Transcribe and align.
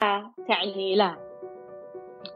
تعني 0.00 0.96
لا. 0.96 1.16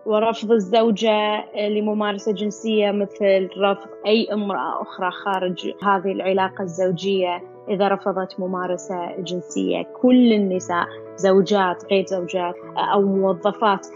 ورفض 0.07 0.53
الزوجة 0.53 1.45
لممارسة 1.69 2.33
جنسية 2.33 2.91
مثل 2.91 3.49
رفض 3.59 3.89
أي 4.07 4.33
امرأة 4.33 4.83
أخرى 4.83 5.11
خارج 5.11 5.73
هذه 5.83 6.13
العلاقة 6.13 6.63
الزوجية 6.63 7.43
إذا 7.69 7.89
رفضت 7.89 8.41
ممارسة 8.41 9.17
جنسية. 9.19 9.83
كل 9.83 10.33
النساء 10.33 10.87
زوجات 11.17 11.85
غير 11.91 12.07
زوجات 12.07 12.55
أو 12.77 13.03
موظفات 13.03 13.87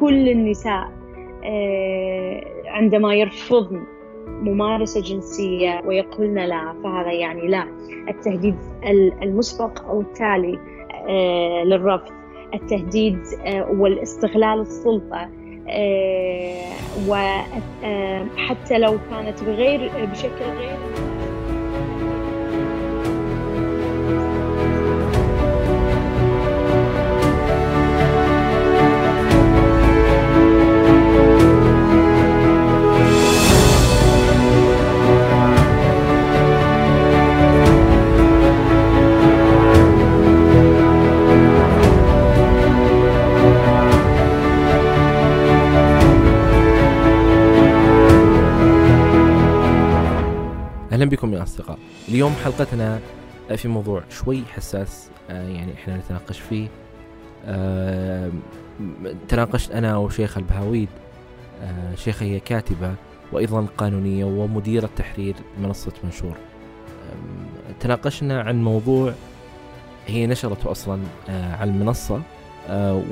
كل 0.00 0.28
النساء 0.28 0.88
آه، 1.44 2.44
عندما 2.66 3.14
يرفضن 3.14 3.86
ممارسة 4.26 5.00
جنسية 5.00 5.82
ويقولن 5.86 6.38
لا 6.38 6.74
فهذا 6.82 7.12
يعني 7.12 7.48
لا. 7.48 7.64
التهديد 8.08 8.56
المسبق 9.22 9.84
أو 9.84 10.00
التالي 10.00 10.58
آه، 11.08 11.64
للرفض. 11.64 12.17
التهديد 12.54 13.18
آه، 13.46 13.70
والاستغلال 13.70 14.60
السلطة 14.60 15.28
وحتى 17.08 18.78
لو 18.78 18.98
كانت 19.10 19.44
بغير 19.44 19.90
بشكل 20.12 20.44
غير 20.58 21.07
أهلا 51.48 51.62
بكم 51.62 51.72
يا 51.72 51.78
اصدقاء 51.78 51.78
اليوم 52.08 52.32
حلقتنا 52.44 53.00
في 53.56 53.68
موضوع 53.68 54.02
شوي 54.10 54.42
حساس 54.44 55.08
آه، 55.30 55.48
يعني 55.48 55.74
إحنا 55.74 55.96
نتناقش 55.96 56.40
فيه 56.40 56.68
آه، 57.46 58.30
تناقشت 59.28 59.70
أنا 59.70 59.96
وشيخ 59.96 60.38
البهاويد 60.38 60.88
آه، 61.62 61.94
شيخة 61.94 62.26
هي 62.26 62.40
كاتبة 62.40 62.94
وأيضا 63.32 63.66
قانونية 63.78 64.24
ومديرة 64.24 64.90
تحرير 64.96 65.34
منصة 65.62 65.92
منشور 66.04 66.36
تناقشنا 67.80 68.42
عن 68.42 68.64
موضوع 68.64 69.12
هي 70.06 70.26
نشرته 70.26 70.70
أصلا 70.70 71.00
على 71.28 71.70
المنصة 71.70 72.22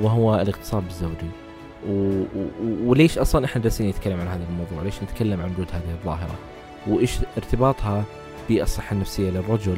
وهو 0.01 0.35
الاغتصاب 0.35 0.83
الزوجي 0.87 1.29
وليش 2.85 3.17
أصلا 3.17 3.45
إحنا 3.45 3.61
جالسين 3.61 3.89
نتكلم 3.89 4.19
عن 4.19 4.27
هذا 4.27 4.43
الموضوع؟ 4.49 4.83
ليش 4.83 5.03
نتكلم 5.03 5.41
عن 5.41 5.51
وجود 5.51 5.67
هذه 5.71 5.91
الظاهرة؟ 5.99 6.35
وإيش 6.87 7.17
ارتباطها 7.37 8.03
بالصحه 8.49 8.93
النفسية 8.93 9.29
للرجل 9.29 9.77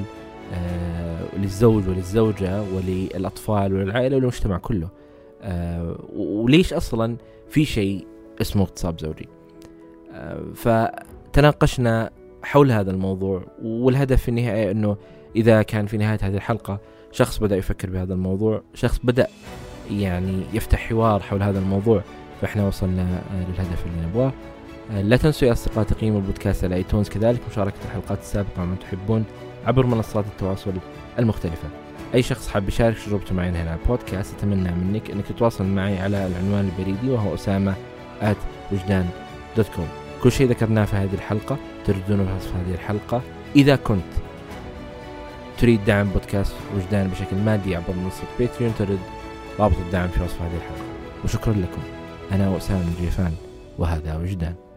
آه 0.53 1.37
للزوج 1.37 1.87
وللزوجة 1.87 2.61
وللأطفال 2.61 3.73
وللعائلة 3.73 4.15
وللمجتمع 4.17 4.57
كله. 4.57 4.89
آه 5.41 5.95
وليش 6.15 6.73
أصلا 6.73 7.17
في 7.49 7.65
شيء 7.65 8.07
اسمه 8.41 8.61
اغتصاب 8.61 8.99
زوجي؟ 8.99 9.27
آه 10.13 10.43
فتناقشنا 10.55 12.09
حول 12.43 12.71
هذا 12.71 12.91
الموضوع 12.91 13.43
والهدف 13.63 14.21
في 14.21 14.29
النهاية 14.29 14.71
إنه 14.71 14.97
إذا 15.35 15.61
كان 15.61 15.85
في 15.85 15.97
نهاية 15.97 16.19
هذه 16.21 16.35
الحلقة 16.35 16.79
شخص 17.11 17.37
بدأ 17.37 17.55
يفكر 17.57 17.89
بهذا 17.89 18.13
الموضوع 18.13 18.61
شخص 18.73 18.99
بدأ 19.03 19.27
يعني 19.91 20.41
يفتح 20.53 20.89
حوار 20.89 21.19
حول 21.19 21.43
هذا 21.43 21.59
الموضوع 21.59 22.01
فإحنا 22.41 22.67
وصلنا 22.67 23.21
للهدف 23.33 23.85
اللي 23.85 24.07
نبغاه. 24.07 24.31
لا 24.89 25.17
تنسوا 25.17 25.47
يا 25.47 25.53
أصدقاء 25.53 25.83
تقييموا 25.83 26.19
البودكاست 26.19 26.63
على 26.63 26.75
ايتونز 26.75 27.09
كذلك 27.09 27.41
مشاركة 27.51 27.75
الحلقات 27.85 28.19
السابقة 28.19 28.65
من 28.65 28.79
تحبون 28.79 29.23
عبر 29.65 29.85
منصات 29.85 30.25
التواصل 30.25 30.73
المختلفة. 31.19 31.69
أي 32.13 32.21
شخص 32.21 32.47
حاب 32.47 32.67
يشارك 32.67 32.97
تجربته 32.97 33.35
معي 33.35 33.49
هنا 33.49 33.59
على 33.59 33.79
البودكاست 33.83 34.35
أتمنى 34.37 34.71
منك 34.71 35.11
أنك 35.11 35.25
تتواصل 35.25 35.65
معي 35.65 35.99
على 35.99 36.27
العنوان 36.27 36.71
البريدي 36.77 37.09
وهو 37.09 37.33
أسامة 37.33 37.73
at 38.21 38.71
وجدان 38.71 39.09
dot 39.57 39.67
com 39.75 39.87
كل 40.23 40.31
شيء 40.31 40.49
ذكرناه 40.49 40.85
في 40.85 40.95
هذه 40.95 41.13
الحلقة 41.13 41.57
تجدونه 41.85 42.25
في 42.25 42.35
وصف 42.35 42.55
هذه 42.55 42.73
الحلقة. 42.73 43.21
إذا 43.55 43.75
كنت 43.75 44.11
تريد 45.57 45.85
دعم 45.85 46.09
بودكاست 46.09 46.53
وجدان 46.75 47.07
بشكل 47.07 47.35
مادي 47.35 47.75
عبر 47.75 47.93
منصة 47.93 48.23
باتريون 48.39 48.73
تجد 48.79 48.99
رابط 49.59 49.77
الدعم 49.85 50.07
في 50.07 50.23
وصف 50.23 50.41
هذه 50.41 50.55
الحلقة. 50.55 50.83
وشكرا 51.23 51.53
لكم. 51.53 51.81
أنا 52.31 52.57
أسامة 52.57 52.83
الجيفان 52.97 53.33
وهذا 53.77 54.17
وجدان. 54.17 54.68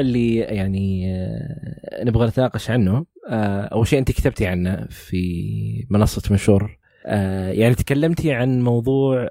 اللي 0.00 0.36
يعني 0.36 1.14
آه، 1.14 2.04
نبغى 2.04 2.26
نتناقش 2.26 2.70
عنه. 2.70 3.06
آه، 3.28 3.60
أول 3.60 3.86
شيء 3.86 3.98
أنت 3.98 4.12
كتبتي 4.12 4.46
عنه 4.46 4.86
في 4.90 5.86
منصة 5.90 6.22
منشور. 6.30 6.78
آه، 7.06 7.50
يعني 7.50 7.74
تكلمتي 7.74 8.32
عن 8.32 8.62
موضوع 8.62 9.28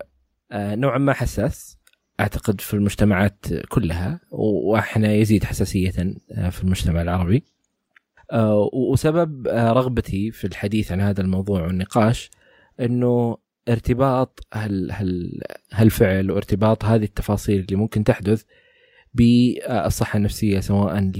نوعا 0.54 0.98
ما 0.98 1.14
حساس 1.14 1.78
أعتقد 2.20 2.62
في 2.62 2.74
المجتمعات 2.74 3.46
كلها 3.70 4.20
وأحنا 4.32 5.14
يزيد 5.14 5.44
حساسية 5.44 5.92
في 6.50 6.64
المجتمع 6.64 7.02
العربي. 7.02 7.44
وسبب 8.74 9.48
رغبتي 9.48 10.32
في 10.32 10.48
الحديث 10.48 10.92
عن 10.92 11.02
هذا 11.02 11.22
الموضوع 11.22 11.62
والنقاش 11.62 12.32
إنه 12.80 13.38
ارتباط 13.70 14.40
هال 14.54 14.92
هال 14.92 15.42
هالفعل 15.74 16.32
وارتباط 16.32 16.86
هذه 16.86 17.04
التفاصيل 17.04 17.60
اللي 17.60 17.76
ممكن 17.76 18.04
تحدث 18.04 18.44
بالصحة 19.16 20.18
النفسية 20.18 20.60
سواء 20.60 21.12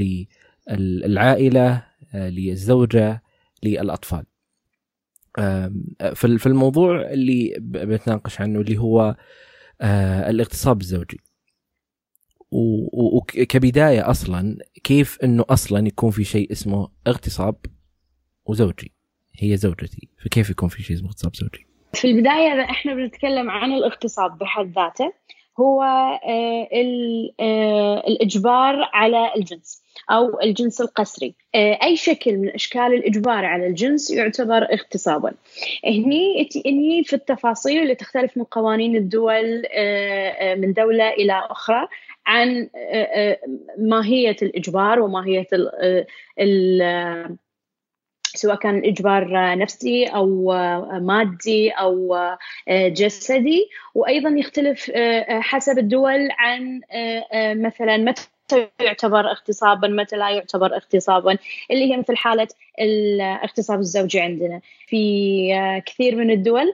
للعائلة 0.70 1.84
للزوجة 2.14 3.24
للأطفال. 3.64 4.26
في 6.16 6.46
الموضوع 6.46 7.02
اللي 7.12 7.56
بنتناقش 7.60 8.42
عنه 8.42 8.60
اللي 8.62 8.78
هو 8.78 9.16
آه، 9.82 10.30
الاغتصاب 10.30 10.82
الزوجي. 10.82 11.20
وكبداية 12.52 14.10
أصلا 14.10 14.58
كيف 14.84 15.18
أنه 15.24 15.46
أصلا 15.50 15.88
يكون 15.88 16.12
في 16.12 16.24
شيء 16.24 16.52
اسمه 16.52 16.90
اغتصاب 17.08 17.56
وزوجي؟ 18.46 18.92
هي 19.40 19.58
زوجتي 19.58 20.10
فكيف 20.24 20.50
يكون 20.50 20.70
في 20.70 20.84
شيء 20.84 20.96
اسمه 20.96 21.08
اغتصاب 21.08 21.36
زوجي؟ 21.36 21.68
في 21.94 22.08
البداية 22.08 22.64
إحنا 22.64 22.94
بنتكلم 22.94 23.50
عن 23.50 23.72
الاغتصاب 23.72 24.38
بحد 24.38 24.66
ذاته. 24.76 25.14
هو 25.60 25.84
آه، 25.84 26.68
آه، 27.40 28.04
الإجبار 28.08 28.90
على 28.94 29.32
الجنس 29.36 29.84
أو 30.12 30.42
الجنس 30.42 30.82
القسري. 30.82 31.36
آه، 31.56 31.80
أي 31.84 31.96
شكل 31.96 32.38
من 32.38 32.50
أشكال 32.50 32.94
الإجبار 32.94 33.46
على 33.46 33.68
الجنس 33.68 34.12
يعتبر 34.12 34.74
اغتصابا. 34.74 35.34
هني 35.86 36.50
هني 36.66 37.04
في 37.04 37.14
التفاصيل 37.14 37.82
اللي 37.82 37.96
تختلف 37.96 38.38
من 38.38 38.44
قوانين 38.44 38.96
الدول 38.96 39.64
من 40.58 40.74
دولة 40.74 41.10
إلى 41.10 41.48
أخرى 41.50 41.88
عن 42.26 42.70
ماهية 43.78 44.36
الإجبار 44.42 45.00
وماهية 45.00 45.48
ال 46.40 47.38
سواء 48.38 48.56
كان 48.56 48.82
إجبار 48.86 49.28
نفسي 49.58 50.06
أو 50.06 50.52
مادي 51.02 51.70
أو 51.70 52.18
جسدي 52.70 53.70
وأيضا 53.96 54.30
يختلف 54.30 54.92
حسب 55.30 55.78
الدول 55.78 56.30
عن 56.32 56.82
مثلا 57.34 57.98
متى 57.98 58.28
يعتبر 58.80 59.32
اغتصابا 59.32 59.88
متى 59.88 60.16
لا 60.16 60.30
يعتبر 60.30 60.76
اغتصابا 60.76 61.38
اللي 61.72 61.94
هي 61.94 61.98
مثل 61.98 62.18
حالة 62.18 62.48
الاغتصاب 62.82 63.80
الزوجي 63.80 64.20
عندنا. 64.20 64.62
في 64.88 65.82
كثير 65.86 66.16
من 66.16 66.32
الدول 66.32 66.74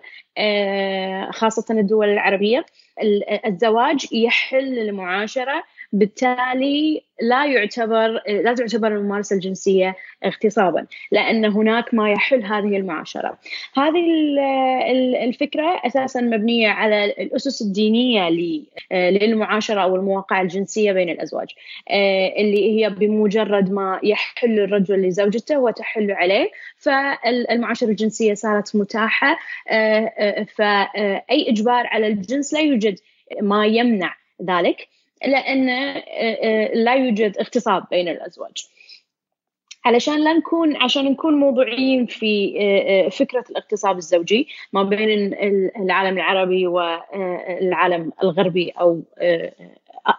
خاصة 1.34 1.80
الدول 1.80 2.10
العربية 2.10 2.66
الزواج 3.46 4.08
يحل 4.14 4.80
المعاشرة 4.80 5.64
بالتالي 5.94 7.02
لا 7.22 7.46
يعتبر 7.46 8.22
لا 8.28 8.54
تعتبر 8.54 8.88
الممارسة 8.88 9.36
الجنسية 9.36 9.96
اغتصابا 10.26 10.86
لأن 11.12 11.46
هناك 11.46 11.94
ما 11.94 12.12
يحل 12.12 12.44
هذه 12.44 12.78
المعاشرة. 12.78 13.38
هذه 13.76 14.00
الفكرة 15.24 15.82
أساسا 15.86 16.22
مبنية 16.22 16.70
على 16.70 17.06
الأسس 17.06 17.62
الدينية 17.62 18.30
للمعاشرة 18.92 19.82
أو 19.82 19.96
المواقع 19.96 20.42
الجنسية 20.42 20.92
بين 20.92 21.10
الأزواج. 21.10 21.48
اللي 22.40 22.72
هي 22.72 22.90
بمجرد 22.90 23.72
ما 23.72 24.00
يحل 24.04 24.60
الرجل 24.60 25.02
لزوجته 25.02 25.60
وتحل 25.60 26.12
عليه 26.12 26.52
فالمعاشرة 26.78 27.90
الجنسية 27.90 28.34
صارت 28.34 28.76
متاحة. 28.76 29.38
فأي 30.56 31.50
إجبار 31.50 31.88
على 31.88 32.08
الجنس 32.08 32.54
لا 32.54 32.60
يوجد 32.60 33.00
ما 33.42 33.66
يمنع 33.66 34.16
ذلك. 34.50 34.88
لأن 35.26 35.70
آه، 35.70 35.98
آه، 35.98 36.74
لا 36.74 36.94
يوجد 36.94 37.38
اغتصاب 37.38 37.84
بين 37.92 38.08
الأزواج. 38.08 38.68
علشان 39.86 40.24
لا 40.24 40.34
نكون 40.34 40.76
عشان 40.76 41.06
نكون 41.06 41.34
موضوعيين 41.34 42.06
في 42.06 42.58
آه، 42.60 43.10
فكرة 43.10 43.46
الاغتصاب 43.50 43.98
الزوجي 43.98 44.48
ما 44.74 44.84
بين 44.84 45.34
العالم 45.76 46.18
العربي 46.18 46.68
والعالم 46.68 48.12
الغربي 48.24 48.70
أو 48.70 49.02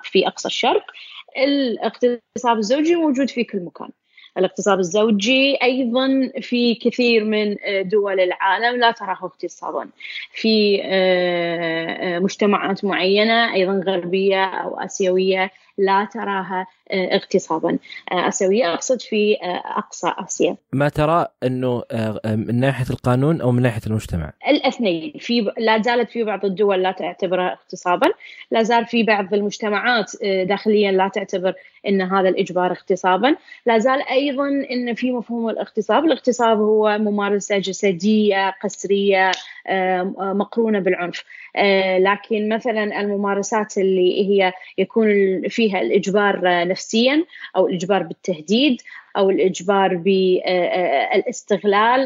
في 0.02 0.26
أقصى 0.26 0.48
الشرق 0.48 0.84
الاغتصاب 1.36 2.58
الزوجي 2.58 2.94
موجود 2.94 3.30
في 3.30 3.44
كل 3.44 3.60
مكان. 3.60 3.90
الاغتصاب 4.38 4.78
الزوجي. 4.78 5.58
أيضا 5.62 6.30
في 6.40 6.74
كثير 6.74 7.24
من 7.24 7.56
دول 7.82 8.20
العالم 8.20 8.80
لا 8.80 8.90
تراه 8.90 9.18
اغتصابا. 9.22 9.88
في 10.32 10.80
آه، 10.84 12.16
آه، 12.16 12.18
مجتمعات 12.18 12.84
معينة 12.84 13.54
أيضا 13.54 13.82
غربية 13.86 14.44
أو 14.44 14.80
آسيوية 14.80 15.50
لا 15.78 16.08
تراها 16.12 16.66
آه، 16.90 17.16
اغتصابا. 17.16 17.78
اسيويه 18.12 18.74
أقصد 18.74 19.00
في 19.00 19.36
أقصى 19.64 20.14
آسيا. 20.18 20.56
ما 20.72 20.88
ترى 20.88 21.26
إنه 21.42 21.82
من 22.24 22.60
ناحية 22.60 22.90
القانون 22.90 23.40
أو 23.40 23.52
من 23.52 23.62
ناحية 23.62 23.80
المجتمع؟ 23.86 24.32
الاثنين. 24.48 25.12
في 25.18 25.52
لا 25.58 25.82
زالت 25.82 26.10
في 26.10 26.24
بعض 26.24 26.44
الدول 26.44 26.82
لا 26.82 26.92
تعتبرها 26.92 27.52
اغتصابا. 27.52 28.06
لا 28.50 28.62
زال 28.62 28.86
في 28.86 29.02
بعض 29.02 29.34
المجتمعات 29.34 30.12
داخليا 30.22 30.92
لا 30.92 31.08
تعتبر 31.08 31.54
إن 31.88 32.02
هذا 32.02 32.28
الإجبار 32.28 32.70
اغتصابا. 32.70 33.36
لا 33.66 33.78
زال 33.78 34.02
أيضا 34.08 34.48
إن 34.48 34.94
في 34.94 35.10
مفهوم 35.10 35.48
الاغتصاب. 35.48 36.04
الاغتصاب 36.04 36.58
هو 36.58 36.98
ممارسة 36.98 37.58
جسدية 37.58 38.50
قسرية 38.62 39.30
مقرونة 40.18 40.78
بالعنف. 40.78 41.18
آه، 41.18 41.41
لكن 41.98 42.48
مثلا 42.48 43.00
الممارسات 43.00 43.78
اللي 43.78 44.28
هي 44.28 44.52
يكون 44.78 45.08
فيها 45.48 45.80
الإجبار 45.80 46.40
نفسيا 46.68 47.24
أو 47.56 47.66
الإجبار 47.66 48.02
بالتهديد 48.02 48.82
أو 49.16 49.30
الإجبار 49.30 49.94
بالاستغلال 49.96 51.28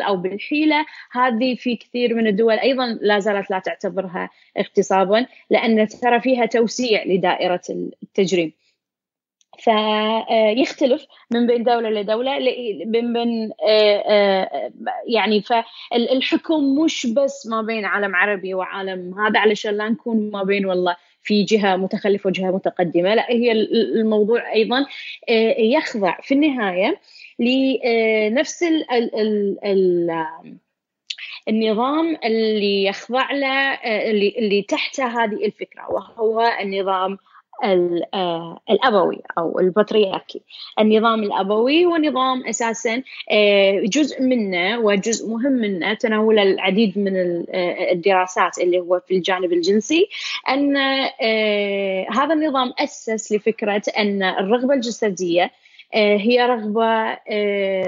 أو 0.02 0.16
بالحيلة 0.16 0.86
هذه 1.12 1.54
في 1.54 1.76
كثير 1.76 2.14
من 2.14 2.26
الدول 2.26 2.58
أيضا 2.58 2.98
لا 3.00 3.18
زالت 3.18 3.50
لا 3.50 3.58
تعتبرها 3.58 4.30
اغتصابا 4.58 5.26
لأن 5.50 5.88
ترى 5.88 6.20
فيها 6.20 6.46
توسيع 6.46 7.04
لدائرة 7.04 7.62
التجريم. 8.02 8.52
فيختلف 9.58 11.06
من 11.30 11.46
بين 11.46 11.64
دولة 11.64 11.90
لدولة. 11.90 12.38
من 12.86 13.12
بين 13.12 13.50
آه، 13.68 13.96
آه، 13.96 14.72
يعني 15.06 15.42
فالحكم 15.42 16.78
مش 16.78 17.06
بس 17.06 17.46
ما 17.46 17.62
بين 17.62 17.84
عالم 17.84 18.16
عربي 18.16 18.54
وعالم 18.54 19.20
هذا 19.20 19.40
علشان 19.40 19.76
لا 19.76 19.88
نكون 19.88 20.30
ما 20.30 20.42
بين 20.42 20.66
والله 20.66 20.96
في 21.22 21.42
جهة 21.42 21.76
متخلفة 21.76 22.28
وجهة 22.28 22.50
متقدمة. 22.50 23.14
لا 23.14 23.30
هي 23.30 23.52
الموضوع 23.52 24.52
أيضا 24.52 24.86
آه، 25.28 25.60
يخضع 25.60 26.20
في 26.22 26.34
النهاية 26.34 27.00
لنفس 27.38 28.62
ال 28.62 28.90
ال 28.92 29.64
ال 29.64 30.10
النظام 31.48 32.16
اللي 32.24 32.84
يخضع 32.84 33.32
له 33.32 33.74
اللي, 33.84 34.62
تحته 34.68 35.06
هذه 35.06 35.46
الفكرة 35.46 35.90
وهو 35.90 36.56
النظام 36.60 37.18
آه، 37.64 38.60
الأبوي 38.70 39.22
أو 39.38 39.58
البطريركي. 39.58 40.42
النظام 40.80 41.22
الأبوي 41.22 41.84
هو 41.84 41.96
نظام 41.96 42.46
أساسا 42.46 43.02
آه، 43.30 43.80
جزء 43.84 44.22
منه 44.22 44.78
وجزء 44.78 45.28
مهم 45.30 45.52
منه 45.52 45.94
تناول 45.94 46.38
العديد 46.38 46.98
من 46.98 47.16
آه، 47.50 47.92
الدراسات 47.92 48.58
اللي 48.58 48.78
هو 48.80 49.00
في 49.08 49.16
الجانب 49.16 49.52
الجنسي. 49.52 50.08
أن 50.48 50.76
هذا 52.10 52.34
النظام 52.34 52.72
أسس 52.78 53.32
لفكرة 53.32 53.82
أن 53.98 54.22
الرغبة 54.22 54.74
الجسدية 54.74 55.50
هي 55.94 56.46
رغبة 56.46 57.18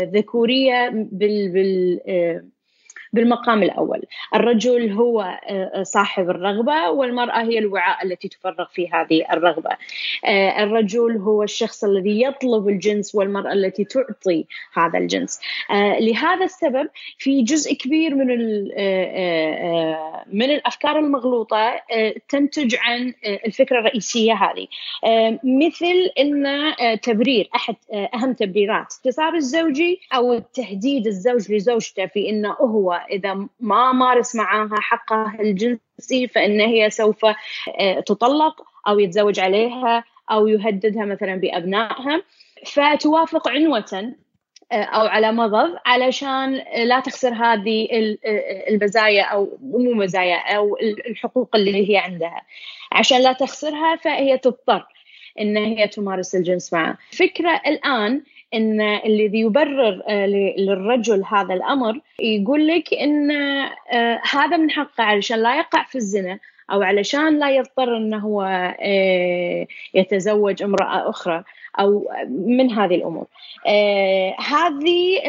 ذكورية 0.04 0.88
بال, 0.88 1.48
بال 1.52 2.00
بالمقام 3.12 3.62
الأول. 3.62 4.02
الرجل 4.34 4.92
هو 4.92 5.38
آه، 5.48 5.82
صاحب 5.82 6.30
الرغبة 6.30 6.90
والمرأة 6.90 7.42
هي 7.42 7.58
الوعاء 7.58 8.06
التي 8.06 8.28
تفرغ 8.28 8.66
في 8.72 8.88
هذه 8.92 9.24
الرغبة. 9.32 9.70
آه، 10.24 10.62
الرجل 10.62 11.16
هو 11.16 11.42
الشخص 11.42 11.84
الذي 11.84 12.22
يطلب 12.22 12.68
الجنس 12.68 13.14
والمرأة 13.14 13.52
التي 13.52 13.84
تعطي 13.84 14.46
هذا 14.74 14.98
الجنس. 14.98 15.40
آه، 15.70 15.98
لهذا 15.98 16.44
السبب 16.44 16.88
في 17.18 17.42
جزء 17.42 17.74
كبير 17.74 18.14
من 18.14 18.28
من 20.32 20.50
الأفكار 20.50 20.98
المغلوطة 20.98 21.80
تنتج 22.28 22.76
عن 22.78 23.14
الفكرة 23.46 23.78
الرئيسية 23.78 24.32
هذه. 24.32 24.66
مثل 25.44 26.10
أن 26.18 26.74
تبرير 27.02 27.50
أحد 27.54 27.76
أهم 28.14 28.32
تبريرات 28.32 28.94
الاغتصاب 29.08 29.34
الزوجي 29.34 30.00
أو 30.14 30.32
التهديد 30.32 31.06
الزوج 31.06 31.52
لزوجته 31.52 32.06
في 32.06 32.28
أنه 32.30 32.52
هو 32.52 32.97
إذا 33.10 33.46
ما 33.60 33.92
مارس 33.92 34.36
معها 34.36 34.80
حقها 34.80 35.36
الجنسي 35.40 36.28
فإن 36.34 36.60
هي 36.60 36.90
سوف 36.90 37.24
آه، 37.24 38.00
تطلق 38.00 38.62
أو 38.88 38.98
يتزوج 38.98 39.40
عليها 39.40 40.04
أو 40.30 40.48
يهددها 40.48 41.04
مثلا 41.04 41.36
بأبنائها. 41.36 42.22
فتوافق 42.66 43.48
عنوة 43.48 44.14
آه، 44.72 44.82
أو 44.82 45.06
على 45.06 45.32
مضض 45.32 45.76
علشان 45.86 46.62
لا 46.84 47.00
تخسر 47.00 47.34
هذه 47.34 47.88
آه، 48.24 48.68
المزايا 48.70 49.24
أو 49.24 49.58
مو 49.62 49.92
مزايا 49.92 50.56
أو 50.56 50.76
الحقوق 51.06 51.56
اللي 51.56 51.90
هي 51.90 51.96
عندها. 51.96 52.42
عشان 52.92 53.22
لا 53.22 53.32
تخسرها 53.32 53.96
فهي 53.96 54.38
تضطر 54.38 54.86
إن 55.40 55.56
هي 55.56 55.88
تمارس 55.88 56.34
الجنس 56.34 56.72
معه 56.72 56.98
فكرة 57.10 57.60
الآن 57.66 58.22
إن 58.54 58.80
الذي 58.80 59.40
يبرر 59.40 60.02
آه، 60.08 60.26
للرجل 60.58 61.24
هذا 61.24 61.54
الأمر 61.54 62.00
يقول 62.20 62.68
لك 62.68 62.94
إن 62.94 63.30
آه، 63.30 64.20
هذا 64.30 64.56
من 64.56 64.70
حقه 64.70 65.04
علشان 65.04 65.38
لا 65.42 65.58
يقع 65.58 65.84
في 65.84 65.98
الزنا 65.98 66.38
أو 66.72 66.82
علشان 66.82 67.38
لا 67.38 67.50
يضطر 67.50 67.96
إنه 67.96 68.18
هو 68.18 68.42
آه، 68.80 69.66
يتزوج 69.94 70.62
امرأة 70.62 71.10
أخرى. 71.10 71.44
أو 71.78 72.10
من 72.28 72.70
هذه 72.70 72.94
الأمور. 72.94 73.26
هذه 74.38 75.20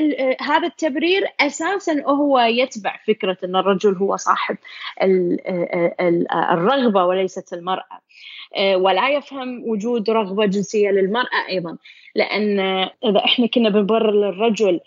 هذا 0.42 0.68
التبرير 0.68 1.24
أساسا 1.40 2.04
هو 2.08 2.40
يتبع 2.40 2.96
فكرة 3.08 3.38
إن 3.44 3.56
الرجل 3.56 3.96
هو 3.96 4.16
صاحب 4.16 4.58
الرغبة 6.52 7.06
وليست 7.06 7.54
المرأة. 7.54 8.00
ولا 8.76 9.10
يفهم 9.10 9.64
وجود 9.70 10.10
رغبة 10.10 10.46
جنسية 10.46 10.90
للمرأة 10.90 11.48
أيضا 11.50 11.78
لأن 12.16 12.60
إذا 13.06 13.26
إحنا 13.26 13.48
كنا 13.48 13.70
بنبرر 13.70 14.12
للرجل 14.12 14.80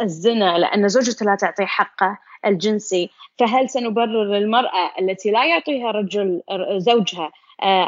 الزنا 0.00 0.58
لأن 0.58 0.88
زوجته 0.88 1.26
لا 1.26 1.34
تعطيه 1.34 1.64
حقه 1.64 2.18
الجنسي 2.46 3.10
فهل 3.38 3.70
سنبرر 3.70 4.24
للمرأة 4.24 4.92
التي 5.00 5.30
لا 5.30 5.44
يعطيها 5.44 5.90
رجل 5.90 6.42
زوجها 6.76 7.24
آه، 7.24 7.32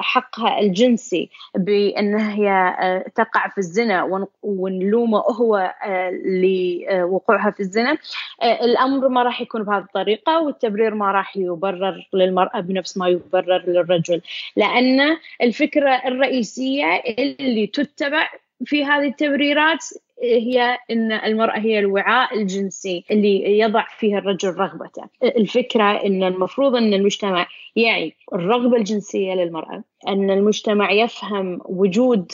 حقها 0.01 0.61
الجنسي 0.61 1.31
بان 1.55 2.15
هي 2.15 2.51
آه، 2.51 3.05
تقع 3.15 3.49
في 3.49 3.59
الزنا 3.59 4.27
ونلومه 4.43 5.19
هو 5.19 5.75
آه، 5.85 6.11
لوقوعها 6.11 7.51
في 7.51 7.61
الزنا. 7.61 7.99
الأمر 8.43 9.09
ما 9.09 9.23
راح 9.23 9.41
يكون 9.41 9.63
بهذه 9.63 9.83
الطريقة 9.83 10.41
والتبرير 10.41 10.95
ما 10.95 11.13
راح 11.13 11.37
يبرر 11.37 12.09
للمرأة 12.15 12.61
بنفس 12.61 12.97
ما 12.97 13.09
يبرر 13.09 13.63
للرجل. 13.67 14.21
لأن 14.57 15.17
الفكرة 15.43 15.91
الرئيسية 15.91 17.03
اللي 17.19 17.67
تتبع 17.67 18.29
في 18.65 18.85
هذه 18.85 19.09
التبريرات 19.09 19.85
هي 20.23 20.79
إن 20.91 21.13
المرأة 21.13 21.59
هي 21.59 21.79
الوعاء 21.79 22.39
الجنسي 22.39 23.05
اللي 23.11 23.59
يضع 23.59 23.85
فيه 23.99 24.19
الرجل 24.19 24.49
رغبته، 24.49 25.03
الفكرة 25.23 25.85
إن 25.85 26.23
المفروض 26.23 26.77
إن 26.77 26.95
المجتمع 26.95 27.47
يعي 27.77 28.15
الرغبة 28.33 28.77
الجنسية 28.77 29.35
للمرأة، 29.35 29.83
إن 30.09 30.31
المجتمع 30.31 30.93
يفهم 30.93 31.61
وجود 31.65 32.33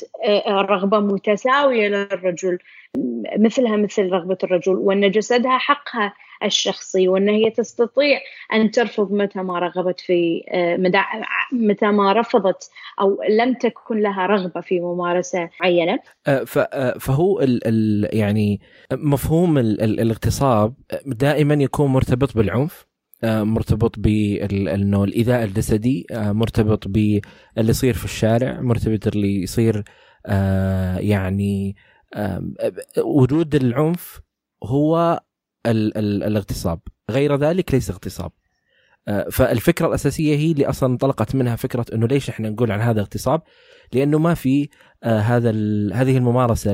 رغبة 0.49 0.99
متساوية 0.99 1.89
للرجل 1.89 2.59
مثلها 3.39 3.77
مثل 3.77 4.11
رغبة 4.11 4.39
الرجل 4.45 4.75
وإن 4.75 5.11
جسدها 5.11 5.59
حقها 5.59 6.15
الشخصي 6.45 7.09
وأن 7.09 7.29
هي 7.29 7.51
تستطيع 7.51 8.21
أن 8.53 8.71
ترفض 8.71 9.13
متى 9.13 9.39
ما 9.39 9.59
رغبت 9.59 10.01
في 10.01 10.45
آه، 10.49 10.77
متى 11.53 11.87
ما 11.87 12.13
رفضت 12.13 12.71
أو 13.01 13.23
لم 13.31 13.55
تكن 13.55 14.01
لها 14.01 14.27
رغبة 14.27 14.61
في 14.61 14.81
ممارسة 14.81 15.51
معينة. 15.61 15.99
آه، 16.27 16.45
آه، 16.57 16.99
فهو 16.99 17.41
ال 17.41 17.61
ال 17.67 18.09
يعني 18.19 18.61
مفهوم 18.93 19.59
ال 19.59 20.01
الاغتصاب 20.01 20.75
دائما 21.07 21.55
يكون 21.55 21.91
مرتبط 21.91 22.37
بالعنف 22.37 22.87
مرتبط 23.25 23.99
بانه 23.99 25.05
الإيذاء 25.05 25.45
الجسدي 25.45 26.07
مرتبط 26.13 26.89
باللي 26.89 27.23
يصير 27.57 27.95
في 27.95 28.05
الشارع 28.05 28.61
مرتبط 28.61 29.07
اللي 29.07 29.43
يصير 29.43 29.85
يعني 30.99 31.77
وجود 32.99 33.55
العنف 33.55 34.21
هو 34.65 35.21
ال 35.67 35.99
ال 35.99 36.23
الاغتصاب. 36.23 36.81
غير 37.11 37.37
ذلك 37.37 37.75
ليس 37.75 37.91
اغتصاب. 37.91 38.33
آه، 39.09 39.29
فالفكرة 39.31 39.87
الأساسية 39.87 40.37
هي 40.37 40.53
اللي 40.53 40.67
أصلا 40.67 40.93
انطلقت 40.93 41.35
منها 41.35 41.57
فكرة 41.57 41.87
إنه 41.95 42.07
ليش 42.07 42.29
إحنا 42.29 42.51
نقول 42.51 42.73
عن 42.73 42.81
هذا 42.81 43.01
اغتصاب؟ 43.01 43.43
لأنه 43.93 44.19
ما 44.19 44.35
في 44.35 44.69
آه، 45.05 45.19
هذا 45.19 45.51
هذه 45.95 46.17
الممارسة 46.17 46.71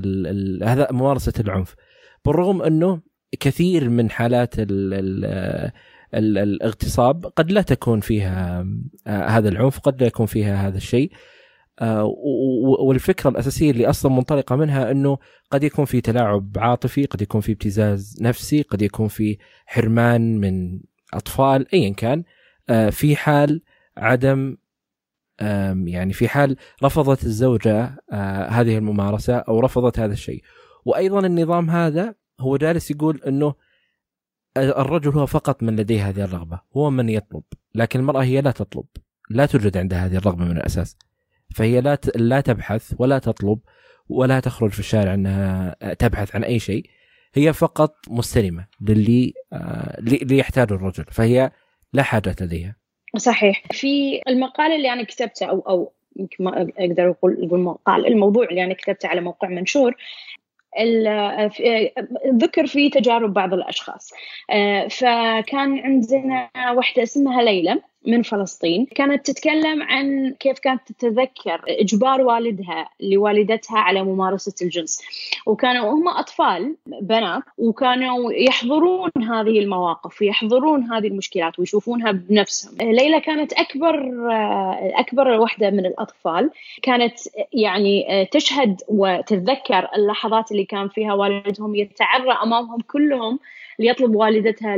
هذا 0.64 0.88
ممارسة 0.92 1.32
العنف. 1.40 1.74
بالرغم 2.24 2.62
إنه 2.62 3.00
كثير 3.40 3.88
من 3.88 4.10
حالات 4.10 4.54
ال 4.58 5.72
الاغتصاب 6.14 7.26
قد 7.26 7.52
لا 7.52 7.62
تكون 7.62 8.00
فيها 8.00 8.66
آه، 9.06 9.26
هذا 9.26 9.48
العنف 9.48 9.78
قد 9.78 10.00
لا 10.00 10.06
يكون 10.06 10.26
فيها 10.26 10.68
هذا 10.68 10.76
الشيء. 10.76 11.12
والفكرة 12.80 13.30
الأساسية 13.30 13.70
اللي 13.70 13.90
أصلا 13.90 14.12
منطلقة 14.12 14.56
منها 14.56 14.90
إنه 14.90 15.18
قد 15.50 15.64
يكون 15.64 15.84
في 15.84 16.00
تلاعب 16.00 16.52
عاطفي 16.56 17.04
قد 17.04 17.22
يكون 17.22 17.40
في 17.40 17.52
ابتزاز 17.52 18.22
نفسي 18.22 18.62
قد 18.62 18.82
يكون 18.82 19.08
في 19.08 19.38
حرمان 19.66 20.38
من 20.38 20.80
أطفال 21.14 21.74
ايا 21.74 21.92
كان. 21.92 22.24
آه، 22.68 22.90
في 22.90 23.16
حال 23.16 23.62
عدم 23.96 24.56
يعني 25.86 26.12
في 26.12 26.28
حال 26.28 26.56
رفضت 26.84 27.24
الزوجة 27.24 27.96
آه، 28.12 28.48
هذه 28.48 28.78
الممارسة 28.78 29.36
أو 29.36 29.60
رفضت 29.60 29.98
هذا 29.98 30.12
الشيء. 30.12 30.42
وأيضا 30.84 31.26
النظام 31.26 31.70
هذا 31.70 32.14
هو 32.40 32.56
جالس 32.56 32.90
يقول 32.90 33.20
إنه 33.26 33.54
الرجل 34.56 35.10
هو 35.10 35.26
فقط 35.26 35.62
من 35.62 35.76
لديه 35.76 36.08
هذه 36.08 36.24
الرغبة 36.24 36.60
هو 36.76 36.90
من 36.90 37.08
يطلب 37.08 37.42
لكن 37.74 38.00
المرأة 38.00 38.22
هي 38.22 38.40
لا 38.40 38.50
تطلب 38.50 38.84
لا 39.30 39.46
توجد 39.46 39.76
عندها 39.76 40.06
هذه 40.06 40.16
الرغبة 40.16 40.44
من 40.44 40.56
الأساس. 40.56 40.96
فهي 41.54 41.80
لا 41.80 41.98
لا 42.14 42.40
تبحث 42.40 42.94
ولا 42.98 43.18
تطلب 43.18 43.58
ولا 44.08 44.40
تخرج 44.40 44.70
في 44.70 44.78
الشارع 44.78 45.14
أنها 45.14 45.76
تبحث 45.94 46.36
عن 46.36 46.44
أي 46.44 46.58
شيء. 46.58 46.84
هي 47.34 47.52
فقط 47.52 47.94
مستلمة 48.08 48.66
للي 48.80 49.32
آه، 49.52 49.98
اللي 49.98 50.38
يحتاجه 50.38 50.74
الرجل 50.74 51.04
فهي 51.04 51.50
لا 51.92 52.02
حاجة 52.02 52.36
لديها. 52.40 52.76
صحيح. 53.16 53.62
في 53.70 54.20
المقال 54.28 54.72
اللي 54.72 54.92
أنا 54.92 55.02
كتبته 55.02 55.46
أو 55.46 55.60
أو 55.60 55.92
يمكن 56.16 56.44
ما 56.44 56.68
أقدر 56.78 57.10
أقول 57.10 57.44
أقول 57.44 57.60
مقال 57.60 58.06
الموضوع 58.06 58.44
اللي 58.44 58.64
أنا 58.64 58.74
كتبته 58.74 59.08
على 59.08 59.20
موقع 59.20 59.48
منشور 59.48 59.96
ذكر 62.34 62.66
في 62.66 62.90
تجارب 62.90 63.32
بعض 63.32 63.54
الأشخاص. 63.54 64.12
آه، 64.50 64.88
فكان 64.88 65.78
عندنا 65.78 66.50
واحدة 66.76 67.02
اسمها 67.02 67.42
ليلى. 67.42 67.82
من 68.08 68.22
فلسطين 68.22 68.86
كانت 68.86 69.26
تتكلم 69.26 69.82
عن 69.82 70.34
كيف 70.40 70.58
كانت 70.58 70.80
تتذكر 70.92 71.62
إجبار 71.68 72.20
والدها 72.20 72.88
لوالدتها 73.00 73.78
على 73.78 74.02
ممارسة 74.02 74.54
الجنس. 74.62 75.02
وكانوا 75.46 75.90
هم 75.90 76.08
أطفال 76.08 76.76
بنات 76.86 77.42
وكانوا 77.58 78.32
يحضرون 78.32 79.10
هذه 79.16 79.58
المواقف 79.58 80.22
ويحضرون 80.22 80.92
هذه 80.92 81.06
المشكلات 81.06 81.58
ويشوفونها 81.58 82.12
بنفسهم. 82.12 82.74
ليلى 82.80 83.20
كانت 83.20 83.52
أكبر 83.52 84.12
أكبر 84.94 85.28
واحدة 85.28 85.70
من 85.70 85.86
الأطفال. 85.86 86.50
كانت 86.82 87.18
يعني 87.52 88.28
تشهد 88.32 88.80
وتتذكر 88.88 89.88
اللحظات 89.96 90.52
اللي 90.52 90.64
كان 90.64 90.88
فيها 90.88 91.14
والدهم 91.14 91.74
يتعرى 91.74 92.32
أمامهم 92.42 92.80
كلهم 92.80 93.38
ليطلب 93.78 94.14
والدتها 94.14 94.76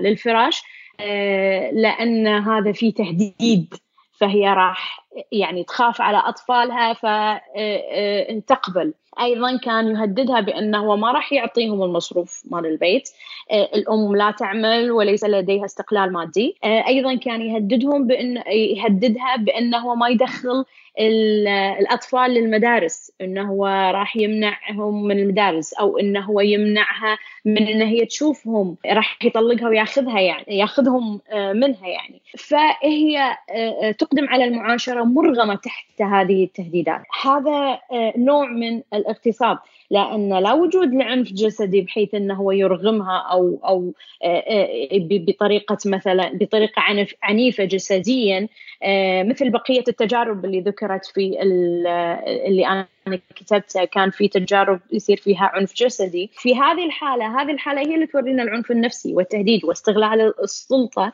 للفراش. 0.00 0.62
آه، 1.00 1.70
لأن 1.70 2.26
هذا 2.26 2.72
في 2.72 2.92
تهديد 2.92 3.74
فهي 4.20 4.48
راح 4.48 5.06
يعني 5.32 5.64
تخاف 5.64 6.00
على 6.00 6.18
أطفالها 6.18 6.92
فتقبل 6.92 8.80
آه، 8.80 9.22
آه، 9.22 9.24
أيضا 9.24 9.56
كان 9.56 9.86
يهددها 9.96 10.40
بأنه 10.40 10.78
هو 10.78 10.96
ما 10.96 11.12
راح 11.12 11.32
يعطيهم 11.32 11.82
المصروف 11.82 12.42
مال 12.50 12.66
البيت. 12.66 13.10
الأم 13.52 14.16
لا 14.16 14.30
تعمل 14.30 14.90
وليس 14.90 15.24
لديها 15.24 15.64
استقلال 15.64 16.12
مادي. 16.12 16.56
أيضا 16.64 17.14
كان 17.14 17.42
يهددهم 17.42 18.06
بأن 18.06 18.42
يهددها 18.46 19.36
بأنه 19.36 19.94
ما 19.94 20.08
يدخل 20.08 20.64
الأطفال 20.98 22.30
للمدارس 22.30 23.12
إنه 23.20 23.50
هو 23.50 23.66
راح 23.94 24.16
يمنعهم 24.16 25.04
من 25.04 25.18
المدارس 25.18 25.74
أو 25.74 25.98
إنه 25.98 26.20
هو 26.20 26.40
يمنعها 26.40 27.18
من 27.44 27.68
إن 27.68 27.82
هي 27.82 28.04
تشوفهم 28.04 28.76
راح 28.86 29.18
يطلقها 29.24 29.68
وياخذها 29.68 30.20
يعني 30.20 30.58
ياخذهم 30.58 31.20
آه، 31.30 31.52
منها 31.52 31.88
يعني. 31.88 32.22
فهي 32.38 33.18
آه، 33.18 33.88
آه، 33.88 33.90
تقدم 33.90 34.28
على 34.28 34.44
المعاشرة 34.44 35.04
مرغمة 35.04 35.54
تحت 35.54 36.02
هذه 36.02 36.44
التهديدات. 36.44 37.02
هذا 37.22 37.80
نوع 38.16 38.46
من 38.46 38.82
الاغتصاب. 38.94 39.58
لأن 39.90 40.38
لا 40.38 40.52
وجود 40.52 40.94
لعنف 40.94 41.32
جسدي 41.32 41.80
بحيث 41.80 42.14
انه 42.14 42.34
هو 42.34 42.52
يرغمها 42.52 43.18
أو 43.18 43.58
أو 43.64 43.92
بطريقة 45.10 45.78
مثلا 45.86 46.38
بطريقة 46.38 46.82
عنف 46.82 47.14
عنيفة 47.22 47.64
جسديا 47.64 48.48
مثل 49.22 49.50
بقية 49.50 49.84
التجارب 49.88 50.44
اللي 50.44 50.60
ذكرت 50.60 51.06
في 51.06 51.42
اللي 51.42 52.66
أنا 52.66 52.88
كتبتها 53.36 53.84
كان 53.84 54.10
في 54.10 54.28
تجارب 54.28 54.80
يصير 54.92 55.16
فيها 55.16 55.50
عنف 55.54 55.74
جسدي. 55.74 56.30
في 56.32 56.54
هذه 56.54 56.84
الحالة 56.86 57.42
هذه 57.42 57.50
الحالة 57.50 57.80
هي 57.80 57.94
اللي 57.94 58.06
تورينا 58.06 58.42
العنف 58.42 58.70
النفسي 58.70 59.14
والتهديد 59.14 59.64
واستغلال 59.64 60.34
السلطة 60.42 61.12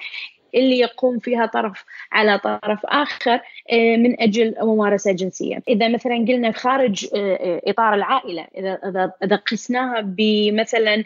اللي 0.54 0.78
يقوم 0.78 1.18
فيها 1.18 1.46
طرف 1.46 1.84
على 2.12 2.38
طرف 2.38 2.80
آخر 2.84 3.40
آه، 3.72 3.96
من 3.96 4.20
أجل 4.20 4.54
ممارسة 4.62 5.12
جنسية، 5.12 5.62
إذا 5.68 5.88
مثلا 5.88 6.14
قلنا 6.14 6.52
خارج 6.52 7.06
آه، 7.14 7.34
آه، 7.34 7.60
إطار 7.66 7.94
العائلة 7.94 8.46
إذا 8.56 8.78
إذا 8.88 9.12
إذا 9.22 9.36
قسناها 9.36 10.00
بمثلا 10.00 11.04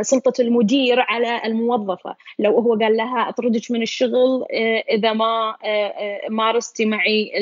سلطة 0.00 0.42
المدير 0.42 1.00
على 1.00 1.40
الموظفة، 1.44 2.16
لو 2.38 2.58
هو 2.58 2.74
قال 2.74 2.96
لها 2.96 3.28
أطردك 3.28 3.70
من 3.70 3.82
الشغل 3.82 4.44
إذا 4.90 5.12
ما 5.12 5.56
مارستي 6.28 6.84
معي 6.84 7.32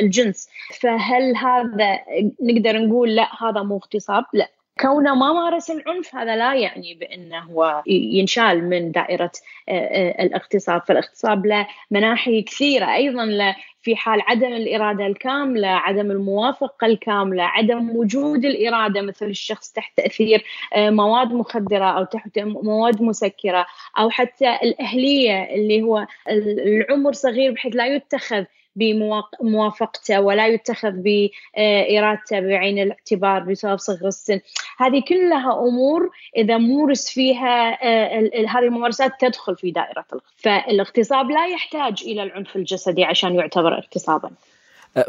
الجنس، 0.00 0.48
فهل 0.80 1.36
هذا 1.36 1.98
نقدر 2.40 2.78
نقول 2.78 3.14
لا 3.14 3.28
هذا 3.42 3.62
مو 3.62 3.76
اغتصاب؟ 3.76 4.24
لا. 4.32 4.55
كونه 4.80 5.14
ما 5.14 5.32
مارس 5.32 5.70
العنف 5.70 6.14
هذا 6.14 6.36
لا 6.36 6.54
يعني 6.54 6.94
بأنه 6.94 7.38
هو 7.38 7.82
ينشال 7.86 8.68
من 8.68 8.92
دائرة 8.92 9.32
آه، 9.68 9.72
آه، 9.72 10.22
الاغتصاب. 10.24 10.82
فالاغتصاب 10.88 11.46
له 11.46 11.66
مناحي 11.90 12.42
كثيرة. 12.42 12.94
أيضا 12.94 13.54
في 13.82 13.96
حال 13.96 14.20
عدم 14.20 14.52
الإرادة 14.52 15.06
الكاملة 15.06 15.68
عدم 15.68 16.10
الموافقة 16.10 16.86
الكاملة 16.86 17.42
عدم 17.42 17.96
وجود 17.96 18.44
الإرادة 18.44 19.02
مثل 19.02 19.26
الشخص 19.26 19.72
تحت 19.72 19.96
تأثير 19.96 20.44
آه، 20.74 20.90
مواد 20.90 21.32
مخدرة 21.32 21.98
أو 21.98 22.04
تحت 22.04 22.38
مواد 22.38 23.02
مسكرة 23.02 23.66
أو 23.98 24.10
حتى 24.10 24.56
الأهلية 24.62 25.54
اللي 25.54 25.82
هو 25.82 26.06
العمر 26.28 27.12
صغير 27.12 27.52
بحيث 27.52 27.76
لا 27.76 27.86
يتخذ 27.86 28.44
بموافقته 28.76 30.20
ولا 30.20 30.46
يتخذ 30.46 30.92
بإرادته 30.92 32.40
بعين 32.40 32.78
الاعتبار 32.78 33.44
بسبب 33.44 33.76
صغر 33.78 34.06
السن. 34.06 34.40
هذه 34.78 35.02
كلها 35.08 35.52
أمور 35.52 36.10
إذا 36.36 36.58
مورس 36.58 37.10
فيها 37.10 37.78
آه، 37.82 38.30
هذه 38.48 38.64
الممارسات 38.64 39.12
تدخل 39.20 39.56
في 39.56 39.70
دائرة 39.70 40.04
فالاغتصاب 40.36 41.30
لا 41.30 41.46
يحتاج 41.46 42.02
إلى 42.06 42.22
العنف 42.22 42.56
الجسدي 42.56 43.04
عشان 43.04 43.34
يعتبر 43.34 43.78
اغتصابا. 43.78 44.30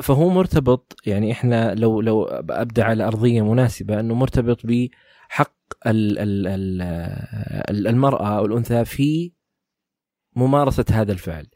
فهو 0.02 0.30
مرتبط 0.30 0.96
يعني 1.06 1.32
إحنا 1.32 1.76
لو 1.76 2.02
لو 2.02 2.24
أبدأ 2.50 2.84
على 2.84 3.04
أرضية 3.04 3.42
مناسبة 3.42 4.00
أنه 4.00 4.16
مرتبط 4.16 4.60
بحق 4.66 5.54
المرأة 7.88 8.38
أو 8.38 8.46
الأنثى 8.46 8.86
في 8.86 9.32
ممارسة 10.36 10.86
هذا 10.92 11.12
الفعل. 11.12 11.48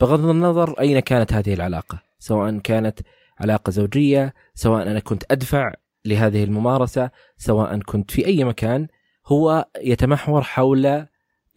بغض 0.00 0.26
النظر 0.26 0.80
أين 0.80 1.00
كانت 1.00 1.32
هذه 1.32 1.54
العلاقة 1.54 2.02
سواء 2.18 2.58
كانت 2.58 3.00
علاقة 3.40 3.70
زوجية 3.70 4.34
سواء 4.54 4.82
أنا 4.82 5.00
كنت 5.00 5.22
أدفع 5.30 5.72
لهذه 6.04 6.44
الممارسة 6.44 7.10
سواء 7.36 7.78
كنت 7.78 8.10
في 8.10 8.26
أي 8.26 8.44
مكان 8.44 8.88
هو 9.26 9.66
يتمحور 9.80 10.42
حول 10.42 11.06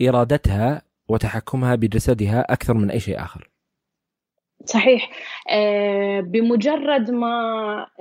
إرادتها 0.02 0.82
وتحكمها 1.08 1.76
بجسدها 1.76 2.54
أكثر 2.54 2.74
من 2.74 2.92
أي 2.92 3.00
شيء 3.00 3.20
آخر. 3.20 3.50
صحيح. 4.66 5.10
آه، 5.50 6.22
بمجرد 6.22 7.12
ما 7.12 7.36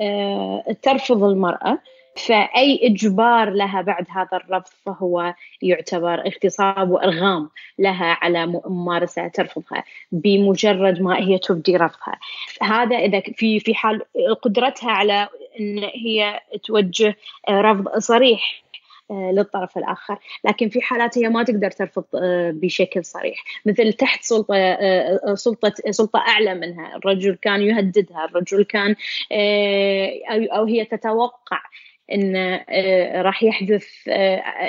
آه، 0.00 0.64
ترفض 0.82 1.24
المرأة 1.24 1.78
فأي 2.16 2.80
إجبار 2.82 3.50
لها 3.50 3.82
بعد 3.82 4.06
هذا 4.10 4.28
الرفض 4.32 4.72
فهو 4.86 5.34
يعتبر 5.62 6.26
اغتصاب 6.26 6.90
وإرغام 6.90 7.50
لها 7.78 8.18
على 8.20 8.46
ممارسة 8.46 9.28
ترفضها 9.28 9.84
بمجرد 10.12 11.00
ما 11.00 11.18
هي 11.18 11.38
تبدي 11.38 11.76
رفضها. 11.76 12.18
هذا 12.62 12.96
إذا 12.96 13.20
في 13.20 13.60
في 13.60 13.74
حال 13.74 14.02
قدرتها 14.42 14.90
على 14.90 15.28
أن 15.60 15.78
هي 15.78 16.40
توجه 16.64 17.16
رفض 17.50 17.98
صريح 17.98 18.62
آه، 19.10 19.32
للطرف 19.32 19.78
الآخر. 19.78 20.18
لكن 20.44 20.68
في 20.68 20.80
حالات 20.82 21.18
هي 21.18 21.28
ما 21.28 21.42
تقدر 21.42 21.70
ترفض 21.70 22.04
آه، 22.14 22.50
بشكل 22.50 23.04
صريح. 23.04 23.44
مثل 23.66 23.92
تحت 23.92 24.22
سلطة 24.22 24.56
آه، 24.56 25.34
سلطة 25.34 25.74
سلطة 25.90 26.18
أعلى 26.18 26.54
منها. 26.54 26.96
الرجل 26.96 27.34
كان 27.42 27.62
يهددها 27.62 28.24
الرجل 28.24 28.64
كان 28.64 28.94
أو 30.30 30.64
هي 30.64 30.84
تتوقع 30.84 31.60
أن 32.12 32.60
راح 33.22 33.42
يحدث 33.42 33.86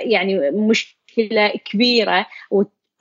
يعني 0.03 0.51
مشكلة 0.51 1.53
كبيرة 1.65 2.25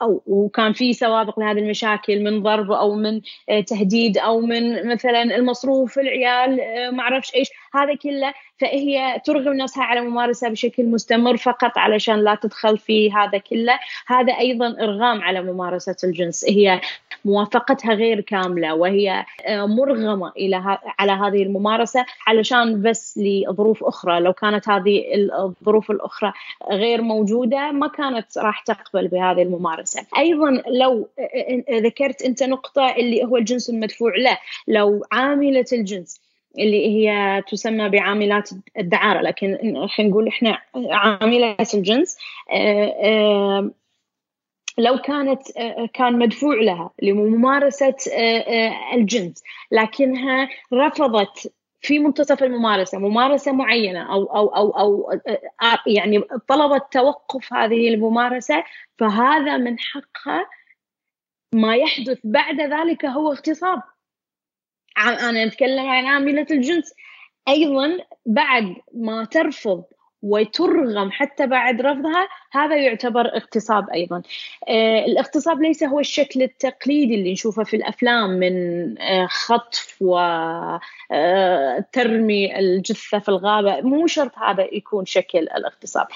أو 0.01 0.23
وكان 0.25 0.73
في 0.73 0.93
سوابق 0.93 1.39
لهذه 1.39 1.57
المشاكل 1.59 2.23
من 2.23 2.43
ضرب 2.43 2.71
أو 2.71 2.95
من 2.95 3.21
تهديد 3.67 4.17
أو 4.17 4.41
من 4.41 4.87
مثلا 4.87 5.21
المصروف 5.21 5.99
العيال 5.99 6.55
ما 6.95 7.01
أعرفش 7.03 7.35
إيش. 7.35 7.47
هذا 7.75 7.95
كله 7.95 8.33
فهي 8.57 9.21
ترغم 9.25 9.53
نفسها 9.53 9.83
على 9.83 10.01
ممارسة 10.01 10.49
بشكل 10.49 10.85
مستمر 10.85 11.37
فقط 11.37 11.77
علشان 11.77 12.23
لا 12.23 12.35
تدخل 12.35 12.77
في 12.77 13.11
هذا 13.11 13.37
كله. 13.37 13.79
هذا 14.07 14.33
أيضا 14.33 14.67
إرغام 14.67 15.21
على 15.21 15.41
ممارسة 15.41 15.95
الجنس. 16.03 16.45
هي 16.45 16.81
موافقتها 17.25 17.93
غير 17.93 18.21
كاملة 18.21 18.75
وهي 18.75 19.25
آه، 19.45 19.65
مرغمة 19.65 20.31
إلى 20.37 20.77
على 20.99 21.11
هذه 21.11 21.43
الممارسة 21.43 22.05
علشان 22.27 22.81
بس 22.81 23.17
لظروف 23.17 23.83
أخرى. 23.83 24.19
لو 24.19 24.33
كانت 24.33 24.69
هذه 24.69 25.03
الظروف 25.15 25.91
الأخرى 25.91 26.33
غير 26.71 27.01
موجودة 27.01 27.71
ما 27.71 27.87
كانت 27.87 28.37
راح 28.37 28.59
تقبل 28.59 29.07
بهذه 29.07 29.41
الممارسة. 29.41 30.05
أيضا 30.17 30.63
لو 30.67 31.09
آه، 31.19 31.63
آه، 31.69 31.79
ذكرت 31.79 32.21
أنت 32.21 32.43
نقطة 32.43 32.95
اللي 32.95 33.23
هو 33.23 33.37
الجنس 33.37 33.69
المدفوع. 33.69 34.11
له 34.17 34.37
لو 34.67 35.05
عاملة 35.11 35.65
الجنس 35.73 36.23
اللي 36.59 36.87
هي 36.87 37.41
تسمى 37.47 37.89
بعاملات 37.89 38.49
الدعارة 38.79 39.21
لكن 39.21 39.57
خلينا 39.87 40.11
نقول 40.11 40.27
إحنا 40.27 40.61
عاملات 40.75 41.73
الجنس. 41.73 42.17
آه، 42.51 42.95
آه، 43.03 43.71
لو 44.77 44.97
كانت 44.97 45.57
آه، 45.57 45.89
كان 45.93 46.19
مدفوع 46.19 46.55
لها 46.55 46.91
لممارسة 47.01 47.95
الجنس 48.93 49.43
لكنها 49.71 50.49
رفضت 50.73 51.53
في 51.81 51.99
منتصف 51.99 52.43
الممارسة 52.43 52.97
ممارسة 52.97 53.51
معينة 53.51 54.13
أو 54.13 54.23
أو 54.23 54.47
أو 54.47 54.69
أو 54.69 55.19
يعني 55.87 56.21
طلبت 56.47 56.83
توقف 56.91 57.53
هذه 57.53 57.93
الممارسة 57.93 58.63
فهذا 58.97 59.57
من 59.57 59.79
حقها 59.79 60.45
ما 61.53 61.75
يحدث 61.75 62.19
بعد 62.23 62.61
ذلك 62.61 63.05
هو 63.05 63.31
اغتصاب. 63.31 63.81
أنا 64.97 65.43
أتكلم 65.43 65.87
عن 65.89 66.05
عاملة 66.05 66.47
الجنس. 66.51 66.93
أيضا 67.47 67.97
بعد 68.25 68.75
ما 68.93 69.25
ترفض 69.25 69.83
وترغم 70.23 71.11
حتى 71.11 71.47
بعد 71.47 71.81
رفضها 71.81 72.27
هذا 72.51 72.75
يعتبر 72.75 73.25
اغتصاب 73.25 73.89
أيضا. 73.89 74.21
آه 74.67 75.05
الاغتصاب 75.05 75.61
ليس 75.61 75.83
هو 75.83 75.99
الشكل 75.99 76.41
التقليدي 76.41 77.15
اللي 77.15 77.31
نشوفه 77.31 77.63
في 77.63 77.75
الأفلام 77.75 78.29
من 78.29 78.53
آه 79.01 79.25
خطف 79.25 79.97
وترمي 80.01 81.15
آه 82.55 82.59
الجثة 82.59 83.19
في 83.19 83.29
الغابة. 83.29 83.81
مو 83.81 84.07
شرط 84.07 84.37
هذا 84.37 84.67
يكون 84.71 85.05
شكل 85.05 85.39
الاغتصاب. 85.39 86.07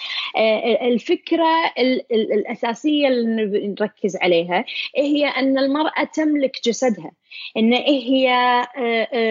الفكرة 0.82 1.74
الأساسية 2.12 3.08
اللي 3.08 3.68
نركز 3.80 4.18
عليها 4.22 4.66
هي 4.96 5.28
أن 5.28 5.58
المرأة 5.58 6.04
تملك 6.14 6.58
جسدها. 6.66 7.12
إن 7.58 7.74
هي 7.74 8.28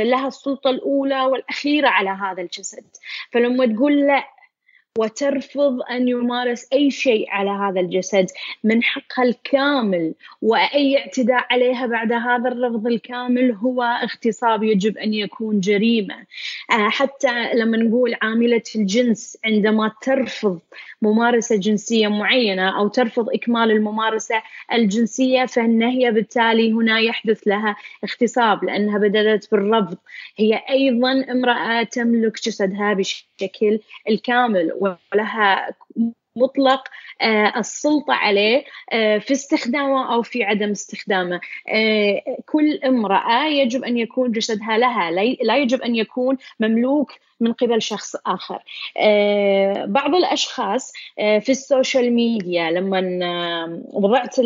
لها 0.04 0.28
السلطة 0.28 0.70
الأولى 0.70 1.22
والأخيرة 1.22 1.88
على 1.88 2.10
هذا 2.10 2.42
الجسد. 2.42 2.84
فلما 3.30 3.66
تقول 3.66 4.00
لا 4.00 4.35
وترفض 4.98 5.80
أن 5.90 6.08
يمارس 6.08 6.68
أي 6.72 6.90
شيء 6.90 7.30
على 7.30 7.50
هذا 7.50 7.80
الجسد 7.80 8.26
من 8.64 8.82
حقها 8.82 9.24
الكامل 9.24 10.14
وأي 10.42 10.98
اعتداء 10.98 11.46
عليها 11.50 11.86
بعد 11.86 12.12
هذا 12.12 12.48
الرفض 12.48 12.86
الكامل 12.86 13.52
هو 13.52 13.82
اغتصاب 13.82 14.62
يجب 14.62 14.98
أن 14.98 15.14
يكون 15.14 15.60
جريمة. 15.60 16.14
آه، 16.70 16.88
حتى 16.88 17.54
لما 17.54 17.76
نقول 17.76 18.16
عاملة 18.22 18.62
الجنس 18.76 19.38
عندما 19.44 19.92
ترفض 20.02 20.60
ممارسة 21.06 21.56
جنسية 21.56 22.08
معينة 22.08 22.78
أو 22.78 22.88
ترفض 22.88 23.30
إكمال 23.30 23.70
الممارسة 23.70 24.42
الجنسية 24.72 25.46
فان 25.46 25.82
هي 25.82 26.10
بالتالي 26.10 26.72
هنا 26.72 27.00
يحدث 27.00 27.42
لها 27.46 27.76
اغتصاب 28.04 28.64
لأنها 28.64 28.98
بدأت 28.98 29.50
بالرفض. 29.52 29.98
هي 30.36 30.62
أيضا 30.70 31.12
امرأة 31.30 31.82
تملك 31.82 32.42
جسدها 32.44 32.94
بشكل 32.94 33.80
الكامل 34.08 34.72
ولها 34.80 35.74
مطلق 36.36 36.88
آه، 37.22 37.58
السلطة 37.58 38.14
عليه 38.14 38.64
آه، 38.92 39.18
في 39.18 39.32
استخدامه 39.32 40.14
أو 40.14 40.22
في 40.22 40.44
عدم 40.44 40.70
استخدامه. 40.70 41.40
آه، 41.68 42.22
كل 42.46 42.80
امرأة 42.84 43.46
يجب 43.46 43.84
أن 43.84 43.98
يكون 43.98 44.32
جسدها 44.32 44.78
لها 44.78 45.10
لا 45.42 45.56
يجب 45.56 45.82
أن 45.82 45.94
يكون 45.96 46.36
مملوك 46.60 47.12
من 47.40 47.52
قبل 47.52 47.82
شخص 47.82 48.16
آخر. 48.26 48.58
بعض 49.86 50.14
الأشخاص 50.14 50.92
في 51.16 51.48
السوشيال 51.48 52.12
ميديا 52.12 52.70
لما 52.70 53.00
وضعت 53.92 54.40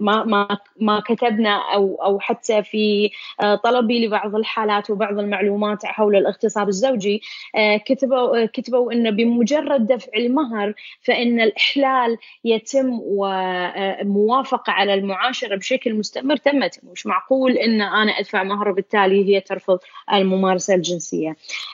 ما 0.00 0.24
ما 0.24 0.58
ما 0.80 1.00
كتبنا 1.00 1.74
أو 1.74 1.94
أو 1.94 2.20
حتى 2.20 2.62
في 2.62 3.10
آه، 3.40 3.54
طلبي 3.54 4.06
لبعض 4.06 4.34
الحالات 4.34 4.90
وبعض 4.90 5.18
المعلومات 5.18 5.86
حول 5.86 6.16
الاغتصاب 6.16 6.68
الزوجي 6.68 7.22
آه، 7.56 7.76
كتبوا 7.76 8.46
كتبوا 8.46 8.92
انه 8.92 9.10
بمجرد 9.10 9.86
دفع 9.86 10.10
المهر 10.16 10.74
فإن 11.00 11.40
الإحلال 11.40 12.18
يتم 12.44 13.00
وموافقه 13.02 14.72
على 14.72 14.94
المعاشرة 14.94 15.56
بشكل 15.56 15.94
مستمر. 15.94 16.36
تمت 16.36 16.80
مش 16.92 17.06
معقول 17.06 17.52
إن 17.52 17.82
أنا 17.82 18.12
أدفع 18.12 18.42
مهر 18.42 18.68
وبالتالي 18.68 19.34
هي 19.34 19.40
ترفض 19.40 19.78
الممارسة 20.12 20.74
الجنسية. 20.74 20.97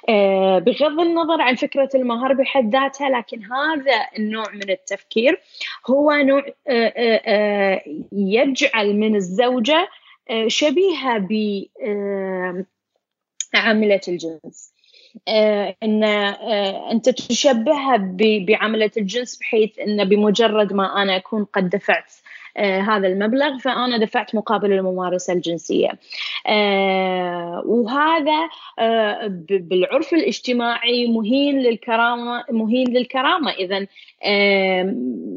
آه، 0.09 0.59
بغض 0.59 1.01
النظر 1.01 1.41
عن 1.41 1.55
فكرة 1.55 1.89
المهر 1.95 2.33
بحد 2.33 2.73
ذاتها 2.73 3.09
لكن 3.09 3.43
هذا 3.45 4.07
النوع 4.19 4.51
من 4.53 4.71
التفكير 4.71 5.41
هو 5.91 6.13
نوع 6.13 6.45
يجعل 8.13 8.97
من 8.97 9.17
الزوجة 9.17 9.89
آه، 10.31 10.49
شبيهة 10.49 11.19
بعاملة 13.55 13.95
آه، 13.95 14.01
الجنس. 14.09 14.75
آه، 15.29 15.77
إن 15.83 16.05
أنت 16.05 17.09
تشبهها 17.09 17.97
بعملة 18.49 18.91
الجنس 18.97 19.39
بحيث 19.39 19.79
إن 19.79 20.09
بمجرد 20.09 20.73
ما 20.73 21.03
أنا 21.03 21.17
أكون 21.17 21.45
قد 21.45 21.69
دفعت 21.69 22.13
آه 22.13 22.24
هذا 22.57 23.09
المبلغ 23.09 23.59
فأنا 23.59 23.99
دفعت 23.99 24.35
مقابل 24.35 24.73
الممارسة 24.73 25.33
الجنسية. 25.33 25.99
آه 26.47 27.63
وهذا 27.67 28.49
آه 28.79 29.27
بالعرف 29.51 30.15
الاجتماعي 30.15 31.07
مهين 31.07 31.59
للكرامة 31.59 32.45
مهين 32.51 32.89
للكرامة. 32.89 33.51
إذا 33.51 33.87
آه 34.25 34.83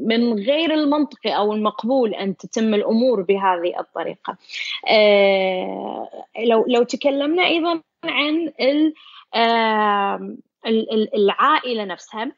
من 0.05 0.33
غير 0.33 0.73
المنطقي 0.73 1.37
أو 1.37 1.53
المقبول 1.53 2.13
أن 2.13 2.37
تتم 2.37 2.73
الأمور 2.73 3.21
بهذه 3.21 3.79
الطريقة. 3.79 4.37
آه 4.89 6.09
لو 6.39 6.65
لو 6.67 6.83
تكلمنا 6.83 7.45
أيضا 7.45 7.81
عن 8.03 8.51
ال 8.61 8.93
العائلة 11.15 11.85
نفسها. 11.85 12.31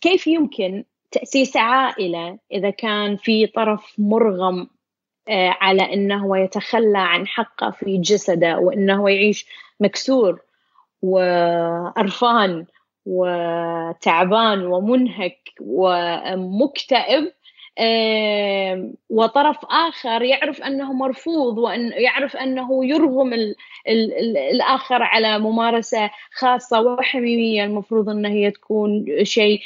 كيف 0.00 0.26
يمكن 0.26 0.84
تأسيس 1.10 1.56
عائلة 1.56 2.38
إذا 2.52 2.70
كان 2.70 3.16
في 3.16 3.46
طرف 3.46 3.94
مرغم 3.98 4.68
آه، 5.28 5.56
على 5.60 5.94
أنه 5.94 6.38
يتخلى 6.38 6.98
عن 6.98 7.26
حقه 7.26 7.70
في 7.70 7.98
جسده 7.98 8.58
وأنه 8.58 9.10
يعيش 9.10 9.46
مكسور 9.80 10.40
وقرفان 11.02 12.66
وتعبان 13.06 14.66
ومنهك 14.66 15.38
ومكتئب 15.60 17.32
وطرف 19.10 19.56
آخر 19.70 20.22
يعرف 20.22 20.62
أنه 20.62 20.92
مرفوض 20.92 21.58
وأن 21.58 21.92
يعرف 21.96 22.36
أنه 22.36 22.84
يرغم 22.84 23.32
ال 23.32 23.54
ال 23.88 24.12
ال 24.18 24.36
الآخر 24.36 25.02
على 25.02 25.38
ممارسة 25.38 26.10
خاصة 26.34 26.80
وحميمية. 26.80 27.64
المفروض 27.64 28.08
أن 28.08 28.26
هي 28.26 28.50
تكون 28.50 29.04
شيء 29.22 29.60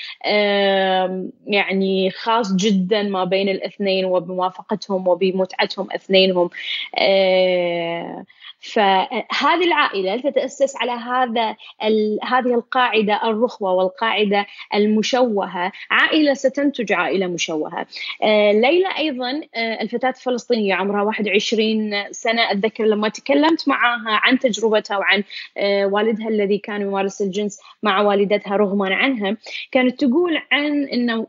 يعني 1.46 2.10
خاص 2.10 2.56
جدا 2.56 3.02
ما 3.02 3.24
بين 3.24 3.48
الاثنين 3.48 4.04
وبموافقتهم 4.04 5.08
وبمتعتهم 5.08 5.88
اثنينهم. 5.94 6.50
فهذه 8.60 9.64
العائلة 9.64 10.16
تتأسس 10.16 10.76
على 10.76 10.92
هذا 10.92 11.56
هذه 12.22 12.54
القاعدة 12.54 13.20
الرخوة 13.30 13.72
والقاعدة 13.72 14.46
المشوهة. 14.74 15.72
عائلة 15.90 16.34
ستنتج 16.34 16.92
عائلة 16.92 17.26
مشوهة. 17.26 17.86
ليلى 18.52 18.88
أيضا 18.98 19.40
آه، 19.54 19.82
الفتاة 19.82 20.08
الفلسطينية 20.08 20.74
عمرها 20.74 21.02
21 21.02 22.12
سنة. 22.12 22.50
أتذكر 22.50 22.84
لما 22.84 23.08
تكلمت 23.08 23.68
معها 23.68 24.20
عن 24.22 24.38
تجربتها 24.38 24.98
وعن 24.98 25.24
آه، 25.56 25.86
والدها 25.86 26.28
الذي 26.28 26.58
كان 26.58 26.80
يمارس 26.80 27.22
الجنس 27.22 27.60
مع 27.82 28.00
والدتها 28.00 28.56
رغما 28.56 28.94
عنها 28.94 29.36
كانت 29.72 30.04
تقول 30.04 30.42
عن 30.52 30.84
إن 30.84 31.26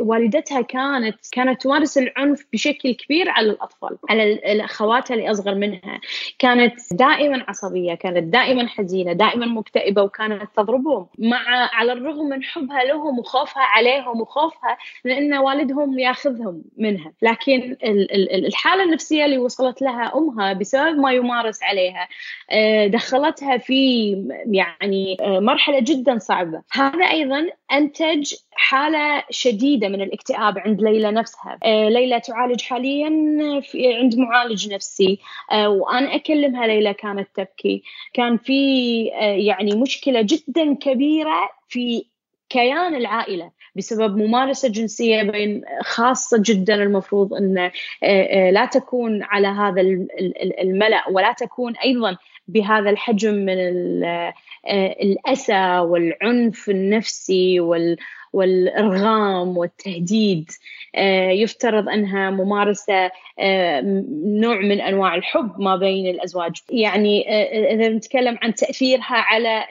والدتها 0.00 0.60
كانت 0.60 1.16
كانت 1.32 1.62
تمارس 1.62 1.98
العنف 1.98 2.46
بشكل 2.52 2.92
كبير 2.92 3.30
على 3.30 3.50
الأطفال 3.50 3.96
على 4.10 4.40
اخواتها 4.64 5.14
اللي 5.14 5.30
أصغر 5.30 5.54
منها. 5.54 6.00
كانت 6.38 6.74
دائما 6.92 7.44
عصبية 7.48 7.94
كانت 7.94 8.32
دائما 8.32 8.68
حزينة 8.68 9.12
دائما 9.12 9.46
مكتئبة 9.46 10.02
وكانت 10.02 10.48
تضربهم 10.56 11.06
مع 11.18 11.70
على 11.72 11.92
الرغم 11.92 12.28
من 12.28 12.42
حبها 12.42 12.84
لهم 12.84 13.18
وخوفها 13.18 13.62
عليهم 13.62 14.20
وخوفها 14.20 14.78
لأن 15.04 15.34
والدهم 15.34 15.98
ياخذهم 16.00 16.62
منها. 16.76 17.12
لكن 17.22 17.76
الحالة 18.34 18.84
النفسية 18.84 19.24
اللي 19.24 19.38
وصلت 19.38 19.82
لها 19.82 20.12
أمها 20.14 20.52
بسبب 20.52 20.98
ما 20.98 21.12
يمارس 21.12 21.62
عليها 21.62 22.08
آه، 22.50 22.86
دخلتها 22.86 23.56
في 23.56 24.12
يعني 24.46 25.16
آه، 25.20 25.40
مرحلة 25.40 25.80
جدا 25.80 26.18
صعبة. 26.18 26.62
هذا 26.72 27.04
أيضا 27.04 27.46
أنتج 27.72 28.34
حالة 28.52 29.22
شديدة 29.30 29.88
من 29.88 30.00
الاكتئاب 30.02 30.58
عند 30.58 30.82
ليلى 30.82 31.10
نفسها. 31.10 31.58
آه، 31.64 31.88
ليلى 31.88 32.20
تعالج 32.20 32.62
حاليا 32.62 33.10
في 33.60 33.94
عند 33.94 34.18
معالج 34.18 34.72
نفسي. 34.72 35.18
وأنا 35.52 36.14
أكلمها 36.14 36.66
ليلى 36.66 36.94
كانت 36.94 37.28
تبكي. 37.34 37.82
كان 38.14 38.36
في 38.36 39.04
يعني 39.20 39.76
مشكلة 39.76 40.22
جدا 40.22 40.74
كبيرة 40.74 41.50
في 41.68 42.04
كيان 42.48 42.94
العائلة. 42.94 43.50
بسبب 43.76 44.16
ممارسة 44.16 44.68
جنسية 44.68 45.22
بين 45.22 45.62
خاصة 45.82 46.42
جدا 46.44 46.74
المفروض 46.74 47.34
أن 47.34 47.58
آه، 47.58 47.70
آه، 48.02 48.50
لا 48.50 48.64
تكون 48.64 49.22
على 49.22 49.48
هذا 49.48 49.80
الملأ 50.62 51.08
ولا 51.08 51.32
تكون 51.32 51.76
أيضا 51.76 52.16
بهذا 52.48 52.90
الحجم 52.90 53.34
من 53.34 53.56
الأسى 55.00 55.78
والعنف 55.78 56.70
النفسي 56.70 57.60
وال 57.60 57.96
والإرغام 58.32 59.58
والتهديد. 59.58 60.50
آه، 60.94 61.30
يفترض 61.30 61.88
أنها 61.88 62.30
ممارسة 62.30 63.10
آه، 63.38 63.80
نوع 64.24 64.60
من 64.60 64.80
أنواع 64.80 65.14
الحب 65.14 65.60
ما 65.60 65.76
بين 65.76 66.06
الأزواج. 66.06 66.52
يعني 66.70 67.28
آه، 67.28 67.74
إذا 67.74 67.88
نتكلم 67.88 68.38
عن 68.42 68.54
تأثيرها 68.54 69.16
على 69.16 69.66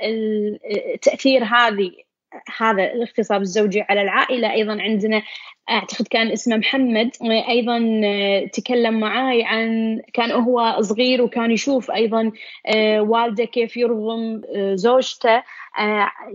تأثير 1.01 1.43
هذه 1.43 1.91
هذا 2.57 2.83
الاغتصاب 2.83 3.41
الزوجي 3.41 3.81
على 3.81 4.01
العائلة. 4.01 4.51
أيضا 4.51 4.81
عندنا 4.81 5.21
أعتقد 5.69 6.07
كان 6.07 6.31
اسمه 6.31 6.57
محمد 6.57 7.11
أيضا 7.49 7.79
تكلم 8.53 8.99
معاي 8.99 9.43
عن 9.43 10.01
كان 10.13 10.31
هو 10.31 10.77
صغير 10.81 11.21
وكان 11.21 11.51
يشوف 11.51 11.91
أيضا 11.91 12.31
والده 12.99 13.45
كيف 13.45 13.77
يرغم 13.77 14.41
زوجته 14.73 15.43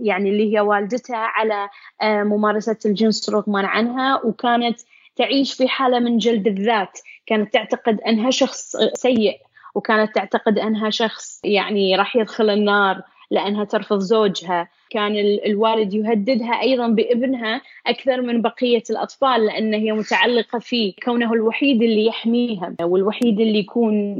يعني 0.01 0.29
اللي 0.29 0.55
هي 0.55 0.59
والدته 0.59 1.15
على 1.15 1.69
ممارسة 2.03 2.77
الجنس 2.85 3.29
رغما 3.29 3.67
عنها. 3.67 4.21
وكانت 4.23 4.79
تعيش 5.15 5.53
في 5.53 5.67
حالة 5.67 5.99
من 5.99 6.17
جلد 6.17 6.47
الذات. 6.47 6.99
كانت 7.25 7.53
تعتقد 7.53 8.01
أنها 8.01 8.31
شخص 8.31 8.75
سيء 8.93 9.37
وكانت 9.75 10.15
تعتقد 10.15 10.59
أنها 10.59 10.89
شخص 10.89 11.41
يعني 11.43 11.95
راح 11.95 12.15
يدخل 12.15 12.49
النار. 12.49 13.01
لأنها 13.31 13.63
ترفض 13.63 13.99
زوجها. 13.99 14.69
كان 14.89 15.15
الوالد 15.45 15.93
يهددها 15.93 16.61
أيضا 16.61 16.87
بابنها 16.87 17.61
أكثر 17.87 18.21
من 18.21 18.41
بقية 18.41 18.83
الأطفال 18.89 19.45
لأن 19.45 19.73
هي 19.73 19.91
متعلقة 19.91 20.59
فيه 20.59 20.93
كونه 21.03 21.33
الوحيد 21.33 21.81
اللي 21.81 22.05
يحميها 22.05 22.75
والوحيد 22.81 23.39
اللي 23.39 23.59
يكون 23.59 24.15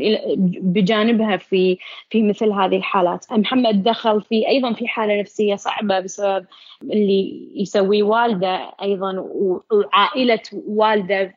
بجانبها 0.62 1.38
في 1.38 1.78
في 2.10 2.24
مثل 2.24 2.52
هذه 2.52 2.78
الحالات. 2.78 3.26
محمد 3.32 3.84
دخل 3.84 4.22
في 4.22 4.48
أيضا 4.48 4.74
في 4.74 4.88
حالة 4.88 5.20
نفسية 5.20 5.56
صعبة 5.56 6.00
بسبب 6.00 6.46
اللي 6.84 7.50
يسويه 7.56 8.04
والده 8.04 8.72
أيضا 8.82 9.26
وعائلة 9.72 10.42
والده 10.68 11.36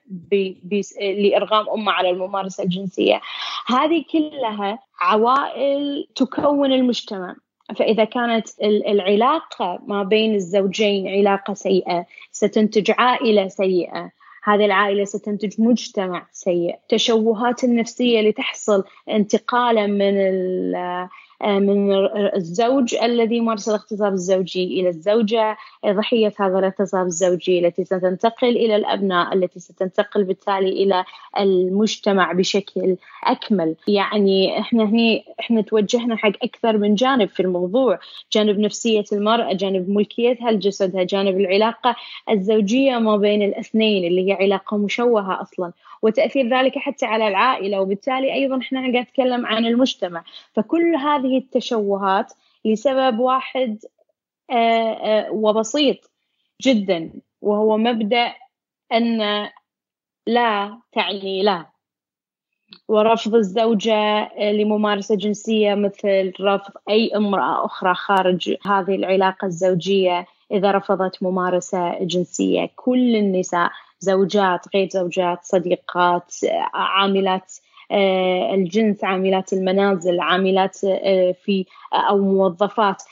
لإرغام 1.01 1.69
أمه 1.69 1.93
على 1.93 2.11
الممارسة 2.11 2.65
الجنسية. 2.65 3.21
هذه 3.67 4.05
كلها 4.13 4.79
عوائل 5.01 6.07
تكون 6.15 6.73
المجتمع. 6.73 7.37
فإذا 7.77 8.05
كانت 8.05 8.49
العلاقة 8.63 9.79
ما 9.87 10.03
بين 10.03 10.35
الزوجين 10.35 11.09
علاقة 11.09 11.55
سيئة 11.55 12.07
ستنتج 12.33 12.91
عائلة 12.99 13.49
سيئة 13.49 14.11
هذه 14.45 14.65
العائلة 14.65 15.05
ستنتج 15.05 15.61
مجتمع 15.61 16.27
سيء. 16.33 16.75
التشوهات 16.75 17.65
النفسية 17.65 18.21
اللي 18.21 18.33
تحصل 18.33 18.85
انتقالا 19.09 19.87
من 19.87 20.15
من 21.47 21.93
الزوج 22.37 22.95
الذي 22.95 23.37
يمارس 23.37 23.69
الاغتصاب 23.69 24.13
الزوجي 24.13 24.81
إلى 24.81 24.89
الزوجة. 24.89 25.57
ضحية 25.87 26.33
هذا 26.39 26.59
الاغتصاب 26.59 27.07
الزوجي 27.07 27.67
التي 27.67 27.85
ستنتقل 27.85 28.49
إلى 28.49 28.77
الأبناء 28.77 29.35
التي 29.35 29.61
ستنتقل 29.61 30.25
بالتالي 30.25 30.69
إلى 30.69 31.05
المجتمع 31.41 32.33
بشكل 32.33 32.97
أكمل. 33.25 33.77
يعني 33.89 34.59
إحنا 34.61 34.85
هني 34.85 35.25
إحنا 35.41 35.61
توجهنا 35.61 36.17
حق 36.17 36.33
أكثر 36.43 36.79
من 36.79 36.95
جانب 36.95 37.29
في 37.29 37.41
الموضوع. 37.41 37.99
جانب 38.33 38.59
نفسية 38.59 39.05
المرأة 39.13 39.53
جانب 39.53 39.91
ملكيتها 39.91 40.51
لجسدها 40.51 41.03
جانب 41.03 41.41
العلاقة 41.41 41.97
الزوجية 42.31 42.99
ما 42.99 43.17
بين 43.17 43.43
الاثنين 43.43 44.05
اللي 44.05 44.29
هي 44.29 44.33
علاقة 44.33 44.77
مشوهة 44.77 45.43
أصلا. 45.43 45.73
وتأثير 46.03 46.49
ذلك 46.59 46.79
حتى 46.79 47.07
على 47.07 47.29
العائلة 47.29 47.81
وبالتالي 47.81 48.35
أيضا 48.35 48.59
إحنا 48.59 48.81
قاعد 48.81 48.97
نتكلم 48.97 49.47
عن 49.47 49.67
المجتمع. 49.67 50.25
فكل 50.53 50.97
هذه 50.97 51.39
التشوهات 51.39 52.33
لسبب 52.65 53.19
واحد 53.19 53.79
آه، 54.51 54.93
آه، 54.93 55.31
وبسيط 55.33 56.11
جدا 56.63 57.13
وهو 57.41 57.77
مبدأ 57.77 58.35
أن 58.93 59.49
لا 60.27 60.79
تعني 60.93 61.43
لا. 61.43 61.67
ورفض 62.89 63.35
الزوجة 63.35 64.29
لممارسة 64.39 65.15
جنسية 65.15 65.75
مثل 65.75 66.33
رفض 66.41 66.73
أي 66.89 67.17
امرأة 67.17 67.65
أخرى 67.65 67.95
خارج 67.95 68.55
هذه 68.67 68.95
العلاقة 68.95 69.47
الزوجية 69.47 70.27
إذا 70.53 70.71
رفضت 70.71 71.23
ممارسة 71.23 72.05
جنسية. 72.05 72.71
كل 72.77 73.17
النساء 73.17 73.71
زوجات 74.01 74.67
غير 74.75 74.89
زوجات 74.89 75.45
صديقات 75.45 76.35
عاملات 76.75 77.53
آه، 77.91 78.55
الجنس 78.55 79.05
عاملات 79.05 79.53
المنازل 79.53 80.21
عاملات 80.21 80.85
آه، 80.85 81.33
في 81.33 81.67
أو 81.93 82.19
موظفات. 82.19 83.03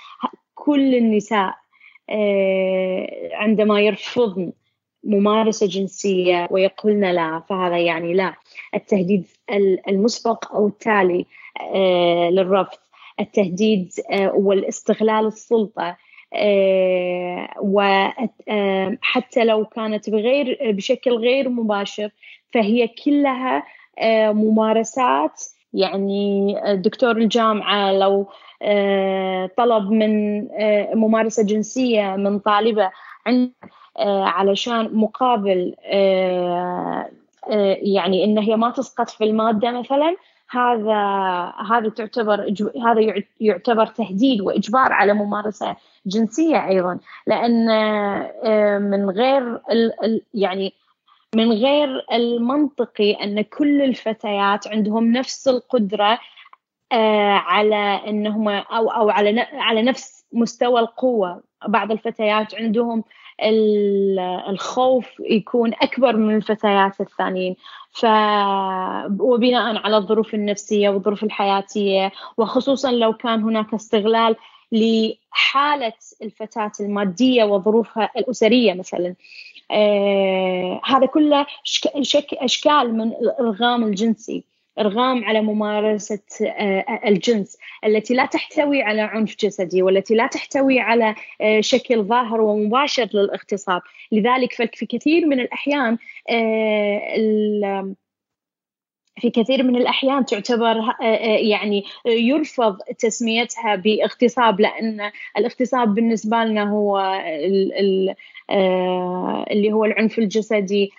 كل 0.55 0.95
النساء 0.95 1.55
آه، 2.11 3.31
عندما 3.33 3.81
يرفضن 3.81 4.53
ممارسة 5.05 5.67
جنسية 5.67 6.49
ويقولن 6.51 7.05
لا 7.11 7.41
فهذا 7.49 7.79
يعني 7.79 8.15
لا. 8.15 8.35
التهديد 8.75 9.27
المسبق 9.89 10.55
أو 10.55 10.67
التالي 10.67 11.27
للرفض. 12.31 12.79
التهديد 13.21 13.93
والاستغلال 14.35 15.27
السلطة. 15.27 15.97
وحتى 17.61 19.45
لو 19.45 19.65
كانت 19.65 20.11
بغير 20.11 20.59
بشكل 20.63 21.11
غير 21.11 21.49
مباشر 21.49 22.11
فهي 22.55 22.89
كلها 22.89 23.63
آه، 23.99 24.33
ممارسات. 24.33 25.43
يعني 25.73 26.57
دكتور 26.75 27.17
الجامعة 27.17 27.93
لو 27.93 28.27
آه، 28.63 29.51
طلب 29.57 29.91
من 29.91 30.47
ممارسة 30.95 31.43
جنسية 31.43 32.17
من 32.17 32.39
طالبة 32.39 32.91
علشان 33.99 34.95
مقابل 34.95 35.75
يعني 37.83 38.25
إن 38.25 38.39
هي 38.39 38.57
ما 38.57 38.71
تسقط 38.71 39.11
في 39.11 39.25
المادة 39.25 39.71
مثلا 39.71 40.17
هذا 40.51 40.95
هذا 41.71 41.89
تعتبر 41.89 42.55
هذا 42.85 43.25
يعتبر 43.41 43.87
تهديد 43.87 44.41
وإجبار 44.41 44.93
على 44.93 45.13
ممارسة 45.13 45.77
جنسية 46.07 46.67
أيضا. 46.69 46.99
لأن 47.27 47.69
آه، 47.71 48.79
من 48.79 49.11
غير 49.11 49.61
يعني 50.35 50.73
من 51.35 51.53
غير 51.53 52.07
المنطقي 52.13 53.13
أن 53.13 53.41
كل 53.43 53.83
الفتيات 53.83 54.69
عندهم 54.69 55.13
نفس 55.13 55.49
القدرة 55.49 56.19
آه، 56.93 57.33
على 57.33 58.01
إنهم 58.07 58.49
أو 58.49 58.91
أو 58.91 59.11
على 59.11 59.41
على 59.41 59.83
نفس 59.83 60.25
مستوى 60.33 60.81
القوة. 60.81 61.43
بعض 61.69 61.93
الفتيات 61.93 62.55
عندهم 62.55 63.05
الخوف 64.49 65.07
يكون 65.21 65.73
أكبر 65.75 66.17
من 66.17 66.37
الفتيات 66.37 67.01
الثانيين. 67.01 67.57
ف 67.93 68.05
وبناء 69.21 69.77
على 69.77 69.97
الظروف 69.97 70.35
النفسية 70.35 70.89
والظروف 70.89 71.25
الحياتية 71.25 72.13
وخصوصا 72.37 72.93
لو 72.93 73.13
كان 73.13 73.43
هناك 73.43 73.75
استغلال 73.75 74.37
لحالة 74.73 75.93
الفتاة 76.23 76.73
المادية 76.81 77.45
وظروفها 77.45 78.11
الأسرية 78.17 78.73
مثلا. 78.75 79.15
آه 79.71 80.81
هذا 80.85 81.07
كله 81.07 81.47
شك 82.03 82.35
أشكال 82.35 82.95
من 82.95 83.13
الالغام 83.13 83.83
الجنسي. 83.85 84.45
إرغام 84.79 85.25
على 85.25 85.41
ممارسة 85.41 86.23
آه، 86.43 87.01
الجنس 87.07 87.59
التي 87.85 88.15
لا 88.15 88.27
تحتوي 88.27 88.83
على 88.83 89.01
عنف 89.01 89.37
جسدي 89.37 89.83
والتي 89.83 90.15
لا 90.15 90.27
تحتوي 90.27 90.81
على 90.81 91.15
آه، 91.41 91.61
شكل 91.61 92.03
ظاهر 92.03 92.41
ومباشر 92.41 93.09
للاغتصاب. 93.15 93.83
لذلك 94.13 94.75
في 94.75 94.87
كثير 94.87 95.27
من 95.27 95.41
الأحيان 95.41 95.99
آه، 96.31 97.95
في 99.21 99.31
كثير 99.31 99.63
من 99.63 99.77
الأحيان 99.77 100.25
تعتبر 100.25 100.77
يعني 101.41 101.85
يرفض 102.07 102.79
تسميتها 102.99 103.77
باغتصاب 103.77 104.61
لأن 104.61 105.11
الاغتصاب 105.37 105.95
بالنسبة 105.95 106.37
لنا 106.45 106.71
هو 106.71 106.99
اللي 109.51 109.73
هو 109.73 109.85
العنف 109.85 110.19
الجسدي 110.19 110.93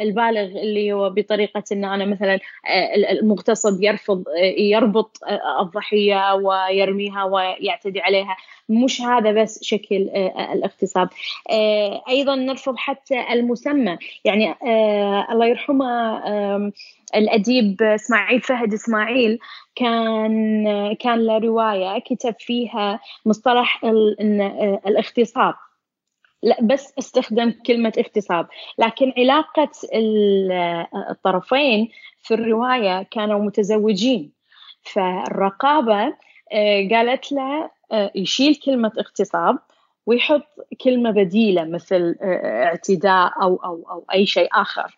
البالغ 0.00 0.60
اللي 0.62 0.92
هو 0.92 1.10
بطريقة 1.10 1.64
أن 1.72 1.84
أنا 1.84 2.04
مثلا 2.04 2.34
آه، 2.66 2.94
المغتصب 3.12 3.82
يرفض 3.82 4.24
آه، 4.28 4.60
يربط 4.60 5.18
الضحية 5.60 6.34
ويرميها 6.34 7.24
ويعتدي 7.24 8.00
عليها. 8.00 8.36
مش 8.68 9.00
هذا 9.00 9.32
بس 9.42 9.62
شكل 9.62 9.96
الاغتصاب. 10.52 11.08
أيضا 12.08 12.34
نرفض 12.34 12.76
حتى 12.76 13.32
المسمى. 13.32 13.98
يعني 14.24 14.54
الله 15.32 15.46
يرحمه 15.46 16.20
الأديب 17.14 17.82
إسماعيل 17.82 18.40
فهد 18.40 18.72
إسماعيل 18.74 19.38
كان 19.74 20.94
كان 20.94 21.26
له 21.26 21.38
رواية 21.38 21.98
كتب 21.98 22.34
فيها 22.38 23.00
مصطلح 23.26 23.80
الاغتصاب. 24.86 25.54
لا 26.42 26.56
بس 26.62 26.92
استخدم 26.98 27.54
كلمة 27.66 27.92
اغتصاب. 27.98 28.48
لكن 28.78 29.12
علاقة 29.18 29.70
الطرفين 31.10 31.88
في 32.22 32.34
الرواية 32.34 33.02
كانوا 33.02 33.38
متزوجين. 33.38 34.32
فالرقابة 34.82 36.14
آه، 36.52 36.88
قالت 36.90 37.32
له 37.32 37.70
آه، 37.92 38.10
يشيل 38.14 38.54
كلمة 38.54 38.92
اغتصاب 38.98 39.58
ويحط 40.06 40.46
كلمة 40.84 41.10
بديلة 41.10 41.64
مثل 41.64 42.16
آه، 42.22 42.64
اعتداء 42.64 43.42
أو 43.42 43.56
أو 43.56 43.86
أو 43.90 44.04
أي 44.12 44.26
شيء 44.26 44.48
آخر. 44.52 44.96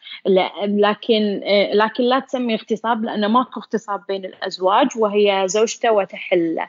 لكن 0.66 1.40
لكن 1.72 2.04
لا 2.04 2.18
تسمي 2.18 2.54
اغتصاب 2.54 3.04
لأنه 3.04 3.28
ماكو 3.28 3.60
اغتصاب 3.60 4.02
بين 4.08 4.24
الأزواج 4.24 4.88
وهي 4.96 5.42
زوجته 5.46 5.92
وتحله. 5.92 6.68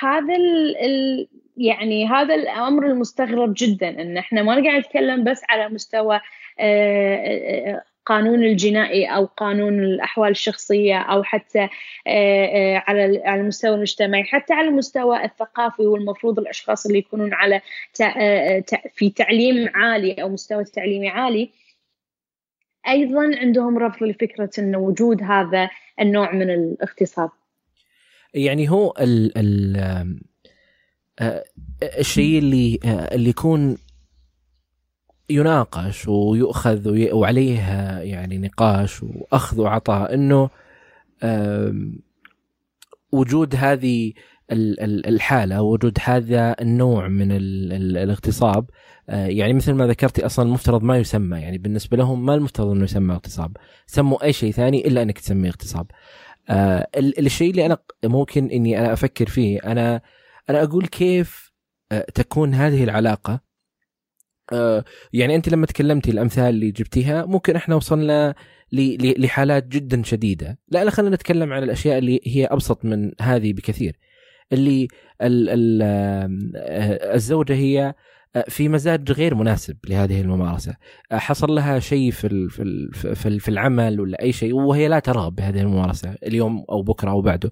هذا 0.00 0.34
ال 0.36 1.26
يعني 1.56 2.08
هذا 2.08 2.34
الأمر 2.34 2.86
المستغرب 2.86 3.54
جدا 3.56 3.88
إن 3.88 4.16
إحنا 4.16 4.42
ما 4.42 4.52
قاعد 4.52 4.80
نتكلم 4.80 5.24
بس 5.24 5.42
على 5.48 5.68
مستوى 5.68 6.20
آه، 6.60 7.82
آه، 8.06 8.14
قانون 8.14 8.44
الجنائي 8.44 9.06
أو 9.06 9.24
قانون 9.24 9.84
الأحوال 9.84 10.30
الشخصية 10.30 10.98
أو 10.98 11.22
حتى 11.22 11.68
آه، 12.06 12.82
على 12.86 13.22
على 13.24 13.40
المستوى 13.40 13.74
المجتمعي 13.74 14.24
حتى 14.24 14.54
على 14.54 14.68
المستوى 14.68 15.24
الثقافي 15.24 15.82
والمفروض 15.82 16.38
الأشخاص 16.38 16.86
اللي 16.86 16.98
يكونون 16.98 17.34
على 17.34 17.60
في 18.94 19.10
تعليم 19.10 19.68
عالي 19.74 20.12
أو 20.12 20.28
مستوى 20.28 20.64
تعليمي 20.64 21.08
عالي 21.08 21.50
أيضا 22.88 23.36
عندهم 23.36 23.78
رفض 23.78 24.02
لفكرة 24.02 24.50
انه 24.58 24.78
وجود 24.78 25.22
هذا 25.22 25.70
النوع 26.00 26.32
من 26.32 26.50
الاغتصاب. 26.50 27.30
يعني 28.34 28.70
هو 28.70 28.94
ال 29.00 29.32
ال 29.38 29.76
آه، 31.18 31.44
الشيء 31.98 32.38
اللي 32.38 32.78
آه، 32.84 33.14
اللي 33.14 33.30
يكون 33.30 33.76
يناقش 35.30 36.08
ويؤخذ 36.08 37.12
وعليه 37.12 37.60
يعني 38.00 38.38
نقاش 38.38 39.02
وأخذ 39.02 39.60
وعطاء 39.60 40.14
إنه 40.14 40.50
وجود 43.12 43.54
هذه 43.54 44.12
الحالة 44.50 45.62
وجود 45.62 45.98
هذا 46.02 46.56
النوع 46.60 47.08
من 47.08 47.28
الاغتصاب 47.32 48.70
آه، 49.08 49.26
يعني 49.26 49.52
مثل 49.52 49.72
ما 49.72 49.86
ذكرتي 49.86 50.26
أصلا 50.26 50.44
المفترض 50.44 50.82
ما 50.82 50.98
يسمى 50.98 51.40
يعني 51.40 51.58
بالنسبة 51.58 51.96
لهم 51.96 52.26
ما 52.26 52.34
المفترض 52.34 52.68
إنه 52.68 52.84
يسمى 52.84 53.14
اغتصاب. 53.14 53.56
سموا 53.86 54.24
أي 54.24 54.32
شيء 54.32 54.52
ثاني 54.52 54.86
إلا 54.86 55.02
إنك 55.02 55.18
تسميه 55.18 55.48
اغتصاب. 55.48 55.86
الشيء 56.96 57.50
اللي 57.50 57.66
أنا 57.66 57.78
ممكن 58.04 58.50
إني 58.50 58.80
أنا 58.80 58.92
أفكر 58.92 59.26
فيه 59.26 59.58
أنا 59.64 60.00
أنا 60.50 60.62
أقول 60.62 60.86
كيف 60.86 61.52
آه، 61.92 62.06
تكون 62.14 62.54
هذه 62.54 62.84
العلاقة 62.84 63.32
آه، 63.32 63.40
يعني 65.12 65.36
أنت 65.36 65.48
لما 65.48 65.66
تكلمتي 65.66 66.10
الأمثال 66.10 66.48
اللي 66.48 66.70
جبتيها 66.70 67.26
ممكن 67.26 67.56
إحنا 67.56 67.74
وصلنا 67.74 68.34
لحالات 68.72 69.66
جدا 69.68 70.02
شديدة. 70.02 70.58
لا 70.68 70.84
لا 70.84 70.90
خلينا 70.90 71.14
نتكلم 71.14 71.52
عن 71.52 71.62
الأشياء 71.62 71.98
اللي 71.98 72.20
هي 72.24 72.44
أبسط 72.46 72.84
من 72.84 73.12
هذه 73.20 73.52
بكثير. 73.52 73.96
اللي 74.52 74.88
ال 75.22 75.48
ال 75.48 75.82
آه، 75.82 77.14
الزوجة 77.14 77.54
هي 77.54 77.94
في 78.48 78.68
مزاج 78.68 79.12
غير 79.12 79.34
مناسب 79.34 79.76
لهذه 79.88 80.20
الممارسة. 80.20 80.76
حصل 81.12 81.50
لها 81.54 81.78
شيء 81.78 82.10
في 82.10 82.48
في 83.14 83.38
في 83.38 83.48
العمل 83.48 84.00
ولا 84.00 84.22
أي 84.22 84.32
شيء 84.32 84.54
وهي 84.54 84.88
لا 84.88 84.98
ترغب 84.98 85.34
بهذه 85.34 85.60
الممارسة 85.60 86.14
اليوم 86.22 86.64
أو 86.70 86.82
بكرة 86.82 87.10
أو 87.10 87.20
بعده. 87.22 87.50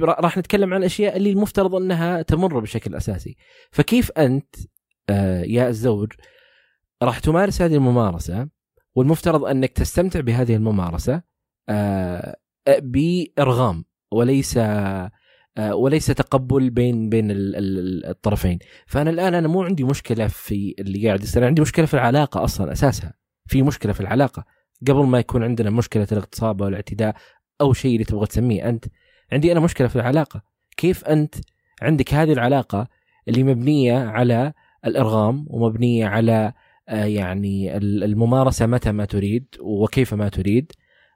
راح 0.00 0.38
نتكلم 0.38 0.74
عن 0.74 0.80
الأشياء 0.80 1.16
اللي 1.16 1.30
المفترض 1.30 1.74
أنها 1.74 2.22
تمر 2.22 2.60
بشكل 2.60 2.94
أساسي. 2.94 3.36
فكيف 3.70 4.10
أنت 4.10 4.56
يا 5.46 5.68
الزوج 5.68 6.12
راح 7.02 7.18
تمارس 7.18 7.62
هذه 7.62 7.74
الممارسة 7.74 8.48
والمفترض 8.94 9.44
أنك 9.44 9.70
تستمتع 9.72 10.20
بهذه 10.20 10.56
الممارسة 10.56 11.22
بإرغام 12.68 13.84
وليس 14.12 14.58
آه، 15.58 15.74
وليس 15.74 16.06
تقبل 16.06 16.70
بين 16.70 17.08
بين 17.08 17.28
الطرفين. 17.30 18.58
فأنا 18.86 19.10
الآن 19.10 19.34
أنا 19.34 19.48
مو 19.48 19.62
عندي 19.62 19.84
مشكلة 19.84 20.26
في 20.26 20.74
اللي 20.78 21.06
قاعد 21.06 21.22
يصير 21.22 21.44
عندي 21.44 21.62
مشكلة 21.62 21.86
في 21.86 21.94
العلاقة 21.94 22.44
أصلا 22.44 22.72
أساسها. 22.72 23.14
في 23.46 23.62
مشكلة 23.62 23.92
في 23.92 24.00
العلاقة. 24.00 24.44
قبل 24.88 25.06
ما 25.06 25.18
يكون 25.18 25.42
عندنا 25.42 25.70
مشكلة 25.70 26.06
الاغتصاب 26.12 26.62
أو 26.62 26.68
الاعتداء 26.68 27.16
أو 27.60 27.72
شيء 27.72 27.92
اللي 27.92 28.04
تبغى 28.04 28.26
تسميه 28.26 28.68
أنت 28.68 28.84
عندي 29.32 29.52
أنا 29.52 29.60
مشكلة 29.60 29.88
في 29.88 29.96
العلاقة. 29.96 30.42
كيف 30.76 31.04
أنت 31.04 31.34
عندك 31.82 32.14
هذه 32.14 32.32
العلاقة 32.32 32.88
اللي 33.28 33.42
مبنية 33.42 33.98
على 33.98 34.52
الإرغام 34.86 35.46
ومبنية 35.48 36.06
على 36.06 36.52
آه، 36.88 37.04
يعني 37.04 37.76
الممارسة 37.76 38.66
متى 38.66 38.92
ما 38.92 39.04
تريد 39.04 39.46
وكيف 39.60 40.14
ما 40.14 40.28
تريد 40.28 40.72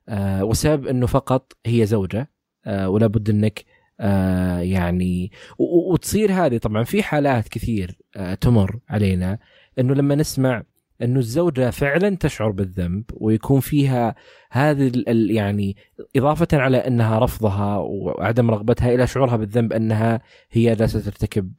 آه، 0.09 0.45
والسبب 0.45 0.87
إنه 0.87 1.07
فقط 1.07 1.53
هي 1.67 1.87
زوجة 1.87 2.31
ولا 2.67 3.07
بد 3.07 3.31
إنك 3.31 3.65
آه 4.01 4.59
يعني 4.59 5.33
وتصير 5.59 6.33
هذه. 6.33 6.59
طبعا 6.59 6.85
في 6.85 7.03
حالات 7.03 7.49
كثير 7.49 7.99
آه 8.17 8.35
تمر 8.35 8.79
علينا 8.89 9.39
إنه 9.79 9.95
لما 9.95 10.15
نسمع 10.15 10.63
أنه 11.03 11.19
الزوجة 11.19 11.71
فعلا 11.71 12.17
تشعر 12.17 12.51
بالذنب 12.51 13.05
ويكون 13.15 13.61
فيها 13.61 14.15
هذه 14.51 14.93
يعني 15.07 15.77
إضافة 16.17 16.49
على 16.53 16.77
أنها 16.77 17.19
رفضها 17.19 17.77
وعدم 17.77 18.51
رغبتها 18.51 18.95
إلى 18.95 19.07
شعورها 19.07 19.37
بالذنب 19.37 19.73
أنها 19.73 20.21
هي 20.51 20.75
جالسه 20.75 21.01
ترتكب 21.01 21.53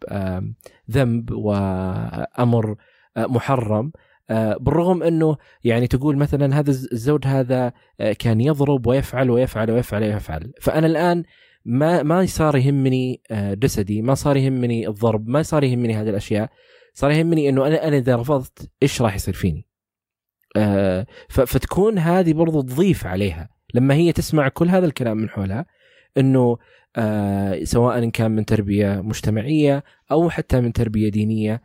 ذنب 0.91 1.31
وأمر 1.31 2.75
آه 3.17 3.25
محرم. 3.25 3.91
آه، 4.29 4.57
بالرغم 4.57 5.03
أنه 5.03 5.37
يعني 5.63 5.87
تقول 5.87 6.17
مثلا 6.17 6.59
هذا 6.59 6.69
الزوج 6.69 7.25
هذا 7.25 7.73
آه، 7.99 8.13
كان 8.13 8.41
يضرب 8.41 8.87
ويفعل 8.87 9.29
ويفعل 9.29 9.71
ويفعل 9.71 10.03
ويفعل. 10.03 10.51
فأنا 10.61 10.87
الآن 10.87 11.23
ما 11.65 12.03
ما 12.03 12.25
صار 12.25 12.57
يهمني 12.57 13.21
جسدي 13.31 14.01
ما 14.01 14.13
صار 14.13 14.37
يهمني 14.37 14.87
الضرب 14.87 15.27
ما 15.27 15.41
صار 15.41 15.63
يهمني 15.63 15.93
هذه 15.93 16.09
الأشياء. 16.09 16.49
صار 16.97 17.11
يهمني 17.11 17.49
إنه 17.49 17.67
أنا 17.67 17.87
أنا 17.87 17.97
إذا 17.97 18.15
رفضت 18.15 18.71
إيش 18.83 19.01
راح 19.01 19.15
يصير 19.15 19.33
فيني 19.33 19.65
آه، 20.55 21.05
فتكون 21.29 21.97
هذه 21.97 22.33
برضو 22.33 22.61
تضيف 22.61 23.05
عليها 23.05 23.49
لما 23.73 23.93
هي 23.93 24.11
تسمع 24.11 24.47
كل 24.47 24.69
هذا 24.69 24.85
الكلام 24.85 25.17
من 25.17 25.29
حولها 25.29 25.65
إنه 26.17 26.57
آه، 26.95 27.63
سواء 27.63 28.09
كان 28.09 28.31
من 28.31 28.45
تربية 28.45 29.01
مجتمعية 29.01 29.83
أو 30.11 30.29
حتى 30.29 30.61
من 30.61 30.73
تربية 30.73 31.09
دينية 31.09 31.61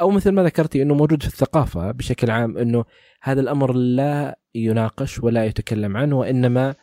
أو 0.00 0.10
مثل 0.10 0.30
ما 0.30 0.42
ذكرتي 0.42 0.82
إنه 0.82 0.94
موجود 0.94 1.22
في 1.22 1.28
الثقافة 1.28 1.90
بشكل 1.90 2.30
عام 2.30 2.58
إنه 2.58 2.84
هذا 3.22 3.40
الأمر 3.40 3.72
لا 3.72 4.38
يناقش 4.54 5.20
ولا 5.20 5.44
يتكلم 5.44 5.96
عنه 5.96 6.18
وإنما 6.18 6.74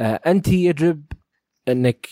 أنت 0.00 0.48
يجب 0.48 1.04
إنك 1.68 2.06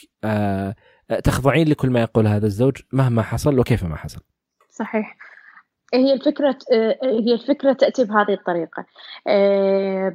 تخضعين 1.25 1.68
لكل 1.68 1.90
ما 1.90 2.01
يقول 2.01 2.27
هذا 2.27 2.46
الزوج 2.46 2.77
مهما 2.92 3.23
حصل 3.23 3.59
وكيف 3.59 3.85
ما 3.85 3.96
حصل. 3.96 4.30
صحيح. 4.81 5.16
هي 5.95 6.12
الفكرة 6.12 6.59
هي 7.03 7.33
الفكرة 7.35 7.73
تأتي 7.73 8.05
بهذه 8.05 8.33
الطريقة. 8.33 8.85
آه، 9.27 10.09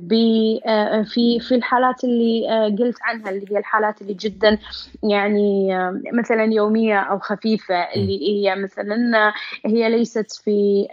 آه، 0.67 1.03
في 1.03 1.39
في 1.39 1.55
الحالات 1.55 2.03
اللي 2.03 2.49
آه، 2.49 2.65
قلت 2.67 2.97
عنها 3.01 3.29
اللي 3.29 3.45
هي 3.51 3.57
الحالات 3.57 4.01
اللي 4.01 4.13
جدا 4.13 4.57
يعني 5.03 5.69
مثلا 6.13 6.43
يومية 6.43 6.99
أو 6.99 7.19
خفيفة 7.19 7.75
اللي 7.75 8.29
هي 8.29 8.55
مثلا 8.55 9.33
هي 9.65 9.89
ليست 9.89 10.31
في 10.43 10.87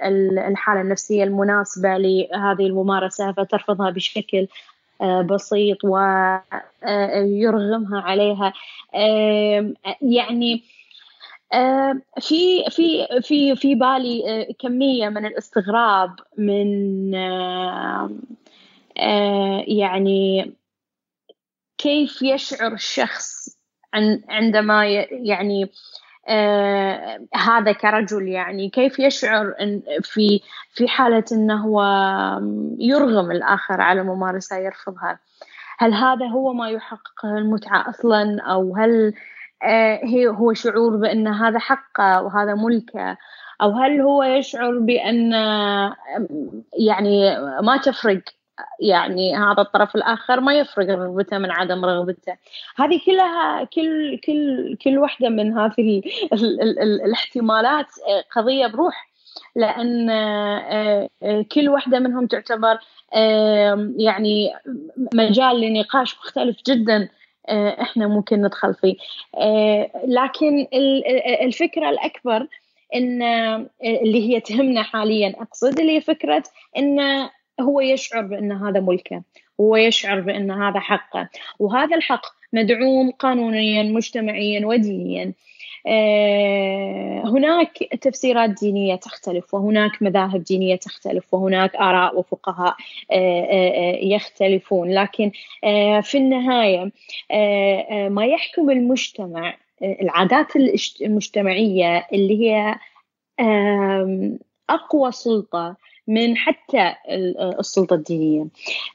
الحالة 0.49 0.81
النفسية 0.81 1.25
المناسبة 1.25 1.97
لهذه 1.97 2.67
الممارسة 2.67 3.33
فترفضها 3.33 3.91
بشكل 3.91 4.47
بسيط 5.31 5.85
ويرغمها 5.85 8.01
عليها. 8.01 8.53
يعني 10.03 10.55
آه، 10.55 10.61
في 12.21 12.65
في 12.71 13.07
في 13.23 13.57
في 13.57 13.75
بالي 13.75 14.23
آه، 14.29 14.53
كمية 14.59 15.09
من 15.09 15.27
الاستغراب 15.27 16.17
من 16.39 17.15
آه، 17.15 18.11
يعني 19.67 20.53
كيف 21.79 22.23
يشعر 22.23 22.73
الشخص 22.73 23.59
عندما 24.29 24.87
يعني 25.11 25.71
هذا 27.35 27.73
كرجل 27.73 28.29
يعني 28.29 28.69
كيف 28.69 28.99
يشعر 28.99 29.55
في 30.03 30.41
في 30.75 30.89
حالة 30.89 31.25
أنه 31.33 31.65
هو 31.65 31.83
يرغم 32.79 33.31
الآخر 33.31 33.81
على 33.81 34.03
ممارسة 34.03 34.57
يرفضها؟ 34.57 35.19
هل 35.79 35.95
هذا 35.95 36.27
هو 36.27 36.53
ما 36.53 36.71
يحققه 36.71 37.39
المتعة 37.39 37.91
أصلا؟ 37.91 38.43
أو 38.43 38.77
هل 38.77 39.07
آه، 39.07 39.13
هي 40.05 40.29
هو 40.29 40.53
شعور 40.53 40.97
بأن 40.97 41.29
هذا 41.29 41.59
حقه 41.59 42.23
وهذا 42.23 42.55
ملكه. 42.55 43.17
أو 43.63 43.71
هل 43.71 44.01
هو 44.01 44.23
يشعر 44.23 44.79
بأن 44.79 45.33
يعني 46.79 47.39
ما 47.63 47.77
تفرق؟ 47.77 48.23
يعني 48.81 49.37
هذا 49.37 49.63
الطرف 49.63 49.97
الآخر 49.97 50.41
ما 50.41 50.55
يفرق 50.55 50.87
رغبته 50.87 51.39
من 51.39 51.51
عدم 51.51 51.85
رغبته. 51.85 52.37
هذه 52.77 53.01
كلها 53.07 53.65
كل 53.65 54.19
كل 54.27 54.77
كل 54.85 54.99
واحدة 54.99 55.29
من 55.29 55.59
هذه 55.59 56.03
الاحتمالات 56.83 57.87
آه، 58.09 58.25
قضية 58.37 58.67
بروح. 58.67 59.13
لأن 59.57 60.11
آه، 60.11 61.09
كل 61.53 61.69
واحدة 61.69 61.99
منهم 61.99 62.27
تعتبر 62.27 62.79
يعني 63.97 64.55
مجال 65.15 65.61
لنقاش 65.61 66.17
مختلف 66.19 66.57
جدا. 66.67 66.97
آه، 66.97 67.09
إحنا 67.51 68.07
ممكن 68.07 68.43
ندخل 68.43 68.75
فيه. 68.75 68.97
آه، 69.39 69.91
لكن 70.07 70.67
الفكرة 71.43 71.91
الأكبر 71.91 72.47
إن 72.95 73.23
آه، 73.23 73.67
اللي 73.85 74.29
هي 74.29 74.41
تهمنا 74.41 74.83
حاليا 74.83 75.35
أقصد 75.41 75.81
اللي 75.81 75.97
هي 75.97 76.01
فكرة 76.01 76.43
إن 76.79 77.29
هو 77.61 77.81
يشعر 77.81 78.23
بأن 78.23 78.53
هذا 78.53 78.81
ملكه 78.81 79.23
هو 79.61 79.77
يشعر 79.77 80.21
بأن 80.21 80.51
هذا 80.51 80.81
حقه. 80.81 81.29
وهذا 81.59 81.97
الحق 81.97 82.27
مدعوم 82.53 83.11
قانونيا 83.11 83.83
مجتمعيا 83.83 84.67
ودينيا. 84.67 85.25
آه، 85.25 85.33
هناك 87.25 87.79
تفسيرات 88.01 88.51
دينية 88.51 88.95
تختلف 88.95 89.55
وهناك 89.55 90.03
مذاهب 90.03 90.45
دينية 90.45 90.77
تختلف 90.77 91.35
وهناك 91.35 91.77
آراء 91.77 92.19
وفقهاء 92.19 92.77
آه، 93.11 93.43
آه، 93.43 93.97
يختلفون. 93.97 94.95
لكن 94.95 95.31
في 96.03 96.15
النهاية 96.15 96.93
ما 98.09 98.27
يحكم 98.27 98.71
المجتمع 98.71 99.57
العادات 99.83 100.47
المجتمعية 101.03 102.07
اللي 102.13 102.51
هي 102.51 102.75
أقوى 104.71 105.13
سلطة 105.13 105.77
من 106.09 106.37
حتى 106.37 106.95
السلطة 107.61 107.95
الدينية. 107.95 108.47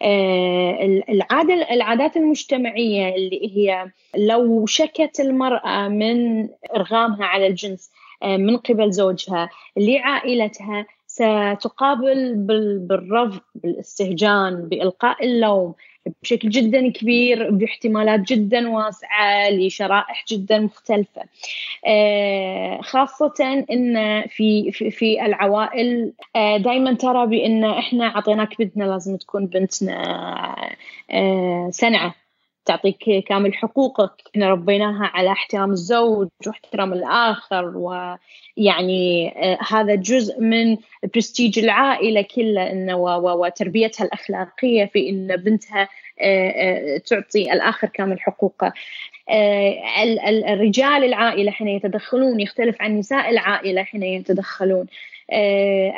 آه، 0.01 1.03
العادة 1.09 1.53
العادات 1.53 2.17
المجتمعية 2.17 3.15
اللي 3.15 3.57
هي 3.57 3.91
لو 4.17 4.65
شكت 4.65 5.19
المرأة 5.19 5.87
من 5.87 6.49
إرغامها 6.75 7.25
على 7.25 7.47
الجنس 7.47 7.91
آه، 8.23 8.37
من 8.37 8.57
قبل 8.57 8.91
زوجها 8.91 9.49
لعائلتها 9.77 10.85
ستقابل 11.07 12.35
بالرفض 12.79 13.39
بالاستهجان 13.55 14.69
بإلقاء 14.69 15.25
اللوم. 15.25 15.73
بشكل 16.23 16.49
جدا 16.49 16.91
كبير 16.91 17.51
باحتمالات 17.51 18.19
جدا 18.19 18.69
واسعة 18.69 19.49
لشرائح 19.49 20.25
جدا 20.29 20.59
مختلفة. 20.59 21.21
آه، 21.87 22.81
خاصة 22.81 23.65
أن 23.71 24.23
في, 24.27 24.71
في, 24.71 24.91
في 24.91 25.25
العوائل 25.25 26.13
آه، 26.35 26.57
دائما 26.57 26.93
ترى 26.93 27.27
بأن 27.27 27.63
إحنا 27.63 28.05
أعطيناك 28.05 28.57
بنتنا 28.59 28.83
لازم 28.83 29.17
تكون 29.17 29.45
بنتنا 29.45 29.93
آه، 31.11 31.69
سنعة. 31.71 32.26
تعطيك 32.67 33.25
كامل 33.27 33.53
حقوقك. 33.53 34.11
إحنا 34.31 34.49
ربيناها 34.49 35.11
على 35.13 35.31
احترام 35.31 35.71
الزوج 35.71 36.27
واحترام 36.47 36.93
الآخر 36.93 37.73
ويعني 37.77 39.33
هذا 39.69 39.95
جزء 39.95 40.41
من 40.41 40.77
برستيج 41.13 41.59
العائلة 41.59 42.21
كلها 42.35 42.71
إنه 42.71 42.97
وتربيتها 43.17 44.03
الأخلاقية 44.05 44.85
في 44.85 45.09
إن 45.09 45.35
بنتها 45.35 45.89
تعطي 46.99 47.53
الآخر 47.53 47.87
كامل 47.87 48.19
حقوقه. 48.19 48.73
الرجال 50.27 51.03
العائلة 51.03 51.51
حين 51.51 51.67
يتدخلون 51.67 52.39
يختلف 52.39 52.81
عن 52.81 52.97
نساء 52.97 53.29
العائلة 53.29 53.83
حين 53.83 54.03
يتدخلون. 54.03 54.85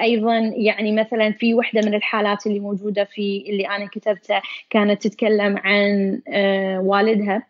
أيضا 0.02 0.38
يعني 0.56 0.92
مثلا 0.92 1.32
في 1.32 1.54
وحدة 1.54 1.82
من 1.86 1.94
الحالات 1.94 2.48
اللي 2.48 2.60
موجودة 2.60 3.04
في 3.04 3.44
اللي 3.50 3.68
أنا 3.68 3.86
كتبتها 3.88 4.42
كانت 4.70 5.08
تتكلم 5.08 5.58
عن 5.58 6.22
والدها. 6.84 7.44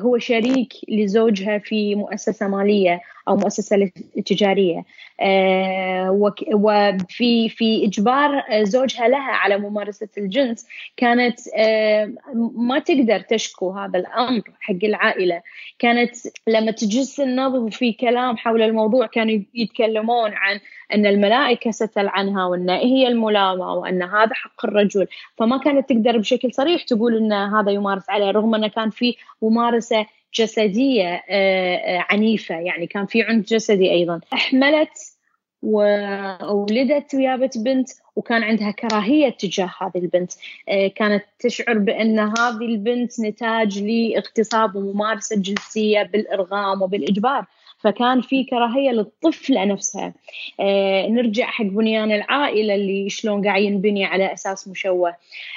هو 0.00 0.18
شريك 0.18 0.72
لزوجها 0.88 1.58
في 1.58 1.94
مؤسسة 1.94 2.48
مالية. 2.48 3.00
أو 3.28 3.36
مؤسسة 3.36 3.90
تجارية. 4.26 4.84
آه، 5.20 6.10
وفي 6.52 7.48
في 7.48 7.86
إجبار 7.86 8.44
زوجها 8.62 9.08
لها 9.08 9.32
على 9.32 9.58
ممارسة 9.58 10.08
الجنس 10.18 10.66
كانت 10.96 11.40
آه، 11.56 12.12
ما 12.56 12.78
تقدر 12.78 13.20
تشكو 13.20 13.70
هذا 13.70 13.98
الأمر 13.98 14.42
حق 14.60 14.84
العائلة. 14.84 15.42
كانت 15.78 16.16
لما 16.46 16.70
تجس 16.70 17.20
النبض 17.20 17.72
في 17.72 17.92
كلام 17.92 18.36
حول 18.36 18.62
الموضوع 18.62 19.06
كانوا 19.06 19.40
يتكلمون 19.54 20.30
عن 20.34 20.60
أن 20.94 21.06
الملائكة 21.06 21.70
ستلعنها 21.70 22.46
وأن 22.46 22.70
هي 22.70 23.08
الملامة 23.08 23.74
وأن 23.74 24.02
هذا 24.02 24.34
حق 24.34 24.64
الرجل. 24.66 25.06
فما 25.36 25.58
كانت 25.58 25.88
تقدر 25.88 26.18
بشكل 26.18 26.54
صريح 26.54 26.82
تقول 26.82 27.16
إن 27.16 27.32
هذا 27.32 27.70
يمارس 27.70 28.10
عليه 28.10 28.30
رغم 28.30 28.54
أنه 28.54 28.68
كان 28.68 28.90
في 28.90 29.16
ممارسة 29.42 30.06
جسدية 30.36 31.22
آه، 31.28 31.76
آه، 31.76 32.06
عنيفة. 32.10 32.54
يعني 32.54 32.86
كان 32.86 33.06
في 33.06 33.22
عنف 33.22 33.46
جسدي 33.46 33.90
أيضا. 33.90 34.20
أحملت 34.32 35.14
وولدت 35.62 37.14
ويابت 37.14 37.58
بنت 37.58 37.88
وكان 38.16 38.42
عندها 38.42 38.70
كراهية 38.70 39.28
تجاه 39.30 39.70
هذه 39.80 39.98
البنت. 39.98 40.32
آه، 40.68 40.86
كانت 40.86 41.24
تشعر 41.38 41.78
بأن 41.78 42.18
هذه 42.18 42.64
البنت 42.64 43.20
نتاج 43.20 43.78
لاغتصاب 43.78 44.76
وممارسة 44.76 45.36
جنسية 45.36 46.02
بالإرغام 46.02 46.82
وبالإجبار. 46.82 47.46
فكان 47.84 48.20
في 48.20 48.44
كراهية 48.44 48.90
للطفلة 48.90 49.64
نفسها. 49.64 50.14
آه 50.60 51.06
نرجع 51.06 51.46
حق 51.46 51.64
بنيان 51.64 52.12
العائلة 52.12 52.74
اللي 52.74 53.10
شلون 53.10 53.46
قاعد 53.46 53.62
ينبني 53.62 54.04
على 54.04 54.32
أساس 54.32 54.68
مشوه. 54.68 55.16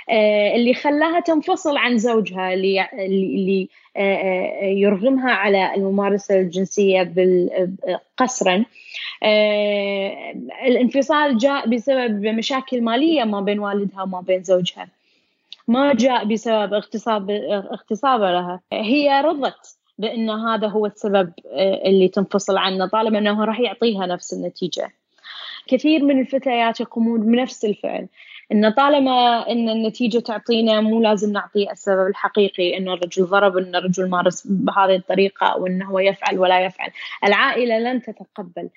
آه 0.10 0.56
اللي 0.56 0.74
خلاها 0.74 1.20
تنفصل 1.20 1.78
عن 1.78 1.98
زوجها 1.98 2.54
اللي 2.54 2.88
اللي 2.94 3.70
آه, 4.00 4.64
يرغمها 4.66 5.32
على 5.32 5.76
الممارسة 5.76 6.40
الجنسية 6.40 7.14
قسرا 8.18 8.66
الانفصال 10.66 11.38
جاء 11.38 11.70
بسبب 11.70 12.26
مشاكل 12.26 12.82
مالية 12.82 13.24
ما 13.24 13.42
بين 13.42 13.60
والدها 13.60 14.04
وما 14.04 14.22
بين 14.22 14.44
زوجها. 14.44 14.88
ما 15.68 15.94
جاء 15.94 16.26
بسبب 16.26 16.74
اغتصاب 16.74 17.30
اغتصابه 17.72 18.32
لها. 18.32 18.62
هي 18.74 19.22
رضت 19.22 19.77
بأن 19.98 20.30
هذا 20.30 20.68
هو 20.68 20.86
السبب 20.86 21.34
آه، 21.52 21.82
اللي 21.86 22.08
تنفصل 22.08 22.58
عنه 22.58 22.86
طالما 22.86 23.20
أنه 23.20 23.46
راح 23.46 23.60
يعطيها 23.60 24.06
نفس 24.06 24.34
النتيجة. 24.34 24.92
كثير 25.68 26.04
من 26.04 26.20
الفتيات 26.20 26.80
يقومون 26.80 27.22
بنفس 27.22 27.66
الفعل 27.66 28.08
إن 28.52 28.70
طالما 28.70 29.50
إن 29.52 29.70
النتيجة 29.70 30.20
تعطينا 30.20 30.82
مو 30.82 31.02
لازم 31.02 31.34
نعطي 31.34 31.72
السبب 31.72 32.08
الحقيقي 32.08 32.78
انه 32.78 32.94
الرجل 32.94 33.26
ضرب 33.26 33.58
إن 33.58 33.76
الرجل 33.76 34.10
مارس 34.10 34.48
بهذه 34.48 34.96
الطريقة 34.96 35.48
أو 35.48 35.68
انه 35.68 35.86
هو 35.86 36.00
يفعل 36.00 36.40
ولا 36.40 36.66
يفعل. 36.66 36.92
العائلة 37.24 37.80
لن 37.80 38.02
تتقبل. 38.02 38.70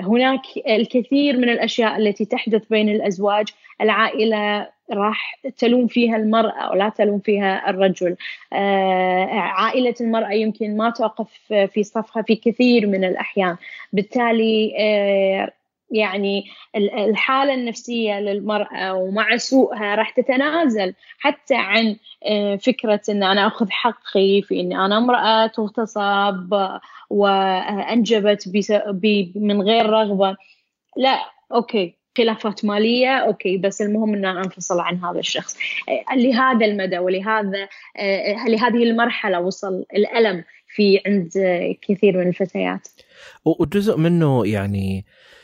هناك 0.00 0.40
الكثير 0.68 1.36
من 1.36 1.48
الأشياء 1.48 1.96
التي 1.96 2.24
تحدث 2.24 2.62
بين 2.70 2.88
الأزواج. 2.88 3.46
العائلة 3.80 4.68
راح 4.92 5.38
تلوم 5.58 5.86
فيها 5.86 6.16
المرأة 6.16 6.70
ولا 6.70 6.88
تلوم 6.88 7.18
فيها 7.18 7.70
الرجل. 7.70 8.16
آه، 8.52 9.24
عائلة 9.34 9.94
المرأة 10.00 10.32
يمكن 10.32 10.76
ما 10.76 10.90
توقف 10.90 11.28
في 11.48 11.82
صفها 11.82 12.22
في 12.22 12.36
كثير 12.36 12.86
من 12.86 13.04
الأحيان. 13.04 13.56
بالتالي 13.92 14.74
آه، 14.78 15.52
يعني 15.90 16.44
الحالة 16.76 17.54
النفسية 17.54 18.20
للمرأة 18.20 18.94
ومع 18.94 19.36
سوءها 19.36 19.94
راح 19.94 20.10
تتنازل 20.10 20.94
حتى 21.18 21.54
عن 21.54 21.96
آه، 22.26 22.56
فكرة 22.56 23.00
أن 23.08 23.22
أنا 23.22 23.46
أخذ 23.46 23.70
حقي 23.70 24.42
في 24.42 24.60
أن 24.60 24.72
أنا 24.72 24.98
امرأة 24.98 25.46
تغتصب 25.46 26.78
وأنجبت 27.10 28.48
من 29.36 29.62
غير 29.62 29.86
رغبة. 29.86 30.36
لا 30.96 31.18
okay 31.52 31.94
خلافات 32.16 32.64
مالية 32.64 33.16
okay 33.16 33.56
بس 33.56 33.82
المهم 33.82 34.14
أن 34.14 34.24
أنا 34.24 34.40
أنفصل 34.44 34.80
عن 34.80 35.04
هذا 35.04 35.18
الشخص. 35.18 35.56
آه، 35.88 36.14
لهذا 36.14 36.66
المدى 36.66 36.98
ولهذا 36.98 37.68
آه، 37.96 38.48
لهذه 38.48 38.82
المرحلة 38.82 39.40
وصل 39.40 39.84
الألم 39.96 40.44
في 40.68 41.00
عند 41.06 41.30
كثير 41.82 42.18
من 42.18 42.28
الفتيات. 42.28 42.88
وجزء 43.44 43.96
منه 43.96 44.46
يعني 44.46 45.04
آه 45.08 45.35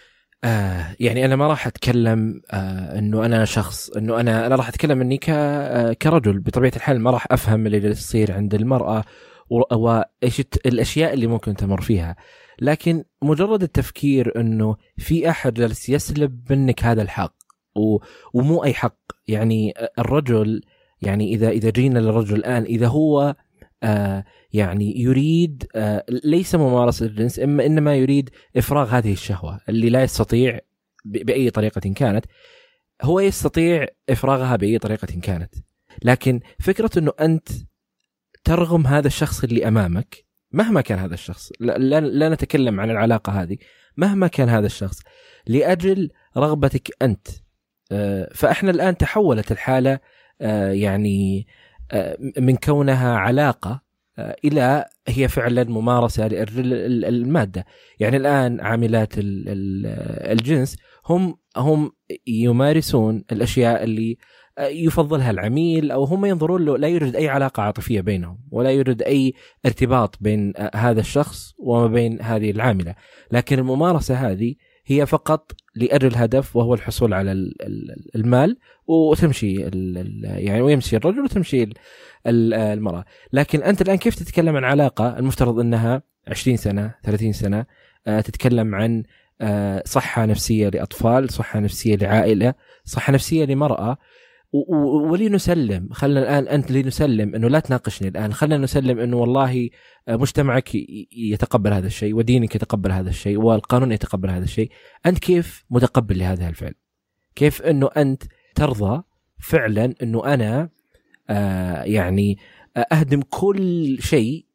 يعني 1.00 1.24
أنا 1.24 1.36
ما 1.36 1.46
راح 1.46 1.66
أتكلم 1.66 2.40
آه 2.50 2.98
إنه 2.98 3.26
أنا 3.26 3.44
شخص 3.44 3.90
إنه 3.90 4.20
أنا 4.20 4.46
أنا 4.46 4.56
راح 4.56 4.68
أتكلم 4.68 5.00
إني 5.00 5.20
آه 5.28 5.92
كرجل. 5.92 6.38
بطبيعة 6.38 6.72
الحال 6.76 7.00
ما 7.00 7.10
راح 7.10 7.26
أفهم 7.30 7.66
اللي 7.66 7.88
يصير 7.88 8.32
عند 8.32 8.54
المرأة 8.54 9.04
وايش 9.50 10.40
الأشياء 10.66 11.14
اللي 11.14 11.26
ممكن 11.26 11.54
تمر 11.54 11.80
فيها. 11.80 12.16
لكن 12.60 13.04
مجرد 13.22 13.62
التفكير 13.62 14.40
إنه 14.40 14.76
في 14.96 15.30
أحد 15.30 15.54
جالس 15.54 15.88
يسلب 15.88 16.52
منك 16.52 16.84
هذا 16.84 17.02
الحق 17.02 17.34
و... 17.76 17.98
ومو 18.34 18.64
أي 18.64 18.74
حق. 18.74 18.96
يعني 19.28 19.74
الرجل 19.98 20.62
يعني 21.02 21.34
إذا 21.34 21.50
إذا 21.50 21.70
جينا 21.70 21.98
للرجل 21.98 22.36
الآن 22.36 22.62
إذا 22.62 22.86
هو 22.86 23.34
آه 23.82 24.24
يعني 24.52 25.00
يريد 25.00 25.66
آه 25.76 26.04
ليس 26.24 26.54
ممارسة 26.54 27.06
الجنس 27.06 27.38
اما 27.38 27.66
إنما 27.66 27.96
يريد 27.96 28.30
إفراغ 28.56 28.88
هذه 28.88 29.12
الشهوة 29.12 29.60
اللي 29.68 29.90
لا 29.90 30.02
يستطيع 30.02 30.58
بأي 31.04 31.50
طريقة 31.50 31.80
كانت. 31.80 32.24
هو 33.02 33.20
يستطيع 33.20 33.86
إفراغها 34.08 34.56
بأي 34.56 34.78
طريقة 34.78 35.20
كانت. 35.22 35.54
لكن 36.02 36.40
فكرة 36.60 36.90
إنه 36.98 37.12
أنت 37.20 37.48
ترغم 38.44 38.86
هذا 38.86 39.06
الشخص 39.06 39.44
اللي 39.44 39.68
أمامك 39.68 40.24
مهما 40.52 40.80
كان 40.80 40.98
هذا 40.98 41.14
الشخص 41.14 41.52
لا, 41.60 42.28
نتكلم 42.28 42.80
عن 42.80 42.90
العلاقة 42.90 43.42
هذه 43.42 43.56
مهما 43.96 44.26
كان 44.26 44.48
هذا 44.48 44.66
الشخص 44.66 45.00
لأجل 45.46 46.10
رغبتك 46.36 46.90
أنت. 47.02 47.28
آه، 47.92 48.28
فإحنا 48.34 48.70
الآن 48.70 48.96
تحولت 48.96 49.52
الحالة 49.52 49.98
يعني 50.70 51.46
من 52.38 52.56
كونها 52.56 53.16
علاقة 53.16 53.82
إلى 54.44 54.84
هي 55.08 55.28
فعلا 55.28 55.64
ممارسة 55.64 56.26
المادة. 56.26 57.66
يعني 58.00 58.16
الآن 58.16 58.60
عاملات 58.60 59.12
الجنس 59.16 60.76
هم 61.06 61.36
هم 61.56 61.92
يمارسون 62.26 63.24
الأشياء 63.32 63.84
اللي 63.84 64.16
يفضلها 64.60 65.30
العميل 65.30 65.90
أو 65.90 66.04
هم 66.04 66.24
ينظرون 66.24 66.64
له 66.64 66.78
لا 66.78 66.88
يوجد 66.88 67.16
أي 67.16 67.28
علاقة 67.28 67.62
عاطفية 67.62 68.00
بينهم 68.00 68.38
ولا 68.50 68.70
يوجد 68.70 69.02
أي 69.02 69.34
ارتباط 69.66 70.16
بين 70.20 70.52
هذا 70.74 71.00
الشخص 71.00 71.54
وما 71.58 71.86
بين 71.86 72.22
هذه 72.22 72.50
العاملة. 72.50 72.94
لكن 73.32 73.58
الممارسة 73.58 74.14
هذه 74.14 74.54
هي 75.00 75.06
فقط 75.06 75.52
لأجل 75.74 76.16
هدف 76.16 76.56
وهو 76.56 76.74
الحصول 76.74 77.14
على 77.14 77.32
المال 78.14 78.56
وتمشي 78.86 79.54
يعني 80.22 80.60
ويمشي 80.60 80.96
الرجل 80.96 81.20
وتمشي 81.20 81.68
المرأة. 82.26 83.04
لكن 83.32 83.62
أنت 83.62 83.82
الآن 83.82 83.96
كيف 83.96 84.14
تتكلم 84.14 84.56
عن 84.56 84.64
علاقة؟ 84.64 85.18
المفترض 85.18 85.58
أنها 85.58 86.02
20 86.28 86.56
سنة 86.56 86.94
30 87.04 87.32
سنة 87.32 87.66
آه، 88.06 88.20
تتكلم 88.20 88.74
عن 88.74 89.02
آه، 89.40 89.82
صحة 89.86 90.26
نفسية 90.26 90.68
لأطفال 90.68 91.30
صحة 91.32 91.60
نفسية 91.60 91.96
لعائلة 91.96 92.54
صحة 92.84 93.12
نفسية 93.12 93.44
لمرأة. 93.44 93.96
ولنسلم. 94.52 95.88
خلنا 95.92 96.20
الآن 96.20 96.48
أنت 96.48 96.72
لنسلم 96.72 97.34
إنه 97.34 97.48
لا 97.48 97.60
تناقشني 97.60 98.08
الآن. 98.08 98.32
خلنا 98.32 98.58
نسلم 98.58 98.98
إنه 98.98 99.16
والله 99.16 99.70
آه، 100.08 100.16
مجتمعك 100.16 100.70
يتقبل 101.12 101.72
هذا 101.72 101.86
الشيء 101.86 102.14
ودينك 102.14 102.54
يتقبل 102.54 102.92
هذا 102.92 103.10
الشيء 103.10 103.38
والقانون 103.38 103.92
يتقبل 103.92 104.30
هذا 104.30 104.44
الشيء. 104.44 104.70
أنت 105.06 105.18
كيف 105.18 105.64
متقبل 105.70 106.18
لهذا 106.18 106.48
الفعل؟ 106.48 106.74
كيف 107.34 107.62
إنه 107.62 107.90
أنت 107.96 108.22
ترضى 108.54 109.02
فعلا 109.38 109.94
إنه 110.02 110.34
أنا 110.34 110.68
آه 111.30 111.82
يعني 111.82 112.38
آه، 112.76 112.86
أهدم 112.92 113.22
كل 113.22 113.98
شيء 114.00 114.46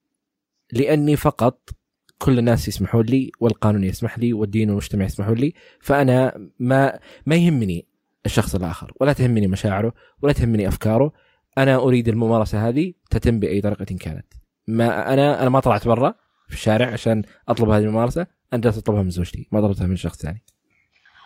لأني 0.73 1.15
فقط 1.15 1.69
كل 2.17 2.39
الناس 2.39 2.67
يسمحون 2.67 3.05
لي 3.05 3.31
والقانون 3.39 3.83
يسمح 3.83 4.19
لي 4.19 4.33
والدين 4.33 4.69
والمجتمع 4.69 5.05
يسمحون 5.05 5.35
لي 5.35 5.53
فأنا 5.79 6.49
ما 6.59 6.99
ما 7.25 7.35
يهمني. 7.35 7.87
الشخص 8.27 8.55
الآخر. 8.55 8.91
ولا 9.01 9.13
تهمني 9.13 9.47
مشاعره 9.47 9.93
ولا 10.21 10.33
تهمني 10.33 10.67
أفكاره. 10.67 11.11
أنا 11.57 11.75
أريد 11.75 12.07
الممارسة 12.07 12.69
هذه 12.69 12.93
تتم 13.09 13.39
بأي 13.39 13.61
طريقة 13.61 13.85
كانت. 13.85 14.25
ما 14.67 15.13
أنا 15.13 15.41
أنا 15.41 15.49
ما 15.49 15.59
طلعت 15.59 15.87
برا 15.87 16.13
في 16.47 16.53
الشارع 16.53 16.87
عشان 16.87 17.23
أطلب 17.49 17.69
هذه 17.69 17.83
الممارسة. 17.83 18.27
أنا 18.53 18.61
جالس 18.61 18.77
اطلبها 18.77 19.01
من 19.01 19.09
زوجتي 19.09 19.47
ما 19.51 19.61
طلبتها 19.61 19.87
من 19.87 19.95
شخص 19.95 20.21
ثاني. 20.21 20.43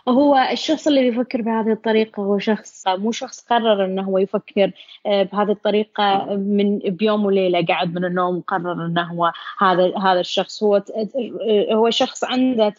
هو 0.08 0.48
الشخص 0.52 0.86
اللي 0.86 1.10
بيفكر 1.10 1.42
بهذه 1.42 1.72
الطريقة 1.72 2.22
هو 2.22 2.38
شخص 2.38 2.88
مو 2.88 3.12
شخص 3.12 3.40
قرر 3.40 3.84
إنه 3.84 4.02
هو 4.02 4.18
يفكر 4.18 4.72
آه، 5.06 5.22
بهذه 5.22 5.50
الطريقة 5.50 6.24
من 6.34 6.78
بيوم 6.78 7.24
وليلة 7.24 7.66
قاعد 7.66 7.94
من 7.94 8.04
النوم 8.04 8.36
وقرر 8.36 8.86
إنه 8.86 9.02
هو 9.02 9.32
هذا 9.58 9.98
هذا 9.98 10.20
الشخص. 10.20 10.62
هو 10.62 10.76
آه، 10.76 11.74
هو 11.74 11.90
شخص 11.90 12.24
عنده 12.24 12.74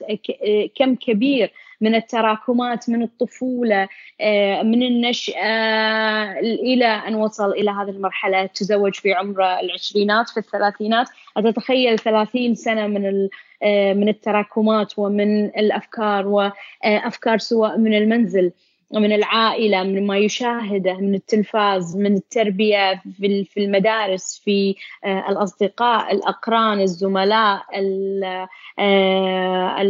كم 0.76 0.96
كبير 0.96 1.52
من 1.84 1.96
التراكمات 1.96 2.90
من 2.90 3.04
الطفولة 3.04 3.88
آه، 4.22 4.62
من 4.64 4.84
النشأة 4.84 6.40
إلى 6.40 6.86
أن 6.86 7.16
وصل 7.16 7.52
إلى 7.52 7.72
هذه 7.72 7.90
المرحلة 7.90 8.46
تزوج 8.46 8.96
في 8.96 9.14
عمر 9.14 9.60
العشرينات 9.60 10.30
في 10.30 10.38
الثلاثينات. 10.38 11.10
أتتخيل 11.38 12.00
ثلاثين 12.00 12.56
سنة 12.56 12.88
من 12.88 13.30
آه، 13.64 13.94
من 13.94 14.10
التراكمات 14.10 14.94
ومن 15.00 15.46
الأفكار 15.46 16.28
وأفكار 16.28 17.38
سواء 17.38 17.78
من 17.78 17.94
المنزل. 17.94 18.52
من 19.00 19.14
العائلة 19.14 19.84
من 19.84 20.08
ما 20.08 20.18
يشاهده 20.18 20.94
من 20.94 21.16
التلفاز 21.16 21.98
من 21.98 22.16
التربية 22.16 23.02
في 23.20 23.58
المدارس 23.58 24.42
في 24.46 24.76
آه، 25.06 25.30
الأصدقاء 25.30 26.14
الأقران 26.14 26.82
الزملاء 26.82 27.64
آه، 28.80 29.82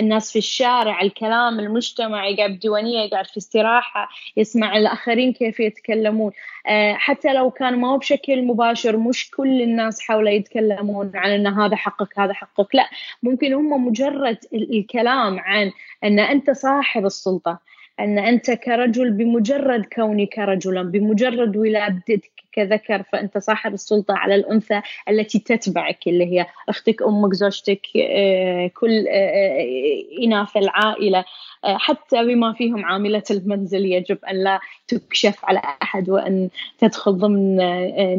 الناس 0.00 0.32
في 0.32 0.38
الشارع 0.38 1.02
الكلام 1.02 1.60
المجتمع 1.60 2.26
يقعد 2.28 2.50
بديوانية 2.50 2.98
يقعد 2.98 3.26
في 3.26 3.36
استراحة 3.36 4.08
يسمع 4.36 4.76
الآخرين 4.76 5.32
كيف 5.32 5.60
يتكلمون. 5.60 6.32
آه، 6.66 6.92
حتى 6.92 7.32
لو 7.32 7.50
كان 7.50 7.80
ما 7.80 7.88
هو 7.88 7.98
بشكل 7.98 8.42
مباشر 8.42 8.96
مش 8.96 9.30
كل 9.30 9.62
الناس 9.62 10.00
حوله 10.00 10.30
يتكلمون 10.30 11.12
عن 11.14 11.30
إن 11.30 11.46
هذا 11.46 11.76
حقك 11.76 12.18
هذا 12.18 12.32
حقك. 12.32 12.74
لا 12.74 12.88
ممكن 13.22 13.52
هم 13.52 13.86
مجرد 13.86 14.38
الكلام 14.54 15.38
عن 15.38 15.72
إن 16.04 16.18
أنت 16.18 16.50
صاحب 16.50 17.06
السلطة. 17.06 17.70
أن 18.00 18.18
أنت 18.18 18.50
كرجل 18.50 19.10
بمجرد 19.10 19.84
كونك 19.84 20.38
رجلا 20.38 20.82
بمجرد 20.82 21.56
ولادتك 21.56 22.40
كذكر 22.52 23.02
فأنت 23.02 23.38
صاحب 23.38 23.74
السلطة 23.74 24.14
على 24.14 24.34
الأنثى 24.34 24.80
التي 25.08 25.38
تتبعك 25.38 25.98
اللي 26.06 26.24
هي 26.24 26.46
أختك 26.68 27.02
أمك 27.02 27.34
زوجتك 27.34 27.82
آه، 27.96 28.70
كل 28.80 29.08
آه، 29.08 29.12
آه، 29.12 30.24
إناث 30.24 30.56
العائلة. 30.56 31.24
حتى 31.64 32.24
بما 32.24 32.52
فيهم 32.52 32.84
عاملة 32.84 33.22
المنزل 33.30 33.84
يجب 33.84 34.18
أن 34.30 34.44
لا 34.44 34.60
تكشف 34.88 35.44
على 35.44 35.58
أحد 35.82 36.10
وأن 36.10 36.50
تدخل 36.78 37.12
ضمن 37.12 37.56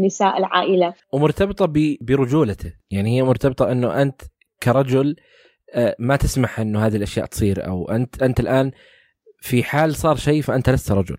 نساء 0.05 0.37
العائلة. 0.37 0.93
ومرتبطة 1.11 1.65
برجولته. 2.01 2.73
يعني 2.91 3.17
هي 3.17 3.23
مرتبطة 3.23 3.71
أنه 3.71 4.01
أنت 4.01 4.21
كرجل 4.63 5.15
ما 5.99 6.15
تسمح 6.15 6.59
أنه 6.59 6.85
هذه 6.85 6.95
الأشياء 6.95 7.25
تصير 7.25 7.67
أو 7.67 7.89
أنت 7.89 8.23
أنت 8.23 8.39
الآن 8.39 8.71
في 9.41 9.63
حال 9.63 9.95
صار 9.95 10.15
شيء 10.15 10.41
فأنت 10.41 10.69
لست 10.69 10.91
رجل. 10.91 11.17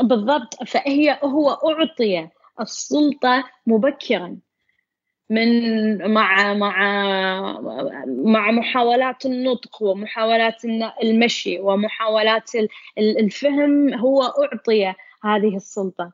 بالضبط. 0.00 0.54
فهي 0.66 1.18
هو 1.24 1.50
أعطي 1.50 2.28
السلطة 2.60 3.44
مبكرا 3.66 4.36
من 5.30 6.12
مع 6.12 6.54
مع 6.54 6.76
مع 8.06 8.50
محاولات 8.50 9.26
النطق 9.26 9.82
ومحاولات 9.82 10.64
المشي 11.02 11.58
ومحاولات 11.58 12.50
الفهم 12.98 13.94
هو 13.94 14.22
أعطي 14.22 14.94
هذه 15.24 15.56
السلطة 15.56 16.12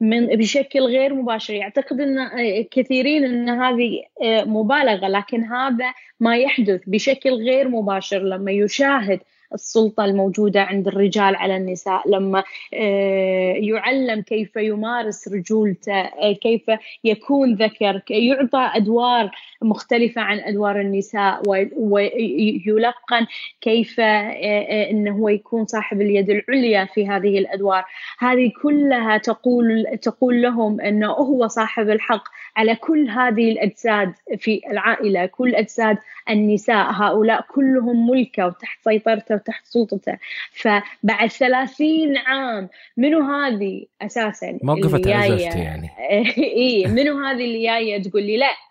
من 0.00 0.26
بشكل 0.26 0.80
غير 0.80 1.14
مباشر. 1.14 1.54
يعتقد 1.54 2.00
إن 2.00 2.28
كثيرين 2.70 3.24
إن 3.24 3.48
هذه 3.48 4.02
مبالغة 4.46 5.08
لكن 5.08 5.44
هذا 5.44 5.94
ما 6.20 6.36
يحدث 6.36 6.80
بشكل 6.86 7.30
غير 7.30 7.68
مباشر 7.68 8.18
لما 8.18 8.52
يشاهد 8.52 9.20
السلطة 9.54 10.04
الموجودة 10.04 10.62
عند 10.62 10.88
الرجال 10.88 11.36
على 11.36 11.56
النساء. 11.56 12.08
لما 12.08 12.44
آه، 12.74 13.52
يعلم 13.52 14.20
كيف 14.20 14.56
يمارس 14.56 15.28
رجولته 15.28 16.00
آه، 16.00 16.32
كيف 16.32 16.62
يكون 17.04 17.54
ذكر 17.54 18.02
يعطى 18.10 18.70
أدوار 18.74 19.30
مختلفة 19.62 20.22
عن 20.22 20.38
أدوار 20.38 20.80
النساء 20.80 21.42
ويلقن 21.76 23.26
كيف 23.60 24.00
آه، 24.00 24.90
أنه 24.90 25.16
هو 25.16 25.28
يكون 25.28 25.66
صاحب 25.66 26.00
اليد 26.00 26.30
العليا 26.30 26.84
في 26.94 27.08
هذه 27.08 27.38
الأدوار. 27.38 27.84
هذه 28.18 28.52
كلها 28.62 29.18
تقول 29.18 29.86
تقول 30.02 30.42
لهم 30.42 30.80
أنه 30.80 31.06
هو 31.06 31.46
صاحب 31.46 31.90
الحق 31.90 32.24
على 32.56 32.74
كل 32.74 33.08
هذه 33.08 33.52
الأجساد 33.52 34.12
في 34.38 34.60
العائلة 34.70 35.26
كل 35.26 35.54
أجساد 35.54 35.98
النساء. 36.30 36.92
هؤلاء 36.92 37.44
كلهم 37.54 38.10
ملكة 38.10 38.46
وتحت 38.46 38.78
سيطرته 38.84 39.35
وتحت 39.36 39.66
سلطته 39.66 40.18
فبعد 40.52 41.30
ثلاثين 41.30 42.16
عام 42.16 42.68
منو 42.96 43.20
هذه 43.20 43.84
أساسا 44.02 44.58
موقفت 44.62 45.08
على 45.08 45.42
يعني. 45.42 45.90
إيه 46.38 46.86
منو 46.86 47.24
هذه 47.24 47.44
اللي 47.44 47.62
جاية 47.62 48.02
تقول 48.02 48.22
لي 48.22 48.36
لا؟ 48.36 48.66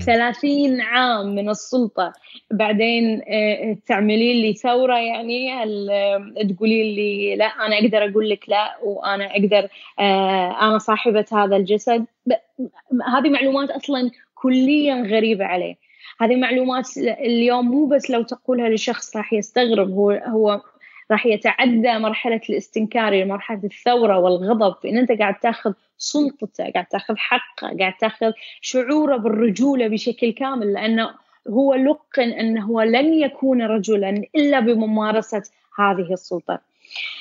ثلاثين 0.00 0.80
عام 0.80 1.34
من 1.34 1.48
السلطة. 1.48 2.12
بعدين 2.50 3.22
آه، 3.28 3.76
تعملين 3.86 4.36
لي 4.36 4.54
ثورة 4.54 4.98
يعني 4.98 5.50
تقولين 6.54 6.94
لي 6.94 7.36
لا 7.36 7.44
أنا 7.44 7.78
أقدر 7.78 8.10
أقول 8.10 8.30
لك 8.30 8.48
لا 8.48 8.76
وأنا 8.82 9.30
أقدر 9.30 9.68
آه، 9.98 10.68
أنا 10.68 10.78
صاحبة 10.78 11.24
هذا 11.32 11.56
الجسد. 11.56 12.04
هذه 13.14 13.30
معلومات 13.30 13.70
أصلا 13.70 14.10
كليا 14.34 15.02
غريبة 15.02 15.44
عليه. 15.44 15.74
هذه 16.20 16.36
معلومات 16.36 16.96
اليوم 16.98 17.70
مو 17.70 17.86
بس 17.86 18.10
لو 18.10 18.22
تقولها 18.22 18.68
لشخص 18.68 19.16
راح 19.16 19.32
يستغرب 19.32 19.90
هو 19.90 20.10
هو 20.10 20.60
راح 21.10 21.26
يتعدى 21.26 21.98
مرحلة 21.98 22.40
الاستنكار 22.50 23.08
إلى 23.08 23.24
مرحلة 23.24 23.60
الثورة 23.64 24.18
والغضب. 24.18 24.74
فإن 24.82 24.98
أنت 24.98 25.12
قاعد 25.12 25.34
تاخذ 25.34 25.72
سلطته 25.98 26.70
قاعد 26.72 26.86
تاخذ 26.86 27.16
حقه 27.16 27.76
قاعد 27.80 27.92
تاخذ 28.00 28.32
شعوره 28.60 29.16
بالرجولة 29.16 29.88
بشكل 29.88 30.30
كامل 30.32 30.72
لأنه 30.72 31.10
هو 31.48 31.74
لقن 31.74 32.30
أنه 32.30 32.84
لن 32.84 33.14
يكون 33.14 33.62
رجلا 33.62 34.22
إلا 34.36 34.60
بممارسة 34.60 35.42
هذه 35.78 36.12
السلطة. 36.12 36.60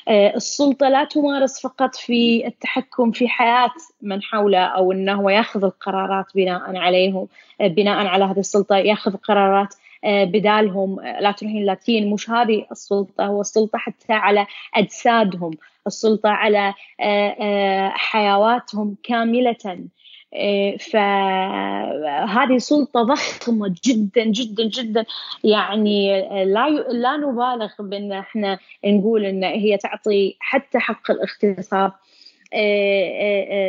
السلطة 0.09 0.89
لا 0.89 1.03
تمارس 1.03 1.61
فقط 1.61 1.95
في 1.95 2.47
التحكم 2.47 3.11
في 3.11 3.27
حياة 3.27 3.71
من 4.01 4.23
حوله 4.23 4.59
أو 4.59 4.91
أنه 4.91 5.31
يأخذ 5.31 5.63
القرارات 5.63 6.25
بناء 6.35 6.75
عليهم 6.75 7.27
آه، 7.61 7.67
بناء 7.67 8.07
على 8.07 8.25
هذه 8.25 8.39
السلطة 8.39 8.75
يأخذ 8.77 9.15
قرارات 9.17 9.75
آه، 10.03 10.23
بدالهم 10.23 11.01
لا 11.01 11.31
تروحين 11.31 11.65
لاتين 11.65 12.09
مش 12.09 12.29
هذه 12.29 12.65
السلطة 12.71 13.25
هو 13.25 13.41
السلطة 13.41 13.77
حتى 13.77 14.13
على 14.13 14.47
أجسادهم 14.75 15.51
السلطة 15.87 16.29
على 16.29 16.73
حيواتهم 17.89 18.95
كاملة. 19.03 19.87
فهذه 20.91 22.57
سلطة 22.57 23.01
ضخمة 23.03 23.75
جدا 23.85 24.23
جدا 24.25 24.63
جدا. 24.63 25.05
يعني 25.43 26.21
لا 26.45 26.69
لا 26.69 27.17
نبالغ 27.17 27.69
بأن 27.79 28.11
إحنا 28.11 28.59
نقول 28.85 29.25
إن 29.25 29.43
هي 29.43 29.77
تعطي 29.77 30.37
حتى 30.39 30.79
حق 30.79 31.11
الاغتصاب 31.11 31.91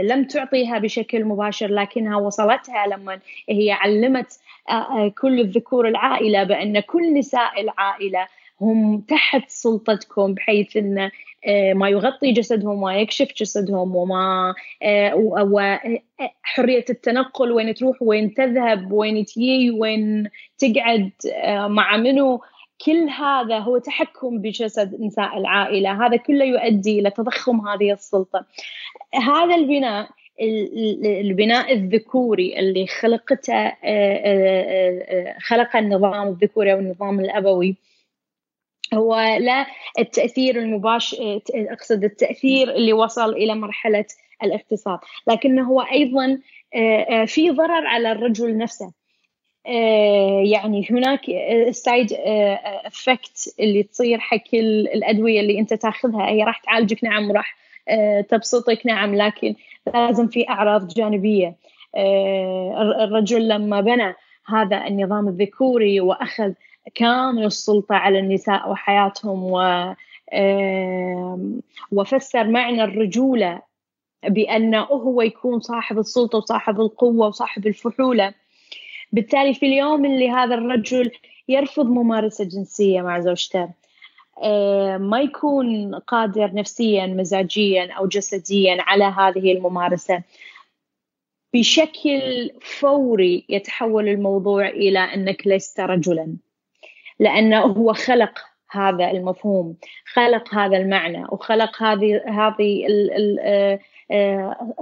لم 0.02 0.24
تعطيها 0.24 0.78
بشكل 0.78 1.24
مباشر 1.24 1.66
لكنها 1.66 2.16
وصلتها 2.16 2.86
لما 2.86 3.18
هي 3.48 3.72
علمت 3.72 4.40
كل 5.20 5.40
الذكور 5.40 5.88
العائلة 5.88 6.44
بأن 6.44 6.80
كل 6.80 7.14
نساء 7.14 7.60
العائلة 7.60 8.26
هم 8.60 9.00
تحت 9.00 9.50
سلطتكم 9.50 10.34
بحيث 10.34 10.76
ان 10.76 11.10
آه، 11.46 11.72
ما 11.72 11.88
يغطي 11.88 12.32
جسدهم 12.32 12.82
وما 12.82 12.96
يكشف 12.96 13.28
جسدهم 13.36 13.96
وما 13.96 14.54
آه، 14.82 15.14
وحرية 15.16 16.84
التنقل 16.90 17.52
وين 17.52 17.74
تروح 17.74 17.96
وين 18.02 18.34
تذهب 18.34 18.92
وين 18.92 19.24
تجي 19.24 19.70
وين 19.70 20.30
تقعد 20.58 21.10
آه، 21.34 21.66
مع 21.68 21.96
منو. 21.96 22.40
كل 22.86 23.08
هذا 23.08 23.58
هو 23.58 23.78
تحكم 23.78 24.38
بجسد 24.38 25.00
نساء 25.00 25.38
العائلة. 25.38 26.06
هذا 26.06 26.16
كله 26.16 26.44
يؤدي 26.44 27.00
إلى 27.00 27.10
تضخم 27.10 27.68
هذه 27.68 27.92
السلطة. 27.92 28.44
هذا 29.14 29.54
البناء 29.54 30.08
البناء 31.04 31.72
الذكوري 31.72 32.58
اللي 32.58 32.86
خلقته 32.86 33.72
خلق 35.38 35.76
النظام 35.76 36.28
الذكوري 36.28 36.72
أو 36.72 36.78
النظام 36.78 37.20
الأبوي. 37.20 37.76
هو 38.94 39.36
لا 39.40 39.66
التأثير 39.98 40.58
المباشر 40.58 41.40
أقصد 41.54 42.04
التأثير 42.04 42.70
اللي 42.70 42.92
وصل 42.92 43.32
إلى 43.32 43.54
مرحلة 43.54 44.04
الاغتصاب 44.42 45.00
لكنه 45.26 45.68
هو 45.68 45.80
أيضا 45.80 46.38
آه، 46.74 47.00
آه، 47.00 47.24
في 47.24 47.50
ضرر 47.50 47.86
على 47.86 48.12
الرجل 48.12 48.58
نفسه. 48.58 48.92
آه، 49.66 50.42
يعني 50.44 50.86
هناك 50.90 51.20
side 51.70 52.12
effect 52.84 53.54
اللي 53.60 53.82
تصير 53.82 54.18
حق 54.18 54.54
الأدوية 54.54 55.40
اللي 55.40 55.58
أنت 55.58 55.74
تأخذها 55.74 56.28
هي 56.28 56.42
راح 56.44 56.58
تعالجك 56.58 57.04
نعم 57.04 57.30
وراح 57.30 57.56
تبسطك 58.28 58.86
نعم 58.86 59.14
لكن 59.14 59.54
لازم 59.94 60.28
في 60.28 60.48
أعراض 60.48 60.88
جانبية. 60.88 61.56
الرجل 63.00 63.48
لما 63.48 63.80
بنى 63.80 64.14
هذا 64.46 64.86
النظام 64.86 65.28
الذكوري 65.28 66.00
وأخذ 66.00 66.52
كامل 66.94 67.44
السلطة 67.44 67.94
على 67.94 68.18
النساء 68.18 68.70
وحياتهم 68.70 69.44
و 69.44 69.94
وفسر 71.92 72.44
معنى 72.48 72.84
الرجولة 72.84 73.62
بأنه 74.24 74.82
هو 74.82 75.22
يكون 75.22 75.60
صاحب 75.60 75.98
السلطة 75.98 76.38
وصاحب 76.38 76.80
القوة 76.80 77.26
وصاحب 77.26 77.66
الفحولة. 77.66 78.34
بالتالي 79.12 79.54
في 79.54 79.66
اليوم 79.66 80.04
اللي 80.04 80.30
هذا 80.30 80.54
الرجل 80.54 81.10
يرفض 81.48 81.86
ممارسة 81.86 82.44
جنسية 82.44 83.02
مع 83.02 83.20
زوجته 83.20 83.70
ما 84.98 85.20
يكون 85.20 85.94
قادر 85.94 86.54
نفسيا 86.54 87.06
مزاجيا 87.06 87.92
أو 87.92 88.06
جسديا 88.06 88.76
على 88.80 89.04
هذه 89.04 89.52
الممارسة. 89.52 90.22
بشكل 91.54 92.50
فوري 92.62 93.44
يتحول 93.48 94.08
الموضوع 94.08 94.68
إلى 94.68 94.98
أنك 94.98 95.46
لست 95.46 95.80
رجلا. 95.80 96.36
لأنه 97.18 97.60
هو 97.60 97.92
خلق 97.92 98.38
هذا 98.70 99.10
المفهوم 99.10 99.76
خلق 100.14 100.54
هذا 100.54 100.76
المعنى 100.76 101.24
وخلق 101.28 101.82
هذه 101.82 102.22
هذه 102.28 102.86
آه، 103.40 103.78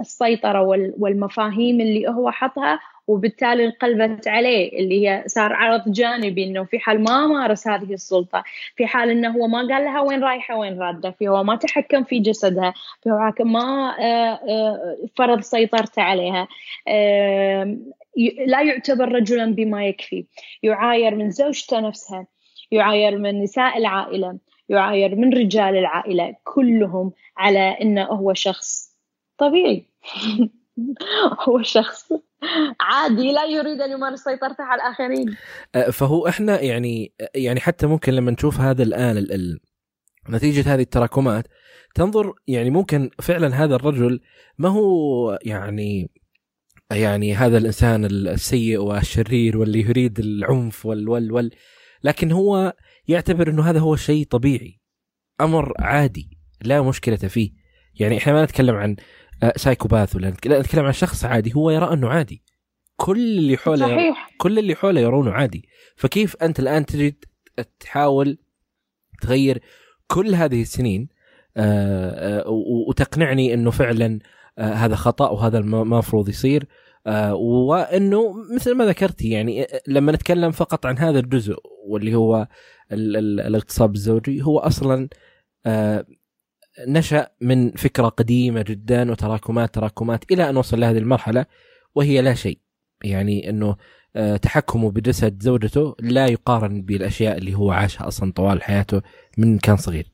السيطرة 0.01 0.61
والمفاهيم 0.99 1.81
اللي 1.81 2.09
هو 2.09 2.31
حطها 2.31 2.81
وبالتالي 3.07 3.65
انقلبت 3.65 4.29
عليه 4.29 4.79
اللي 4.79 5.09
هي 5.09 5.25
صار 5.27 5.53
عرض 5.53 5.93
جانبي 5.93 6.45
إنه 6.45 6.65
في 6.65 6.79
حال 6.79 7.05
ما 7.05 7.27
مارس 7.27 7.69
هذه 7.69 7.93
السلطة، 7.95 8.45
في 8.77 8.87
حال 8.87 9.11
إنه 9.11 9.31
هو 9.31 9.47
ما 9.47 9.59
قال 9.59 9.85
لها 9.85 10.01
وين 10.01 10.25
رايحة 10.25 10.57
وين 10.57 10.79
رادة، 10.79 11.11
في 11.11 11.29
هو 11.29 11.45
ما 11.45 11.57
تحكم 11.57 12.05
في 12.05 12.19
جسدها، 12.19 12.75
في 13.03 13.11
هو 13.11 13.33
ما 13.41 13.97
آه، 14.01 14.97
فرض 15.17 15.41
سيطرته 15.41 16.03
عليها، 16.03 16.49
لا 18.47 18.63
يعتبر 18.63 19.13
رجلا 19.13 19.55
بما 19.55 19.87
يكفي. 19.87 20.25
يعاير 20.63 21.15
من 21.15 21.31
زوجته 21.31 21.81
نفسها 21.81 22.27
يعاير 22.71 23.19
من 23.19 23.43
نساء 23.43 23.79
العائلة 23.79 24.39
يعاير 24.69 25.17
من 25.17 25.35
رجال 25.35 25.77
العائلة 25.77 26.35
كلهم 26.45 27.13
على 27.37 27.77
أنه 27.83 28.05
هو 28.05 28.35
شخص 28.35 28.84
طبيعي. 29.39 29.87
هو 31.49 31.63
شخص 31.63 32.13
عادي 32.81 33.33
لا 33.33 33.45
يريد 33.45 33.81
أن 33.81 33.91
يمارس 33.91 34.21
سيطرته 34.21 34.65
على 34.65 34.83
الآخرين. 34.83 35.37
أه، 35.75 35.91
فهو 35.91 36.29
إحنا 36.29 36.61
يعني 36.61 37.15
يعني 37.35 37.61
حتى 37.61 37.87
ممكن 37.87 38.13
لما 38.13 38.31
نشوف 38.31 38.61
هذا 38.61 38.83
الآن 38.83 39.17
ال 39.19 39.33
ال 39.33 39.61
نتيجة 40.31 40.75
هذه 40.75 40.83
التراكمات 40.83 41.47
تنظر 41.95 42.33
يعني 42.47 42.71
ممكن 42.71 43.11
فعلا 43.23 43.65
هذا 43.65 43.75
الرجل 43.75 44.21
ما 44.59 44.69
هو 44.69 45.39
يعني 45.43 46.11
يعني 46.91 47.35
هذا 47.35 47.59
الإنسان 47.59 48.05
السيء 48.05 48.79
والشرير 48.79 49.59
واللي 49.59 49.81
يريد 49.81 50.19
العنف 50.19 50.87
وال 50.87 51.09
وال 51.09 51.33
وال 51.33 51.51
لكن 52.05 52.33
هو 52.33 52.75
يعتبر 53.09 53.51
إنه 53.51 53.71
هذا 53.71 53.79
هو 53.79 53.97
شيء 53.97 54.27
طبيعي 54.27 54.81
أمر 55.41 55.73
عادي 55.79 56.39
لا 56.63 56.83
مشكلة 56.83 57.17
فيه. 57.17 57.51
يعني 58.01 58.19
إحنا 58.19 58.33
ما 58.33 58.45
نتكلم 58.45 58.75
عن 58.75 58.97
سايكوباث 59.57 60.17
ولا 60.17 60.35
لا 60.47 60.61
نتكلم 60.61 60.85
عن 60.85 60.93
شخص 60.93 61.25
عادي 61.25 61.53
هو 61.57 61.71
يرى 61.71 61.93
أنه 61.93 62.09
عادي. 62.09 62.43
كل 62.97 63.39
اللي 63.39 63.57
حوله 63.57 63.87
صحيح. 63.87 64.31
كل 64.39 64.59
اللي 64.59 64.75
حوله 64.75 65.01
يرونه 65.01 65.31
عادي. 65.31 65.69
فكيف 65.97 66.37
أنت 66.37 66.61
الآن 66.61 66.87
تجي 66.87 67.19
تحاول 67.81 68.39
تغير 69.23 69.63
كل 70.07 70.35
هذه 70.35 70.63
السنين 70.63 71.09
آه، 71.57 72.41
آه، 72.41 72.51
وتقنعني 72.89 73.55
أنه 73.55 73.71
فعلا 73.71 74.19
آه، 74.59 74.73
هذا 74.73 74.95
خطأ 74.95 75.31
وهذا 75.31 75.59
المفروض 75.59 76.29
يصير 76.29 76.67
وأنه 77.33 78.35
مثل 78.55 78.75
ما 78.75 78.85
ذكرتي 78.87 79.31
يعني 79.31 79.67
لما 79.87 80.13
نتكلم 80.13 80.51
فقط 80.51 80.87
عن 80.87 80.99
هذا 80.99 81.19
الجزء 81.19 81.57
واللي 81.87 82.15
هو 82.15 82.49
الاغتصاب 82.93 83.95
الزوجي 83.95 84.43
هو 84.43 84.59
أصلا 84.59 85.09
نشأ 86.89 87.29
من 87.41 87.71
فكرة 87.71 88.09
قديمة 88.09 88.63
جدا 88.63 89.11
وتراكمات 89.11 89.75
تراكمات 89.75 90.33
إلى 90.33 90.51
أن 90.51 90.57
وصل 90.57 90.81
لهذه 90.81 90.99
المرحلة 90.99 91.47
وهي 91.95 92.21
لا 92.21 92.35
شيء. 92.35 92.59
يعني 93.05 93.51
إنه 93.51 93.77
تحكمه 94.43 94.91
بجسد 94.91 95.43
زوجته 95.43 95.97
لا 96.01 96.27
يقارن 96.27 96.83
بالأشياء 96.83 97.39
اللي 97.39 97.55
هو 97.55 97.71
عاشها 97.71 98.09
أصلا 98.09 98.33
طوال 98.33 98.63
حياته 98.63 99.03
من 99.39 99.59
كان 99.59 99.77
صغير. 99.77 100.07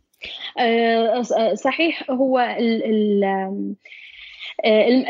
آه، 0.60 1.22
صحيح 1.54 2.10
هو 2.10 2.38
ال 2.58 3.24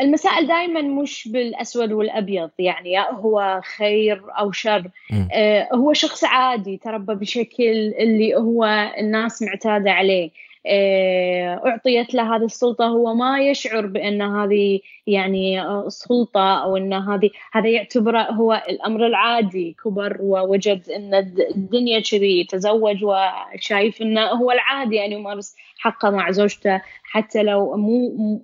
المسائل 0.01 0.47
دائما 0.47 0.81
مش 0.81 1.27
بالأسود 1.27 1.91
والأبيض 1.91 2.49
يعني 2.59 2.99
هو 2.99 3.61
خير 3.77 4.21
أو 4.39 4.51
شر. 4.51 4.89
آه، 5.33 5.67
هو 5.73 5.93
شخص 5.93 6.23
عادي 6.23 6.77
تربى 6.77 7.15
بشكل 7.15 7.93
اللي 7.99 8.35
هو 8.35 8.91
الناس 8.97 9.41
معتادة 9.41 9.91
عليه. 9.91 10.25
آه، 10.25 10.50
أعطيت 10.67 12.13
له 12.13 12.35
هذه 12.35 12.45
السلطة 12.45 12.85
هو 12.85 13.13
ما 13.13 13.39
يشعر 13.39 13.85
بأن 13.85 14.21
هذه 14.21 14.79
يعني 15.07 15.61
آه، 15.61 15.89
سلطة 15.89 16.63
أو 16.63 16.77
أن 16.77 16.93
هذه 16.93 17.29
هذا 17.53 17.69
يعتبره 17.69 18.21
هو 18.21 18.63
الأمر 18.69 19.07
العادي 19.07 19.75
كبر 19.83 20.17
ووجد 20.21 20.89
أن 20.89 21.13
الدنيا 21.55 21.99
كذي 21.99 22.43
تزوج 22.43 23.03
وشايف 23.03 24.01
أنه 24.01 24.21
هو 24.21 24.51
العادي 24.51 24.95
يعني 24.95 25.15
يمارس 25.15 25.55
حقه 25.79 26.09
مع 26.09 26.31
زوجته 26.31 26.81
حتى 27.03 27.43
لو 27.43 27.77
مو 27.77 28.41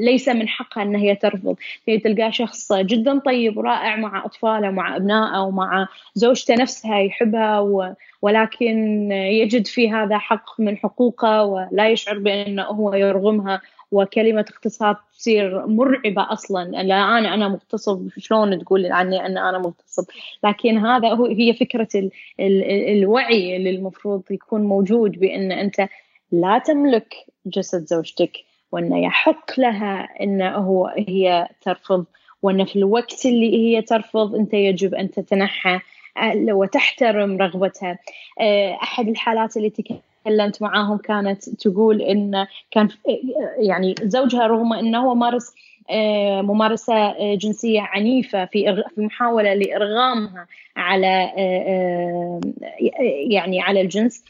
ليس 0.00 0.28
من 0.28 0.48
حقها 0.48 0.82
أن 0.82 0.96
هي 0.96 1.16
ترفض. 1.16 1.56
هي 1.88 1.98
تلقاه 1.98 2.30
شخص 2.30 2.72
جدا 2.72 3.18
طيب 3.18 3.56
ورائع 3.58 3.96
مع 3.96 4.24
أطفاله 4.24 4.70
مع 4.70 4.96
أبنائه 4.96 5.40
ومع 5.40 5.88
زوجته 6.14 6.54
نفسها 6.54 6.98
يحبها 6.98 7.60
ولكن 8.22 9.12
يجد 9.12 9.66
في 9.66 9.90
هذا 9.90 10.18
حق 10.18 10.60
من 10.60 10.76
حقوقه 10.76 11.44
ولا 11.44 11.88
يشعر 11.88 12.18
بانه 12.18 12.62
هو 12.62 12.94
يرغمها. 12.94 13.60
وكلمة 13.92 14.44
اغتصاب 14.50 14.96
تصير 15.18 15.66
مرعبة 15.66 16.32
أصلا. 16.32 16.64
لا 16.82 17.18
أنا 17.18 17.34
أنا 17.34 17.48
مغتصب. 17.48 18.08
شلون 18.18 18.58
تقول 18.58 18.92
عني 18.92 19.26
أن 19.26 19.38
أنا 19.38 19.58
مغتصب؟ 19.58 20.04
لكن 20.44 20.78
هذا 20.78 21.08
هو 21.08 21.26
هي 21.26 21.54
فكرة 21.54 21.88
ال 21.94 22.10
ال 22.40 22.62
الوعي 22.98 23.56
اللي 23.56 23.70
المفروض 23.70 24.22
يكون 24.30 24.60
موجود 24.60 25.18
بأن 25.18 25.52
أنت 25.52 25.88
لا 26.32 26.58
تملك 26.58 27.14
جسد 27.46 27.86
زوجتك 27.86 28.32
وأن 28.72 28.96
يحق 28.96 29.60
لها 29.60 30.08
أن 30.20 30.42
هو 30.42 30.86
هي 30.86 31.48
ترفض 31.60 32.04
وأن 32.42 32.64
في 32.64 32.76
الوقت 32.76 33.26
اللي 33.26 33.54
هي 33.54 33.82
ترفض 33.82 34.34
أنت 34.34 34.54
يجب 34.54 34.94
أن 34.94 35.10
تتنحى. 35.10 35.80
وتحترم 36.52 37.36
رغبتها. 37.36 37.98
آه، 38.40 38.78
أحد 38.82 39.08
الحالات 39.08 39.56
اللي 39.56 39.70
تكلمت 39.70 40.62
معاهم 40.62 40.98
كانت 40.98 41.48
تقول 41.48 42.02
إن 42.02 42.46
كان 42.70 42.88
يعني 43.58 43.94
زوجها 44.02 44.46
رغم 44.46 44.72
انه 44.72 44.98
هو 44.98 45.14
مارس 45.14 45.54
آه، 45.90 46.42
ممارسة 46.42 47.14
جنسية 47.34 47.80
عنيفة 47.80 48.44
في 48.44 48.82
في 48.94 49.00
محاولة 49.00 49.54
لإرغامها 49.54 50.46
على 50.76 51.32
يعني 53.30 53.60
على 53.60 53.80
الجنس 53.80 54.24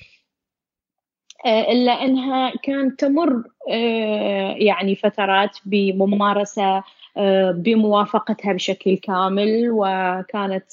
آه، 1.46 1.72
إلا 1.72 1.92
أنها 1.92 2.52
كانت 2.62 3.00
تمر 3.00 3.42
آه، 3.70 4.54
يعني 4.58 4.94
فترات 4.94 5.58
بممارسة 5.64 6.82
آه، 7.16 7.50
بموافقتها 7.50 8.52
بشكل 8.52 8.96
كامل 8.96 9.68
وكانت 9.70 10.64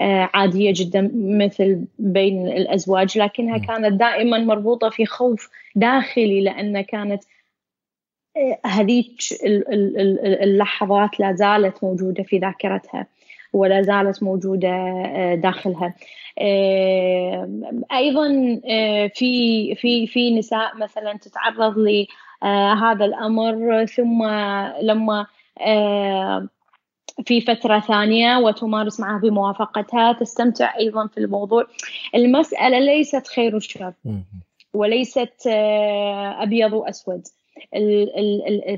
عادية 0.00 0.72
جدا 0.76 1.10
مثل 1.14 1.84
بين 1.98 2.48
الأزواج 2.48 3.18
لكنها 3.18 3.58
كانت 3.58 3.92
دائما 4.00 4.38
مربوطة 4.38 4.88
في 4.90 5.06
خوف 5.06 5.50
داخلي 5.74 6.40
لأن 6.40 6.80
كانت 6.80 7.22
هذيك 8.66 9.22
اللحظات 10.42 11.20
لا 11.20 11.32
زالت 11.32 11.84
موجودة 11.84 12.22
في 12.22 12.38
ذاكرتها 12.38 13.06
ولا 13.52 13.82
زالت 13.82 14.22
داخلها. 15.34 15.94
آه، 16.38 17.48
أيضا 17.92 18.60
آه، 18.70 19.06
في 19.14 19.74
في 19.74 20.06
في 20.06 20.38
نساء 20.38 20.76
مثلا 20.76 21.18
تتعرض 21.18 21.78
لهذا 21.78 23.04
الأمر 23.04 23.86
ثم 23.86 24.24
لما 24.82 25.26
آه، 25.60 26.48
في 27.26 27.40
فترة 27.40 27.80
ثانية 27.80 28.38
وتمارس 28.38 29.00
معها 29.00 29.20
بموافقتها. 29.20 30.12
تستمتع 30.12 30.76
أيضا 30.78 31.06
في 31.06 31.18
الموضوع. 31.18 31.66
المسألة 32.14 32.78
ليست 32.78 33.26
خير 33.26 33.56
وشر 33.56 33.92
وليست 34.74 35.46
أبيض 35.46 36.72
وأسود. 36.72 37.22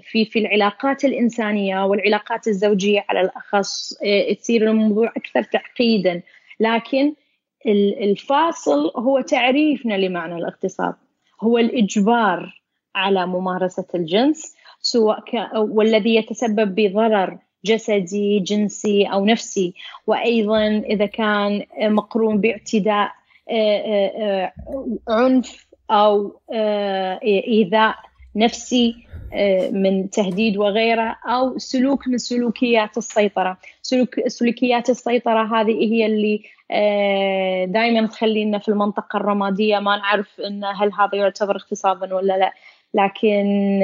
في 0.03 0.25
في 0.25 0.39
العلاقات 0.39 1.05
الإنسانية 1.05 1.85
والعلاقات 1.85 2.49
الزوجية 2.49 3.05
على 3.09 3.21
الأخص 3.21 3.95
تصير 4.39 4.71
الموضوع 4.71 5.13
أكثر 5.17 5.43
تعقيدا. 5.43 6.23
لكن 6.61 7.15
الفاصل 8.03 8.93
هو 8.97 9.21
تعريفنا 9.21 9.95
لمعنى 9.95 10.35
الاغتصاب 10.35 10.95
هو 11.41 11.59
الإجبار 11.59 12.61
على 12.95 13.27
ممارسة 13.27 13.87
الجنس 13.95 14.57
سواء. 14.81 15.23
والذي 15.55 16.15
يتسبب 16.15 16.75
بضرر 16.75 17.39
جسدي 17.65 18.41
جنسي 18.41 19.05
أو 19.05 19.25
نفسي. 19.25 19.75
وأيضا 20.07 20.67
إذا 20.67 21.07
كان 21.07 21.63
مقرون 21.81 22.41
باعتداء 22.41 23.13
آه، 23.51 23.79
آه، 23.79 24.13
آه، 24.19 24.53
عنف 25.09 25.67
أو 25.91 26.41
إيذاء 27.25 27.97
نفسي 28.37 29.07
من 29.73 30.11
تهديد 30.11 30.57
وغيره 30.57 31.17
أو 31.27 31.59
سلوك 31.59 32.09
من 32.09 32.19
سلوكيات 32.19 32.99
السيطرة، 32.99 33.59
سلوك 33.83 34.29
سلوكيات 34.29 34.91
السيطرة 34.91 35.61
هذه 35.61 35.93
هي 35.93 36.07
اللي 36.07 36.43
دائما 37.67 38.07
تخلينا 38.07 38.59
في 38.59 38.69
المنطقة 38.69 39.17
الرمادية 39.17 39.79
ما 39.79 39.97
نعرف 39.97 40.41
إن 40.41 40.65
هل 40.65 40.93
هذا 40.93 41.15
يعتبر 41.15 41.57
اغتصابا 41.57 42.15
ولا 42.15 42.39
لا، 42.39 42.53
لكن 42.95 43.81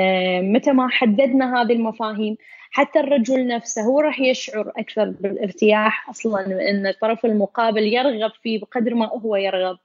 متى 0.52 0.72
ما 0.72 0.88
حددنا 0.88 1.62
هذه 1.62 1.72
المفاهيم 1.72 2.36
حتى 2.70 3.00
الرجل 3.00 3.46
نفسه 3.46 3.82
هو 3.82 4.00
راح 4.00 4.20
يشعر 4.20 4.72
أكثر 4.76 5.10
بالارتياح 5.20 6.10
أصلا 6.10 6.70
إن 6.70 6.86
الطرف 6.86 7.26
المقابل 7.26 7.82
يرغب 7.82 8.32
فيه 8.42 8.60
بقدر 8.60 8.94
ما 8.94 9.06
هو 9.06 9.36
يرغب. 9.36 9.78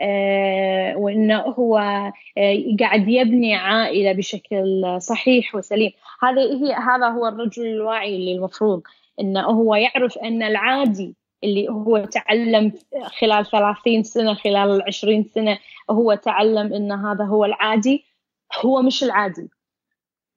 آه، 0.00 0.96
وانه 0.96 1.40
هو 1.40 1.78
آه، 2.38 2.54
قاعد 2.80 3.08
يبني 3.08 3.54
عائلة 3.54 4.12
بشكل 4.12 4.96
صحيح 5.00 5.54
وسليم. 5.54 5.90
هذا 6.22 6.42
هي 6.42 6.74
هذا 6.74 7.08
هو 7.08 7.26
الرجل 7.28 7.66
الواعي 7.66 8.16
اللي 8.16 8.32
المفروض 8.36 8.82
إنه 9.20 9.40
هو 9.42 9.74
يعرف 9.74 10.18
إن 10.18 10.42
العادي 10.42 11.14
اللي 11.44 11.68
هو 11.68 12.04
تعلم 12.04 12.72
خلال 13.20 13.46
30 13.46 14.02
سنة 14.02 14.34
خلال 14.34 14.82
20 14.82 15.24
سنة 15.24 15.58
هو 15.90 16.14
تعلم 16.14 16.74
إن 16.74 16.92
هذا 16.92 17.24
هو 17.24 17.44
العادي. 17.44 18.04
هو 18.64 18.82
مش 18.82 19.04
العادي. 19.04 19.48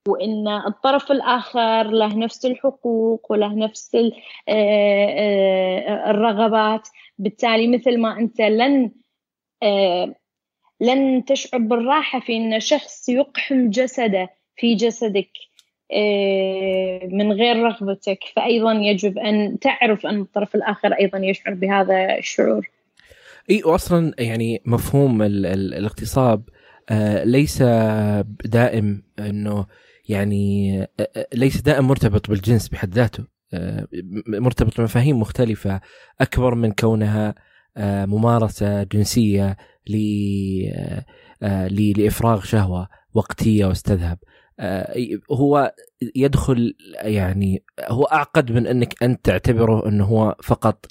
وإن 0.08 0.48
الطرف 0.48 1.12
الآخر 1.12 1.84
له 1.84 2.18
نفس 2.18 2.46
الحقوق 2.46 3.32
وله 3.32 3.54
نفس 3.56 3.98
آه، 4.50 6.12
الرغبات. 6.12 6.88
بالتالي 7.18 7.68
مثل 7.68 8.00
ما 8.00 8.20
أنت 8.20 8.42
لن 8.42 8.92
آه، 9.64 10.16
لن 10.82 11.26
تشعر 11.26 11.62
بالراحة 11.62 12.20
في 12.20 12.38
أن 12.38 12.60
شخص 12.60 13.10
يقحم 13.10 13.70
جسده 13.70 14.30
في 14.56 14.76
جسدك 14.76 15.32
آه، 15.94 17.00
من 17.12 17.32
غير 17.32 17.56
رغبتك. 17.56 18.20
فأيضا 18.36 18.74
يجب 18.74 19.18
أن 19.18 19.60
تعرف 19.60 20.06
أن 20.06 20.22
الطرف 20.22 20.56
الآخر 20.56 20.94
أيضا 20.94 21.18
يشعر 21.18 21.54
بهذا 21.54 22.18
الشعور. 22.18 22.70
إي 23.50 23.62
واصلا 23.66 24.14
يعني 24.20 24.62
مفهوم 24.66 25.22
ال 25.22 25.46
ال 25.46 25.74
الاغتصاب 25.74 26.44
آه 26.90 27.24
ليس 27.24 27.64
دائم 28.46 29.04
إنه 29.20 29.66
يعني 30.10 30.88
ليس 31.34 31.62
دائم 31.62 31.88
مرتبط 31.88 32.30
بالجنس 32.30 32.70
بحد 32.70 32.94
ذاته. 32.94 33.24
مرتبط 34.28 34.82
بمفاهيم 34.82 35.20
مختلفة 35.20 35.82
أكبر 36.22 36.56
من 36.56 36.72
كونها 36.72 37.36
ممارسة 38.06 38.84
جنسية 38.84 39.58
آه، 41.44 41.68
لإفراغ 41.68 42.44
شهوة 42.44 42.88
وقتية 43.14 43.66
واستذهب. 43.66 44.18
هو 45.32 45.74
يدخل 46.16 46.74
يعني 47.02 47.64
هو 47.82 48.04
أعقد 48.04 48.52
من 48.52 48.68
أنك 48.68 49.04
انت 49.04 49.26
تعتبره 49.26 49.88
أنه 49.88 50.06
هو 50.06 50.36
فقط 50.44 50.86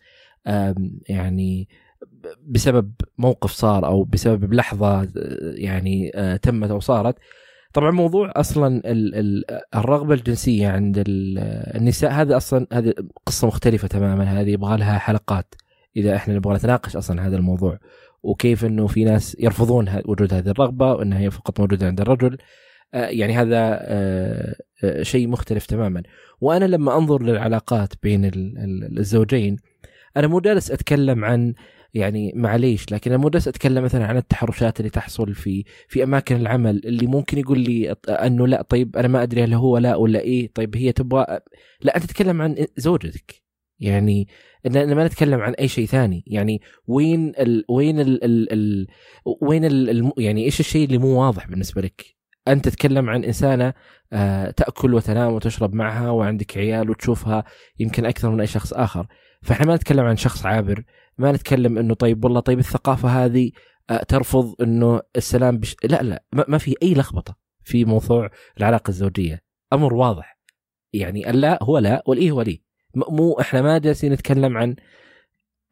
يعني 1.08 1.68
بسبب 2.46 2.92
موقف 3.18 3.50
صار 3.50 3.86
أو 3.86 4.04
بسبب 4.04 4.54
لحظة 4.54 5.08
يعني 5.54 6.10
تمت 6.42 6.70
أو 6.70 6.80
صارت. 6.80 7.16
طبعا 7.74 7.90
موضوع 7.90 8.32
أصلا 8.36 8.82
الرغبة 9.74 10.14
الجنسية 10.14 10.68
عند 10.68 11.04
النساء 11.06 12.12
هذا 12.12 12.36
أصلا 12.36 12.66
هذه 12.72 12.94
قصة 13.26 13.46
مختلفة 13.46 13.88
تماما 13.88 14.24
هذه 14.24 14.50
يبغى 14.50 14.76
لها 14.76 14.98
حلقات 14.98 15.54
إذا 15.96 16.16
إحنا 16.16 16.34
نبغى 16.34 16.54
نتناقش 16.54 16.96
أصلا 16.96 17.26
هذا 17.26 17.36
الموضوع. 17.36 17.78
وكيف 18.22 18.64
إنه 18.64 18.86
في 18.86 19.04
ناس 19.04 19.36
يرفضون 19.40 20.00
وجود 20.04 20.34
هذه 20.34 20.48
الرغبة 20.48 20.92
وإنها 20.92 21.18
هي 21.18 21.30
فقط 21.30 21.60
موجودة 21.60 21.86
عند 21.86 22.00
الرجل. 22.00 22.38
آه، 22.94 23.06
يعني 23.06 23.36
هذا 23.36 23.78
آه، 23.80 24.56
آه، 24.84 25.02
شيء 25.02 25.28
مختلف 25.28 25.66
تماما. 25.66 26.02
وأنا 26.40 26.64
لما 26.64 26.98
أنظر 26.98 27.22
للعلاقات 27.22 27.92
بين 28.02 28.30
الزوجين 28.98 29.56
أنا 30.16 30.26
مو 30.26 30.40
جالس 30.40 30.70
أتكلم 30.70 31.24
عن 31.24 31.54
يعني 31.94 32.32
معليش 32.36 32.92
لكن 32.92 33.12
أنا 33.12 33.22
مو 33.22 33.28
جالس 33.28 33.48
أتكلم 33.48 33.84
مثلا 33.84 34.06
عن 34.06 34.16
التحرشات 34.16 34.80
اللي 34.80 34.90
تحصل 34.90 35.34
في 35.34 35.64
في 35.88 36.02
أماكن 36.02 36.36
العمل 36.36 36.82
اللي 36.84 37.06
ممكن 37.06 37.38
يقول 37.38 37.58
لي 37.60 37.96
إنه 38.08 38.46
لا 38.46 38.62
طيب 38.62 38.96
أنا 38.96 39.08
ما 39.08 39.22
أدري 39.22 39.44
هل 39.44 39.54
هو 39.54 39.78
لا 39.78 39.96
ولا 39.96 40.20
إيه 40.20 40.52
طيب 40.54 40.76
هي 40.76 40.92
تبغى 40.92 41.40
لا 41.82 41.96
أنت 41.96 42.04
تتكلم 42.04 42.42
عن 42.42 42.66
زوجتك. 42.76 43.44
يعني 43.80 44.28
ان 44.66 44.94
ما 44.94 45.06
نتكلم 45.06 45.40
عن 45.40 45.52
أي 45.54 45.68
شيء 45.68 45.86
ثاني. 45.86 46.24
يعني 46.26 46.60
وين 46.86 47.28
ال 47.38 47.64
وين 47.68 48.00
ال 48.00 48.24
ال 48.24 48.52
ال 48.52 48.86
وين 49.42 49.64
ال 49.64 50.12
يعني 50.18 50.44
إيش 50.44 50.60
الشيء 50.60 50.86
اللي 50.86 50.98
مو 50.98 51.22
واضح 51.22 51.48
بالنسبة 51.48 51.82
لك؟ 51.82 52.04
أنت 52.48 52.68
تتكلم 52.68 53.10
عن 53.10 53.24
إنسانة 53.24 53.74
آه، 54.12 54.50
تأكل 54.50 54.94
وتنام 54.94 55.32
وتشرب 55.32 55.74
معها 55.74 56.10
وعندك 56.10 56.58
عيال 56.58 56.90
وتشوفها 56.90 57.44
يمكن 57.78 58.06
أكثر 58.06 58.30
من 58.30 58.40
أي 58.40 58.46
شخص 58.46 58.72
آخر. 58.72 59.06
فإحنا 59.42 59.66
ما 59.66 59.74
نتكلم 59.74 60.04
عن 60.04 60.16
شخص 60.16 60.46
عابر. 60.46 60.84
ما 61.18 61.32
نتكلم 61.32 61.78
إنه 61.78 61.94
طيب 61.94 62.24
والله 62.24 62.40
طيب 62.40 62.58
الثقافة 62.58 63.08
هذه 63.08 63.50
آه، 63.90 64.02
ترفض 64.02 64.54
إنه 64.62 65.00
السلام 65.16 65.58
بش... 65.58 65.76
لا 65.84 66.02
لا 66.02 66.24
ما 66.48 66.58
في 66.58 66.74
أي 66.82 66.94
لخبطة 66.94 67.36
في 67.64 67.84
موضوع 67.84 68.30
العلاقة 68.58 68.88
الزوجية. 68.88 69.42
أمر 69.72 69.94
واضح. 69.94 70.38
يعني 70.92 71.30
اللا 71.30 71.58
هو 71.62 71.78
لا 71.78 72.02
والإيه 72.06 72.30
هو 72.30 72.42
لي. 72.42 72.62
مو 72.94 73.40
إحنا 73.40 73.62
ما 73.62 73.78
جالسين 73.78 74.12
نتكلم 74.12 74.56
عن 74.56 74.76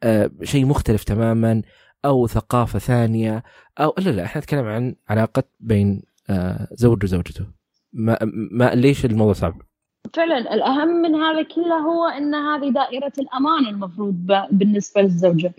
آه، 0.03 0.31
شيء 0.43 0.65
مختلف 0.65 1.03
تماما 1.03 1.61
أو 2.05 2.27
ثقافة 2.27 2.79
ثانية 2.79 3.43
أو 3.79 3.93
لا 3.97 4.09
لا 4.09 4.25
إحنا 4.25 4.41
نتكلم 4.41 4.65
عن 4.65 4.95
علاقة 5.09 5.43
بين 5.59 6.03
آه، 6.29 6.67
زوج 6.71 7.03
وزوجته. 7.03 7.45
ما, 7.93 8.17
ما 8.51 8.75
ليش 8.75 9.05
الموضوع 9.05 9.33
صعب؟ 9.33 9.61
فعلا 10.13 10.53
الأهم 10.53 10.87
من 10.87 11.15
هذا 11.15 11.41
كله 11.41 11.77
هو 11.77 12.05
إن 12.05 12.35
هذه 12.35 12.69
دائرة 12.69 13.11
الأمان 13.19 13.65
المفروض 13.65 14.15
بالنسبة 14.51 15.01
للزوجة. 15.01 15.53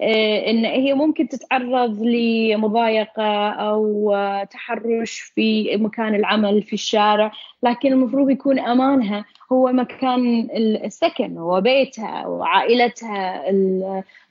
آه، 0.00 0.50
إن 0.50 0.64
هي 0.64 0.94
ممكن 0.94 1.28
تتعرض 1.28 2.02
لمضايقة 2.02 3.48
أو 3.50 4.14
تحرش 4.50 5.20
في 5.20 5.76
مكان 5.76 6.14
العمل 6.14 6.62
في 6.62 6.72
الشارع 6.72 7.32
لكن 7.62 7.92
المفروض 7.92 8.30
يكون 8.30 8.58
أمانها. 8.58 9.24
هو 9.52 9.72
مكان 9.72 10.48
السكن 10.84 11.38
هو 11.38 11.60
بيتها 11.60 12.26
وعائلتها 12.26 13.44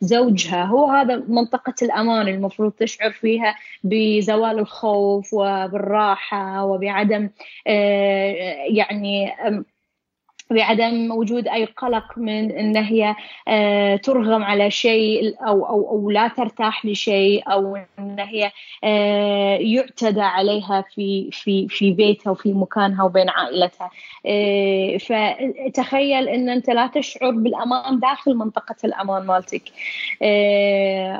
زوجها. 0.02 0.64
هو 0.64 0.86
هذا 0.86 1.16
منطقة 1.28 1.74
الأمان 1.82 2.28
المفروض 2.28 2.72
تشعر 2.72 3.12
فيها 3.12 3.56
بزوال 3.84 4.60
الخوف 4.60 5.34
وبالراحة 5.34 6.66
وبعدم 6.66 7.30
آه، 7.68 8.34
يعني 8.70 9.32
بعدم 10.52 11.12
وجود 11.12 11.48
أي 11.48 11.66
قلق 11.66 12.18
من 12.18 12.52
إن 12.52 12.78
هي 12.78 13.16
آه، 13.48 13.96
ترغم 13.96 14.44
على 14.44 14.72
شيء 14.72 15.36
أو 15.48 15.66
أو 15.66 15.90
أو 15.90 16.12
لا 16.12 16.28
ترتاح 16.28 16.86
لشيء 16.86 17.52
أو 17.52 17.78
إن 18.00 18.20
هي 18.20 18.52
آه، 18.84 19.56
يعتدى 19.58 20.22
عليها 20.22 20.86
في 20.96 21.30
في 21.32 21.68
في 21.68 21.92
بيتها 21.92 22.32
وفي 22.32 22.54
مكانها 22.54 23.04
وبين 23.04 23.30
عائلتها. 23.30 23.92
آه، 24.26 24.98
فتخيل 24.98 26.30
إن 26.30 26.50
أنت 26.50 26.70
لا 26.70 26.88
تشعر 26.88 27.32
بالأمان 27.32 28.00
داخل 28.00 28.36
منطقة 28.36 28.76
الأمان 28.84 29.26
مالتك. 29.26 29.64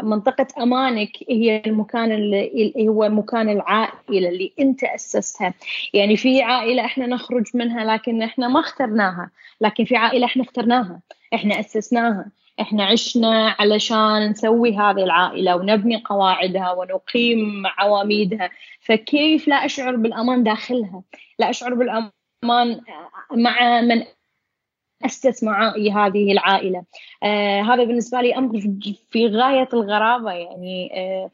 منطقة 0.04 0.48
أمانك 0.64 1.12
هي 1.30 1.62
المكان 1.66 2.12
اللي 2.12 2.88
هو 2.88 3.10
مكان 3.10 3.50
العائلة 3.50 4.30
اللي 4.30 4.52
أنت 4.60 4.84
أسستها. 4.84 5.54
يعني 5.94 6.18
في 6.18 6.42
عائلة 6.42 6.86
إحنا 6.86 7.08
نخرج 7.08 7.46
منها 7.54 7.84
لكن 7.94 8.22
إحنا 8.22 8.48
ما 8.48 8.60
اخترناها. 8.60 9.19
لكن 9.62 9.86
في 9.86 9.96
عائلة 9.96 10.26
إحنا 10.26 10.44
اخترناها. 10.44 11.02
إحنا 11.34 11.60
أسسناها. 11.60 12.32
إحنا 12.62 12.86
عشنا 12.86 13.56
علشان 13.60 14.30
نسوي 14.30 14.78
هذه 14.78 15.04
العائلة 15.04 15.56
ونبني 15.56 16.04
قواعدها 16.06 16.72
ونقيم 16.72 17.64
عواميدها. 17.68 18.50
فكيف 18.82 19.48
لا 19.48 19.56
أشعر 19.56 19.96
بالأمان 19.96 20.44
داخلها؟ 20.44 21.04
لا 21.40 21.50
أشعر 21.50 21.74
بالأمان 21.74 22.82
مع 23.32 23.82
من 23.82 24.04
أسس 25.06 25.44
معي 25.44 25.92
هذه 25.92 26.32
العائلة. 26.32 26.84
آه 27.24 27.62
هذا 27.62 27.84
بالنسبة 27.84 28.22
لي 28.22 28.36
أمر 28.36 28.62
في 29.12 29.28
غاية 29.28 29.70
الغرابة 29.74 30.32
يعني 30.32 30.92
آه 30.94 31.32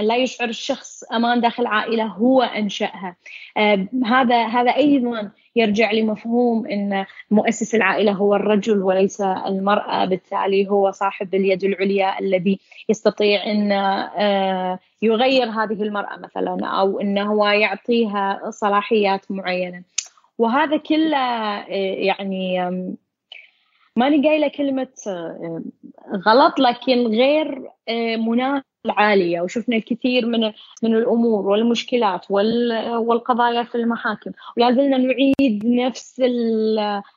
لا 0.00 0.16
يشعر 0.16 0.48
الشخص 0.48 1.04
أمان 1.04 1.40
داخل 1.40 1.66
عائلة 1.66 2.04
هو 2.04 2.42
أنشأها. 2.42 3.16
آه 3.56 3.88
هذا 4.04 4.46
هذا 4.46 4.76
أيضا 4.76 5.30
يرجع 5.56 5.92
لمفهوم 5.92 6.66
إن 6.66 7.06
مؤسس 7.30 7.74
العائلة 7.74 8.12
هو 8.12 8.34
الرجل 8.34 8.82
وليس 8.82 9.20
المرأة 9.20 10.04
بالتالي 10.04 10.70
هو 10.70 10.90
صاحب 10.90 11.34
اليد 11.34 11.64
العليا 11.64 12.18
الذي 12.18 12.60
يستطيع 12.88 13.44
إن 13.46 13.72
آه، 13.72 14.78
يغير 15.02 15.50
هذه 15.50 15.82
المرأة 15.82 16.16
مثلا 16.16 16.66
أو 16.66 17.00
انه 17.00 17.32
هو 17.32 17.46
يعطيها 17.46 18.50
صلاحيات 18.50 19.30
معينة. 19.30 19.82
وهذا 20.38 20.76
كله 20.76 21.16
آه، 21.16 21.66
يعني 21.96 22.60
ماني 23.96 24.28
قايلة 24.28 24.48
كلمة 24.48 24.88
آه، 25.06 25.62
غلط 26.26 26.58
لكن 26.58 27.06
غير 27.06 27.70
مناسب 28.18 28.73
العالية 28.86 29.40
وشفنا 29.40 29.76
الكثير 29.76 30.26
من 30.26 30.40
من 30.82 30.94
الأمور 30.94 31.46
والمشكلات 31.46 32.30
والقضايا 32.30 33.62
في 33.62 33.74
المحاكم. 33.74 34.30
ولا 34.56 34.72
زلنا 34.72 34.98
نعيد 34.98 35.66
نفس 35.66 36.20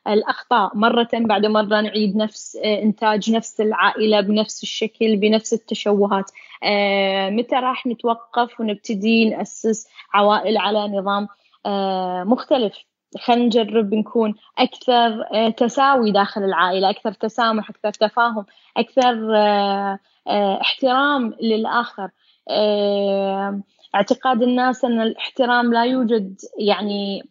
الأخطاء 0.08 0.78
مرة 0.78 1.10
بعد 1.14 1.46
مرة 1.46 1.82
نعيد 1.82 2.18
نفس 2.18 2.56
إنتاج 2.56 3.32
نفس 3.32 3.62
العائلة 3.62 4.22
بنفس 4.22 4.64
الشكل 4.64 5.18
بنفس 5.18 5.54
التشوهات. 5.54 6.32
آه، 6.64 7.30
متى 7.30 7.56
راح 7.56 7.88
نتوقف 7.88 8.60
ونبتدي 8.60 9.30
نأسس 9.30 9.88
عوائل 10.14 10.58
على 10.58 10.88
نظام 10.88 11.28
آه، 11.66 12.24
مختلف؟ 12.24 12.74
خلينا 13.20 13.46
نجرب 13.46 13.94
نكون 13.94 14.36
أكثر 14.58 15.24
آه، 15.34 15.50
تساوي 15.50 16.12
داخل 16.12 16.44
العائلة 16.44 16.90
أكثر 16.90 17.12
تسامح 17.12 17.70
أكثر 17.70 17.92
تفاهم 17.92 18.46
أكثر 18.78 19.36
آه، 19.36 20.00
احترام 20.62 21.34
للآخر. 21.42 22.10
آه، 22.50 23.62
اعتقاد 23.96 24.42
الناس 24.42 24.86
أن 24.86 25.02
الاحترام 25.02 25.74
لا 25.74 25.86
يوجد 25.86 26.38
يعني 26.60 27.24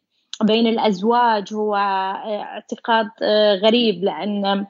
بين 0.43 0.66
الأزواج 0.66 1.55
هو 1.55 1.76
آه، 1.76 2.43
اعتقاد 2.43 3.11
غريب 3.62 4.05
لأن 4.05 4.66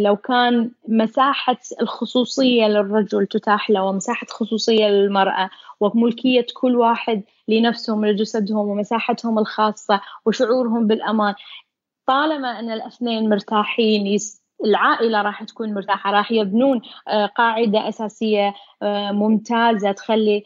لو 0.00 0.16
كان 0.16 0.70
مساحة 0.88 1.58
الخصوصية 1.82 2.66
للرجل 2.66 3.26
تتاح 3.26 3.70
له 3.70 3.84
ومساحة 3.84 4.26
خصوصية 4.30 4.86
للمرأة 4.88 5.50
وملكية 5.80 6.46
كل 6.54 6.76
واحد 6.76 7.22
لنفسهم 7.48 8.06
لجسدهم 8.06 8.68
ومساحتهم 8.68 9.38
الخاصة 9.38 10.00
وشعورهم 10.26 10.86
بالأمان 10.86 11.34
طالما 12.06 12.58
أن 12.58 12.70
الاثنين 12.70 13.28
مرتاحين 13.28 14.06
العائلة 14.64 15.22
راح 15.22 15.42
تكون 15.44 15.74
مرتاحة 15.74 16.10
راح 16.10 16.32
يبنون 16.32 16.80
آه، 17.08 17.26
قاعدة 17.26 17.88
أساسية 17.88 18.54
آه، 18.82 19.12
ممتازة 19.12 19.92
تخلي 19.92 20.44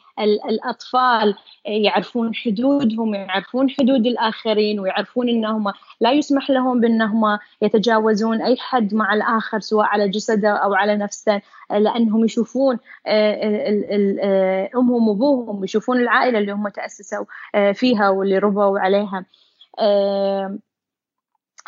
الأطفال 0.48 1.34
يعرفون 1.64 2.34
حدودهم 2.34 3.14
يعرفون 3.14 3.70
حدود 3.70 4.06
الآخرين 4.06 4.80
ويعرفون 4.80 5.28
أنهم 5.28 5.72
لا 6.00 6.12
يسمح 6.12 6.50
لهم 6.50 6.80
بأنهم 6.80 7.38
يتجاوزون 7.62 8.42
أي 8.42 8.56
حد 8.56 8.94
مع 8.94 9.14
الآخر 9.14 9.60
سواء 9.60 9.86
على 9.86 10.08
جسده 10.08 10.50
أو 10.50 10.74
على 10.74 10.96
نفسه 10.96 11.42
لأنهم 11.70 12.24
يشوفون 12.24 12.78
آه، 13.06 14.70
أمهم 14.76 15.08
وأبوهم 15.08 15.64
يشوفون 15.64 16.00
العائلة 16.00 16.38
اللي 16.38 16.52
هم 16.52 16.68
تأسسوا 16.68 17.24
فيها 17.72 18.08
واللي 18.08 18.38
ربوا 18.38 18.78
عليها. 18.78 19.24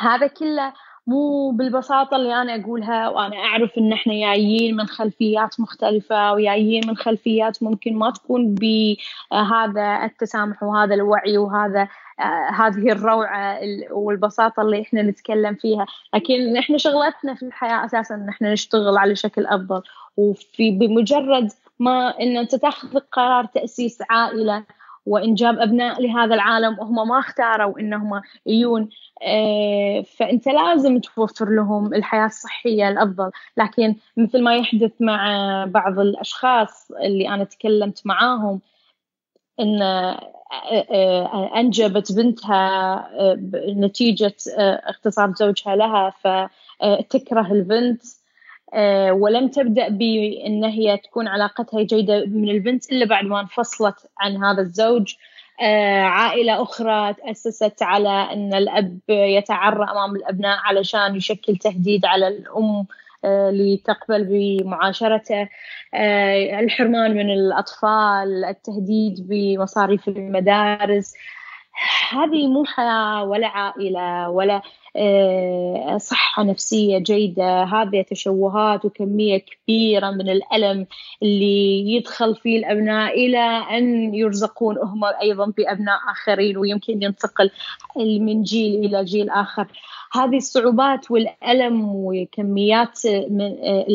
هذا 0.00 0.26
كله 0.26 0.72
مو 1.06 1.50
بالبساطة 1.50 2.16
اللي 2.16 2.34
أنا 2.42 2.54
أقولها 2.54 3.08
وأنا 3.08 3.36
أعرف 3.36 3.78
إن 3.78 3.92
إحنا 3.92 4.12
جايين 4.12 4.76
من 4.76 4.86
خلفيات 4.86 5.60
مختلفة 5.60 6.32
وجايين 6.32 6.86
من 6.88 6.96
خلفيات 6.96 7.62
ممكن 7.62 7.94
ما 7.96 8.10
تكون 8.10 8.54
بهذا 8.54 10.04
التسامح 10.04 10.62
وهذا 10.62 10.94
الوعي 10.94 11.38
وهذا 11.38 11.88
آه، 12.20 12.50
هذه 12.50 12.92
الروعة 12.92 13.58
والبساطة 13.90 14.62
اللي 14.62 14.82
إحنا 14.82 15.02
نتكلم 15.02 15.54
فيها. 15.54 15.86
لكن 16.14 16.56
إحنا 16.56 16.78
شغلتنا 16.78 17.34
في 17.34 17.42
الحياة 17.42 17.84
أساسا 17.84 18.14
إن 18.14 18.28
إحنا 18.28 18.52
نشتغل 18.52 18.98
على 18.98 19.16
شكل 19.16 19.46
أفضل. 19.46 19.82
وفي 20.16 20.70
بمجرد 20.70 21.50
ما 21.78 22.20
إن 22.20 22.36
أنت 22.36 22.54
تاخذ 22.54 22.98
قرار 22.98 23.44
تأسيس 23.44 23.98
عائلة 24.10 24.64
وإنجاب 25.06 25.58
أبناء 25.58 26.02
لهذا 26.02 26.34
العالم 26.34 26.78
وهم 26.78 27.08
ما 27.08 27.18
اختاروا 27.18 27.80
إنهم 27.80 28.22
يجون 28.46 28.88
آه، 29.22 30.02
فأنت 30.02 30.48
لازم 30.48 30.98
توفر 30.98 31.50
لهم 31.50 31.94
الحياة 31.94 32.26
الصحية 32.26 32.88
الأفضل. 32.88 33.30
لكن 33.56 33.94
مثل 34.16 34.42
ما 34.42 34.56
يحدث 34.56 34.92
مع 35.00 35.64
بعض 35.68 35.98
الأشخاص 35.98 36.90
اللي 36.90 37.28
أنا 37.28 37.44
تكلمت 37.44 38.06
معاهم 38.06 38.60
إن 39.60 39.82
آه، 39.82 40.20
آه، 40.72 41.60
أنجبت 41.60 42.12
بنتها 42.12 43.08
نتيجة 43.54 44.36
اغتصاب 44.58 45.36
زوجها 45.36 45.76
لها 45.76 46.10
فتكره 46.10 47.52
البنت. 47.52 48.02
ولم 49.10 49.48
تبدأ 49.48 49.88
بأن 49.88 50.64
هي 50.64 50.96
تكون 50.96 51.28
علاقتها 51.28 51.82
جيدة 51.82 52.24
من 52.26 52.48
البنت 52.48 52.92
إلا 52.92 53.06
بعد 53.06 53.24
ما 53.24 53.40
انفصلت 53.40 53.94
عن 54.20 54.44
هذا 54.44 54.60
الزوج. 54.60 55.14
آه، 55.62 56.02
عائلة 56.02 56.62
أخرى 56.62 57.14
تأسست 57.14 57.82
على 57.82 58.32
أن 58.32 58.54
الأب 58.54 58.98
يتعرى 59.08 59.84
أمام 59.84 60.16
الأبناء 60.16 60.58
علشان 60.58 61.16
يشكل 61.16 61.56
تهديد 61.56 62.06
على 62.06 62.28
الأم 62.28 62.86
آه، 63.24 63.50
لتقبل 63.50 64.24
بمعاشرته. 64.24 65.48
الحرمان 66.60 67.10
من 67.16 67.30
الأطفال 67.30 68.44
التهديد 68.44 69.26
بمصاريف 69.28 70.08
المدارس. 70.08 71.14
هذه 72.10 72.46
مو 72.48 72.64
حياة 72.64 73.24
ولا 73.24 73.46
عائلة 73.46 74.30
ولا 74.30 74.54
آه، 74.54 74.62
صحة 75.98 76.42
نفسية 76.42 76.98
جيدة 76.98 77.64
هذه 77.64 78.02
تشوهات 78.02 78.84
وكمية 78.84 79.38
كبيرة 79.38 80.10
من 80.10 80.28
الألم 80.28 80.86
اللي 81.22 81.94
يدخل 81.94 82.36
فيه 82.36 82.58
الأبناء 82.58 83.26
إلى 83.26 83.64
أن 83.78 84.14
يرزقون 84.14 84.78
هم 84.78 85.04
أيضا 85.04 85.46
بأبناء 85.46 85.98
آخرين 86.10 86.56
ويمكن 86.56 87.02
ينتقل 87.02 87.50
من 87.96 88.42
جيل 88.42 88.84
إلى 88.84 89.04
جيل 89.04 89.30
آخر. 89.30 89.66
هذه 90.14 90.36
الصعوبات 90.36 91.10
والألم 91.10 91.80
وكميات 91.84 93.06
من 93.06 93.56
آه، 93.62 93.86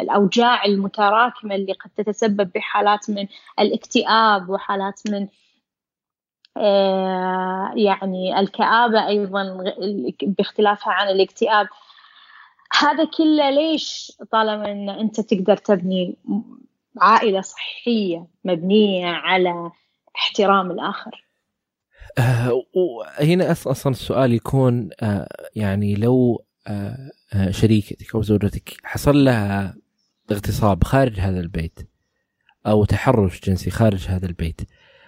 الأوجاع 0.00 0.64
المتراكمة 0.64 1.54
اللي 1.54 1.72
قد 1.72 1.90
تتسبب 1.96 2.50
بحالات 2.54 3.10
من 3.10 3.26
الاكتئاب 3.60 4.50
وحالات 4.50 5.00
من 5.10 5.22
آه، 5.22 5.28
يعني 7.76 8.40
الكآبة 8.40 9.06
أيضا 9.06 9.74
باختلافها 10.22 10.92
عن 10.92 11.08
الاكتئاب. 11.08 11.66
هذا 12.80 13.04
كله 13.04 13.50
ليش 13.50 14.12
طالما 14.32 14.72
أن 14.72 14.90
أنت 14.90 15.20
تقدر 15.20 15.56
تبني 15.56 16.16
عائلة 17.00 17.40
صحية 17.40 18.26
مبنية 18.44 19.06
على 19.06 19.70
احترام 20.16 20.70
الآخر؟ 20.70 21.26
آه 22.18 22.62
وهنا 22.74 23.52
أصلا 23.52 23.92
السؤال 23.92 24.32
يكون 24.32 24.90
آه 25.00 25.28
يعني 25.56 25.94
لو 25.94 26.44
آه, 26.66 27.10
آه، 27.34 27.50
شريكتك 27.50 28.14
أو 28.14 28.22
زوجتك 28.22 28.76
حصل 28.84 29.24
لها 29.24 29.76
اغتصاب 30.32 30.84
خارج 30.84 31.20
هذا 31.20 31.40
البيت 31.40 31.90
أو 32.66 32.84
تحرش 32.84 33.40
جنسي 33.40 33.70
خارج 33.70 34.06
هذا 34.08 34.26
البيت 34.26 34.60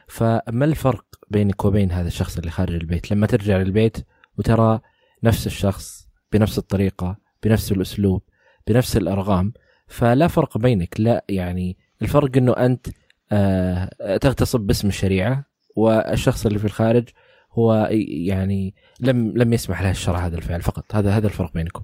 فما 0.08 0.64
الفرق 0.64 1.04
بينك 1.30 1.64
وبين 1.64 1.92
هذا 1.92 2.08
الشخص 2.08 2.38
اللي 2.38 2.50
خارج 2.50 2.74
البيت؟ 2.74 3.10
لما 3.10 3.26
ترجع 3.26 3.56
للبيت 3.56 4.06
وترى 4.38 4.80
نفس 5.22 5.46
الشخص 5.46 6.08
بنفس 6.32 6.58
الطريقة 6.58 7.16
بنفس 7.42 7.72
الأسلوب 7.72 8.22
بنفس 8.66 8.96
الأرغام 8.96 9.52
فلا 9.86 10.28
فرق 10.28 10.58
بينك. 10.58 11.00
لا 11.00 11.24
يعني 11.28 11.76
الفرق 12.02 12.36
أنه 12.36 12.52
أنت 12.52 12.86
آه 13.32 14.16
تغتصب 14.16 14.60
باسم 14.60 14.88
الشريعة 14.88 15.44
والشخص 15.76 16.46
اللي 16.46 16.58
في 16.58 16.64
الخارج 16.64 17.08
هو 17.52 17.88
يعني 17.90 18.74
لم 19.00 19.32
لم 19.36 19.52
يسمح 19.52 19.82
له 19.82 19.90
الشرع 19.90 20.26
هذا 20.26 20.36
الفعل 20.36 20.62
فقط. 20.62 20.94
هذا 20.94 21.16
هذا 21.16 21.26
الفرق 21.26 21.52
بينكم. 21.52 21.82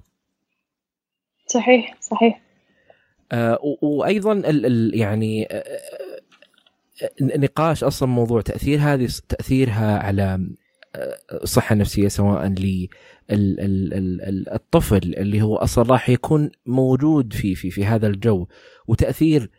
صحيح 1.47 1.97
صحيح. 2.01 2.41
آه 3.31 3.59
وأيضا 3.81 4.33
ال 4.33 4.65
ال 4.65 4.91
يعني 4.95 5.47
آه 5.51 5.63
نقاش 7.21 7.83
أصلا 7.83 8.09
موضوع 8.09 8.41
تأثير 8.41 8.79
هذه 8.79 9.09
تأثيرها 9.29 9.97
على 9.99 10.39
آه، 10.95 11.17
الصحه 11.43 11.73
النفسيه 11.73 12.07
سواء 12.07 12.47
للطفل 13.29 15.15
اللي 15.17 15.41
هو 15.41 15.55
أصلا 15.55 15.83
راح 15.91 16.09
يكون 16.09 16.51
موجود 16.65 17.33
في 17.33 17.55
في 17.55 17.71
في 17.71 17.85
هذا 17.85 18.07
الجو. 18.07 18.47
وتأثير 18.87 19.49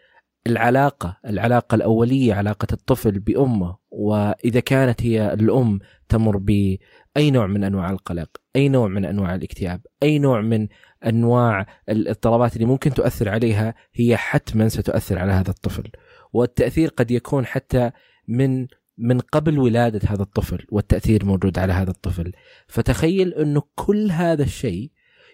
العلاقة 0.46 1.16
العلاقة 1.26 1.74
الأولية 1.74 2.34
علاقة 2.34 2.66
الطفل 2.72 3.18
بأمه. 3.18 3.76
وإذا 3.90 4.60
كانت 4.60 5.02
هي 5.02 5.32
الأم 5.32 5.78
تمر 6.08 6.36
باي 6.36 6.80
نوع 7.16 7.46
من 7.46 7.64
أنواع 7.64 7.90
القلق 7.90 8.28
أي 8.56 8.68
نوع 8.68 8.88
من 8.88 9.04
أنواع 9.04 9.34
الاكتئاب 9.34 9.80
أي 10.02 10.18
نوع 10.18 10.40
من 10.40 10.68
أنواع 11.06 11.66
الاضطرابات 11.88 12.56
اللي 12.56 12.66
ممكن 12.66 12.94
تؤثر 12.94 13.28
عليها 13.28 13.74
هي 13.94 14.16
حتما 14.16 14.68
ستؤثر 14.68 15.18
على 15.18 15.32
هذا 15.32 15.50
الطفل. 15.50 15.90
والتأثير 16.32 16.88
قد 16.88 17.10
يكون 17.10 17.46
حتى 17.46 17.90
من 18.28 18.66
من 18.98 19.20
قبل 19.20 19.58
ولادة 19.58 20.00
هذا 20.08 20.22
الطفل 20.22 20.66
والتأثير 20.70 21.24
موجود 21.24 21.58
على 21.58 21.72
هذا 21.72 21.90
الطفل. 21.90 22.32
فتخيل 22.66 23.34
إنه 23.34 23.62
كل 23.74 24.10
هذا 24.10 24.42
الشيء 24.42 24.90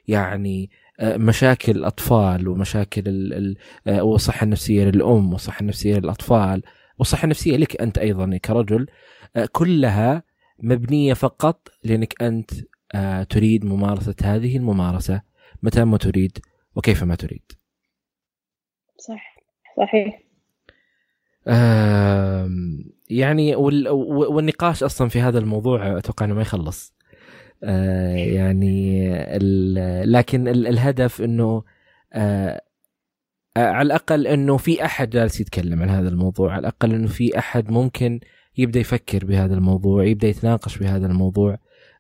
يعني 0.09 0.71
آه، 1.01 1.17
مشاكل 1.17 1.73
الأطفال 1.73 2.49
ومشاكل 2.49 3.05
آه، 3.87 4.03
والصحه 4.03 4.45
النفسيه 4.45 4.85
للأم 4.85 5.33
والصحه 5.33 5.61
النفسيه 5.61 5.99
للأطفال 5.99 6.63
والصحه 6.99 7.25
النفسيه 7.25 7.57
لك 7.57 7.81
أنت 7.81 7.99
أيضا 7.99 8.37
كرجل. 8.37 8.87
آه، 9.37 9.49
كلها 9.53 10.23
مبنية 10.59 11.15
فقط 11.15 11.69
لأنك 11.85 12.23
أنت 12.23 12.51
تريد 13.31 13.65
ممارسة 13.65 14.15
هذه 14.23 14.57
الممارسة. 14.57 15.23
متى 15.63 15.85
ما 15.85 15.99
تريد 15.99 16.39
وكيف 16.77 17.05
ما 17.05 17.15
تريد. 17.15 17.53
صح. 18.99 19.37
صحيح. 19.77 20.28
يعني 23.11 23.55
والنقاش 23.57 24.83
أصلا 24.83 25.09
في 25.09 25.21
هذا 25.21 25.39
الموضوع 25.39 25.99
أتوقع 25.99 26.27
إنه 26.27 26.35
ما 26.35 26.43
يخلص. 26.43 26.99
آه، 27.65 28.15
يعني 28.15 29.09
لكن 30.05 30.49
الهدف 30.49 31.23
إنه 31.23 31.63
آه، 32.13 32.61
على 33.57 33.87
الأقل 33.87 34.27
إنه 34.27 34.57
في 34.57 34.85
أحد 34.85 35.11
جالس 35.11 35.41
يتكلم 35.41 35.83
عن 35.83 35.89
هذا 35.89 36.09
الموضوع 36.09 36.53
على 36.53 36.61
الأقل 36.61 36.95
إنه 36.95 37.09
في 37.09 37.39
أحد 37.39 37.71
ممكن 37.71 38.21
يبدأ 38.59 38.81
يفكر 38.81 39.25
بهذا 39.25 39.55
الموضوع 39.55 40.05
يبدأ 40.05 40.29
يتناقش 40.29 40.79
بهذا 40.79 41.07
الموضوع 41.07 41.59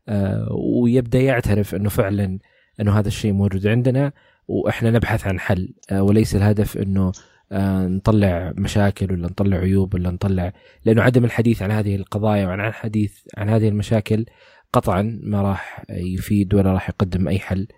آه، 0.08 0.48
ويبدأ 0.52 1.20
يعترف 1.20 1.74
إنه 1.74 1.88
فعلا 1.88 2.38
إنه 2.80 2.98
هذا 2.98 3.08
الشيء 3.08 3.32
موجود 3.32 3.66
عندنا 3.66 4.12
وإحنا 4.48 4.90
نبحث 4.90 5.26
عن 5.26 5.40
حل. 5.40 5.74
وليس 5.92 6.36
الهدف 6.36 6.76
إنه 6.76 7.12
نطلع 7.52 8.52
مشاكل 8.56 9.12
ولا 9.12 9.26
نطلع 9.26 9.56
عيوب 9.56 9.94
ولا 9.94 10.10
نطلع 10.10 10.52
لأنه 10.84 11.02
عدم 11.02 11.24
الحديث 11.24 11.62
عن 11.62 11.70
هذه 11.70 11.96
القضايا 11.96 12.46
وعن 12.46 12.60
الحديث 12.60 13.18
عن 13.36 13.48
هذه 13.48 13.68
المشاكل 13.68 14.26
قطعا 14.72 15.18
ما 15.22 15.42
راح 15.42 15.84
يفيد 15.90 16.54
ولا 16.54 16.72
راح 16.72 16.88
يقدم 16.88 17.28
أي 17.28 17.38
حل 17.38 17.68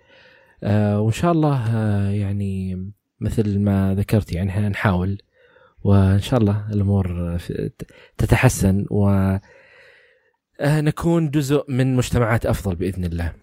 آه، 0.63 1.01
وإن 1.01 1.11
شاء 1.11 1.31
الله 1.31 1.75
آه، 1.75 2.09
يعني 2.09 2.85
مثل 3.19 3.59
ما 3.59 3.95
ذكرت 3.95 4.33
يعني 4.33 4.49
إحنا 4.49 4.69
نحاول 4.69 5.17
وإن 5.83 6.19
شاء 6.19 6.39
الله 6.39 6.71
الأمور 6.73 7.37
تتحسن 8.17 8.85
و 8.91 9.37
نكون 10.61 11.29
جزء 11.29 11.65
من 11.67 11.95
مجتمعات 11.95 12.45
أفضل 12.45 12.75
بإذن 12.75 13.05
الله. 13.05 13.33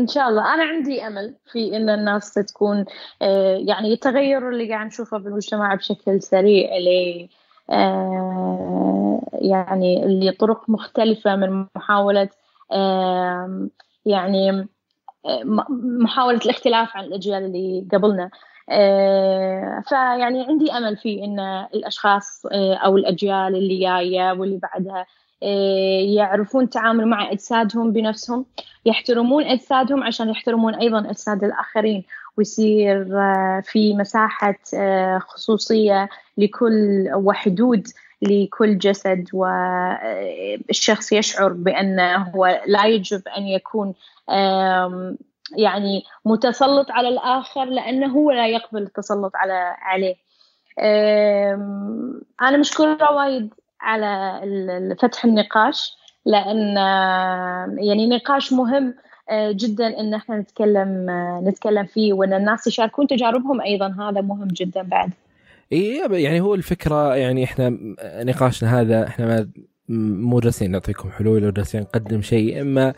إن 0.00 0.06
شاء 0.06 0.28
الله. 0.28 0.54
أنا 0.54 0.64
عندي 0.64 1.06
أمل 1.06 1.34
في 1.52 1.76
إن 1.76 1.90
الناس 1.90 2.34
تكون 2.34 2.84
آه، 3.22 3.56
يعني 3.56 3.92
التغير 3.92 4.48
اللي 4.48 4.68
قاعد 4.68 4.86
نشوفه 4.86 5.18
بالمجتمع 5.18 5.74
بشكل 5.74 6.22
سريع 6.22 6.78
ل 6.78 7.28
آه، 7.70 9.20
يعني 9.32 10.04
لطرق 10.06 10.70
مختلفة 10.70 11.36
من 11.36 11.66
محاولة 11.76 12.28
يعني 14.06 14.68
آه، 15.26 15.42
محاولة 16.02 16.40
الاختلاف 16.44 16.96
عن 16.96 17.04
الأجيال 17.04 17.44
اللي 17.44 17.86
قبلنا. 17.92 18.30
فيعني 19.88 20.42
عندي 20.48 20.72
أمل 20.72 20.96
في 20.96 21.24
إن 21.24 21.40
الأشخاص 21.74 22.42
أو 22.54 22.96
الأجيال 22.96 23.56
اللي 23.56 23.80
جاية 23.80 24.32
واللي 24.32 24.58
بعدها 24.58 25.06
يعرفون 26.14 26.64
التعامل 26.64 27.06
مع 27.06 27.32
أجسادهم 27.32 27.92
بنفسهم 27.92 28.46
يحترمون 28.86 29.44
أجسادهم 29.44 30.02
عشان 30.02 30.28
يحترمون 30.28 30.74
أيضا 30.74 31.10
أجساد 31.10 31.44
الآخرين. 31.44 32.04
ويصير 32.36 33.04
في 33.62 33.94
مساحة 33.94 34.54
خصوصية 35.18 36.08
لكل 36.38 37.08
وحدود 37.14 37.86
لكل 38.22 38.78
جسد. 38.78 39.28
والشخص 39.32 41.12
يشعر 41.12 41.52
بأنه 41.52 42.16
هو 42.16 42.62
لا 42.66 42.86
يجب 42.86 43.22
أن 43.28 43.42
يكون 43.42 43.94
يعني 45.56 46.04
متسلط 46.24 46.90
على 46.90 47.08
الآخر 47.08 47.64
لأنه 47.64 48.06
هو 48.06 48.30
لا 48.30 48.46
يقبل 48.46 48.82
التسلط 48.82 49.32
على 49.34 49.74
عليه. 49.78 50.14
أنا 52.42 52.56
مشكورة 52.56 53.12
وايد 53.12 53.54
على 53.80 54.96
فتح 55.02 55.24
النقاش 55.24 55.96
لأن 56.26 56.76
يعني 57.78 58.06
نقاش 58.06 58.52
مهم 58.52 58.94
جدا 59.32 60.00
إن 60.00 60.14
إحنا 60.14 60.38
نتكلم 60.38 61.06
نتكلم 61.44 61.84
فيه 61.86 62.12
وإن 62.12 62.32
الناس 62.32 62.66
يشاركون 62.66 63.06
تجاربهم 63.06 63.60
أيضا 63.60 63.94
هذا 64.00 64.20
مهم 64.20 64.48
جدا 64.48 64.82
بعد. 64.82 65.10
إي 65.72 66.02
يعني 66.10 66.40
هو 66.40 66.54
الفكرة 66.54 67.16
يعني 67.16 67.44
إحنا 67.44 67.78
نقاشنا 68.02 68.80
هذا 68.80 69.06
إحنا 69.06 69.26
ما 69.26 69.48
مو 69.88 70.40
جالسين 70.40 70.70
نعطيكم 70.70 71.10
حلول 71.10 71.44
أو 71.44 71.50
جالسين 71.50 71.80
نقدم 71.80 72.22
شيء. 72.22 72.60
إما 72.60 72.94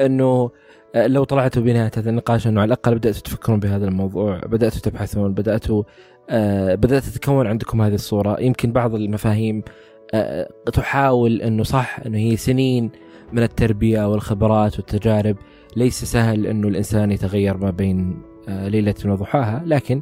إنه 0.00 0.50
لو 0.96 1.24
طلعتوا 1.24 1.62
بنهاية 1.62 1.90
هذا 1.96 2.10
النقاش 2.10 2.46
إنه 2.46 2.60
على 2.60 2.68
الأقل 2.68 2.94
بدأتوا 2.94 3.20
تفكرون 3.20 3.60
بهذا 3.60 3.84
الموضوع 3.88 4.38
بدأتوا 4.38 4.80
تبحثون 4.80 5.34
بدأتوا 5.34 5.82
آه 6.30 6.74
بدأت 6.74 7.02
تتكون 7.02 7.46
عندكم 7.46 7.82
هذه 7.82 7.94
الصورة. 7.94 8.40
يمكن 8.40 8.72
بعض 8.72 8.94
المفاهيم 8.94 9.58
آه 9.58 9.95
تحاول 10.72 11.42
أنه 11.42 11.62
صح 11.62 12.00
أنه 12.06 12.18
هي 12.18 12.36
سنين 12.36 12.90
من 13.32 13.42
التربية 13.42 14.08
والخبرات 14.08 14.76
والتجارب. 14.76 15.36
ليس 15.76 16.04
سهل 16.04 16.46
أنه 16.46 16.68
الإنسان 16.68 17.10
يتغير 17.10 17.56
ما 17.56 17.70
بين 17.70 18.22
آه 18.48 18.68
ليلة 18.68 18.94
وضحاها. 19.04 19.62
لكن 19.66 20.00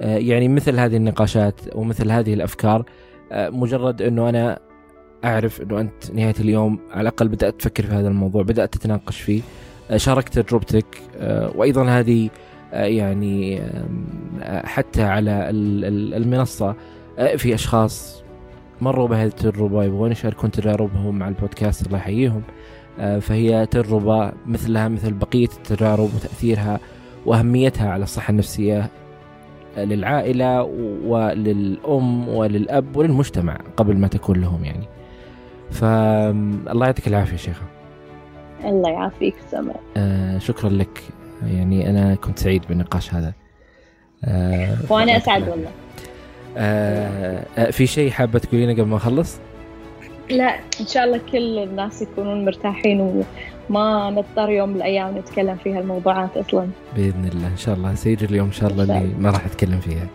آه، 0.00 0.18
يعني 0.18 0.48
مثل 0.48 0.78
هذه 0.78 0.96
النقاشات 0.96 1.60
ومثل 1.74 2.10
هذه 2.10 2.34
الأفكار 2.34 2.84
آه، 3.32 3.50
مجرد 3.50 4.02
أنه 4.02 4.28
أنا 4.28 4.58
أعرف 5.24 5.62
أنه 5.62 5.80
أنت 5.80 6.10
نهاية 6.12 6.34
اليوم 6.40 6.80
على 6.90 7.00
الأقل 7.00 7.28
بدأت 7.28 7.60
تفكر 7.60 7.86
في 7.86 7.92
هذا 7.92 8.08
الموضوع 8.08 8.42
بدأت 8.42 8.74
تتناقش 8.74 9.20
فيه 9.20 9.42
آه، 9.90 9.96
شاركت 9.96 10.38
تجربتك 10.38 10.86
وأيضا 11.54 11.84
هذه 11.84 12.30
يعني 12.72 13.62
حتى 14.64 15.02
على 15.02 15.50
المنصة 15.50 16.74
في 17.36 17.54
أشخاص 17.54 18.22
مروا 18.80 19.08
بهذه 19.08 19.26
التجربة 19.26 19.84
يبغون 19.84 20.12
يشاركون 20.12 20.50
تجاربهم 20.50 21.18
مع 21.18 21.28
البودكاست 21.28 21.86
الله 21.86 21.98
يحييهم. 21.98 22.42
فهي 22.98 23.66
تجربة 23.66 24.32
مثلها 24.46 24.88
مثل 24.88 25.12
بقية 25.12 25.48
التجارب 25.56 26.14
وتأثيرها 26.14 26.80
وأهميتها 27.26 27.90
على 27.90 28.02
الصحة 28.02 28.30
النفسية 28.30 28.90
للعائلة 29.76 30.62
وللأم 31.04 32.28
وللأب 32.28 32.96
وللمجتمع 32.96 33.58
قبل 33.76 33.96
ما 33.96 34.08
تكون 34.08 34.40
لهم 34.40 34.64
يعني. 34.64 34.86
فالله 35.70 36.86
يعطيك 36.86 37.08
العافية 37.08 37.36
شيخة. 37.36 37.62
الله 38.64 38.90
يعافيك 38.90 39.34
سمع 39.50 39.74
آه 39.96 40.38
شكرا 40.38 40.70
لك. 40.70 41.02
يعني 41.46 41.90
أنا 41.90 42.14
كنت 42.14 42.38
سعيد 42.38 42.62
بالنقاش 42.68 43.14
هذا. 43.14 43.32
آه 44.24 44.76
وأنا 44.90 45.16
أسعد 45.16 45.48
والله. 45.48 45.70
آه 46.58 47.44
آه 47.58 47.70
في 47.70 47.86
شيء 47.86 48.10
حابة 48.10 48.38
تقولينه 48.38 48.72
قبل 48.72 48.84
ما 48.84 48.96
اخلص؟ 48.96 49.38
لا 50.30 50.58
إن 50.80 50.86
شاء 50.86 51.04
الله 51.04 51.20
كل 51.32 51.58
الناس 51.58 52.02
يكونون 52.02 52.44
مرتاحين 52.44 53.00
وما 53.70 54.10
نضطر 54.10 54.50
يوم 54.50 54.68
من 54.68 54.76
الأيام 54.76 55.18
نتكلم 55.18 55.56
في 55.56 55.72
هالموضوعات 55.72 56.36
أصلا. 56.36 56.68
بإذن 56.96 57.30
الله 57.32 57.46
إن 57.46 57.56
شاء 57.56 57.74
الله. 57.74 57.94
سيجي 57.94 58.24
اليوم 58.24 58.46
إن 58.46 58.52
شاء 58.52 58.70
الله 58.70 58.82
اللي 58.82 59.14
ما 59.18 59.30
راح 59.30 59.46
أتكلم 59.46 59.80
فيها. 59.80 60.06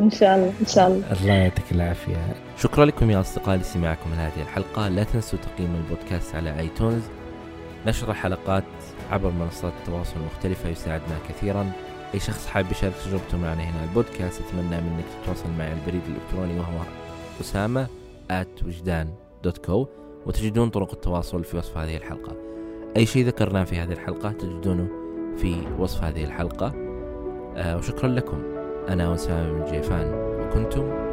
إن 0.00 0.10
شاء 0.10 0.36
الله 0.36 0.52
إن 0.60 0.66
شاء 0.66 0.88
الله. 0.88 1.02
الله 1.12 1.32
يعطيك 1.32 1.72
العافية. 1.72 2.16
شكرا 2.58 2.84
لكم 2.84 3.10
يا 3.10 3.20
أصدقائي 3.20 3.58
لسماعكم 3.58 4.10
لهذه 4.10 4.42
الحلقة. 4.42 4.88
لا 4.88 5.04
تنسوا 5.04 5.38
تقييم 5.38 5.74
البودكاست 5.74 6.34
على 6.34 6.58
آيتونز. 6.58 7.02
نشر 7.86 8.10
الحلقات 8.10 8.64
عبر 9.10 9.30
منصات 9.30 9.72
التواصل 9.80 10.16
المختلفة 10.20 10.68
يساعدنا 10.68 11.16
كثيرا. 11.28 11.72
أي 12.16 12.20
شخص 12.20 12.46
حاب 12.46 12.70
يشارك 12.70 12.94
تجربته 13.04 13.38
معنا 13.38 13.62
هنا 13.62 13.84
البودكاست 13.84 14.40
أتمنى 14.40 14.80
منك 14.80 15.04
تتواصل 15.22 15.50
معي 15.58 15.70
على 15.70 15.80
البريد 15.80 16.02
الإلكتروني 16.08 16.60
وهو 16.60 16.82
أسامة 17.40 17.86
at 18.30 18.66
وجدان 18.66 19.08
دوت 19.44 19.58
كو 19.58 19.86
وتجدون 20.26 20.70
طرق 20.70 20.92
التواصل 20.92 21.44
في 21.44 21.56
وصف 21.56 21.76
هذه 21.76 21.96
الحلقة. 21.96 22.36
أي 22.96 23.06
شيء 23.06 23.26
ذكرناه 23.26 23.64
في 23.64 23.76
هذه 23.76 23.92
الحلقة 23.92 24.32
تجدونه 24.32 24.88
في 25.36 25.56
وصف 25.78 26.02
هذه 26.02 26.24
الحلقة. 26.24 26.72
آه 27.56 27.76
وشكرا 27.76 28.08
لكم. 28.08 28.42
أنا 28.88 29.10
وسام 29.10 29.52
بن 29.52 29.72
جيفان 29.72 30.14
وكنتم 30.40 31.05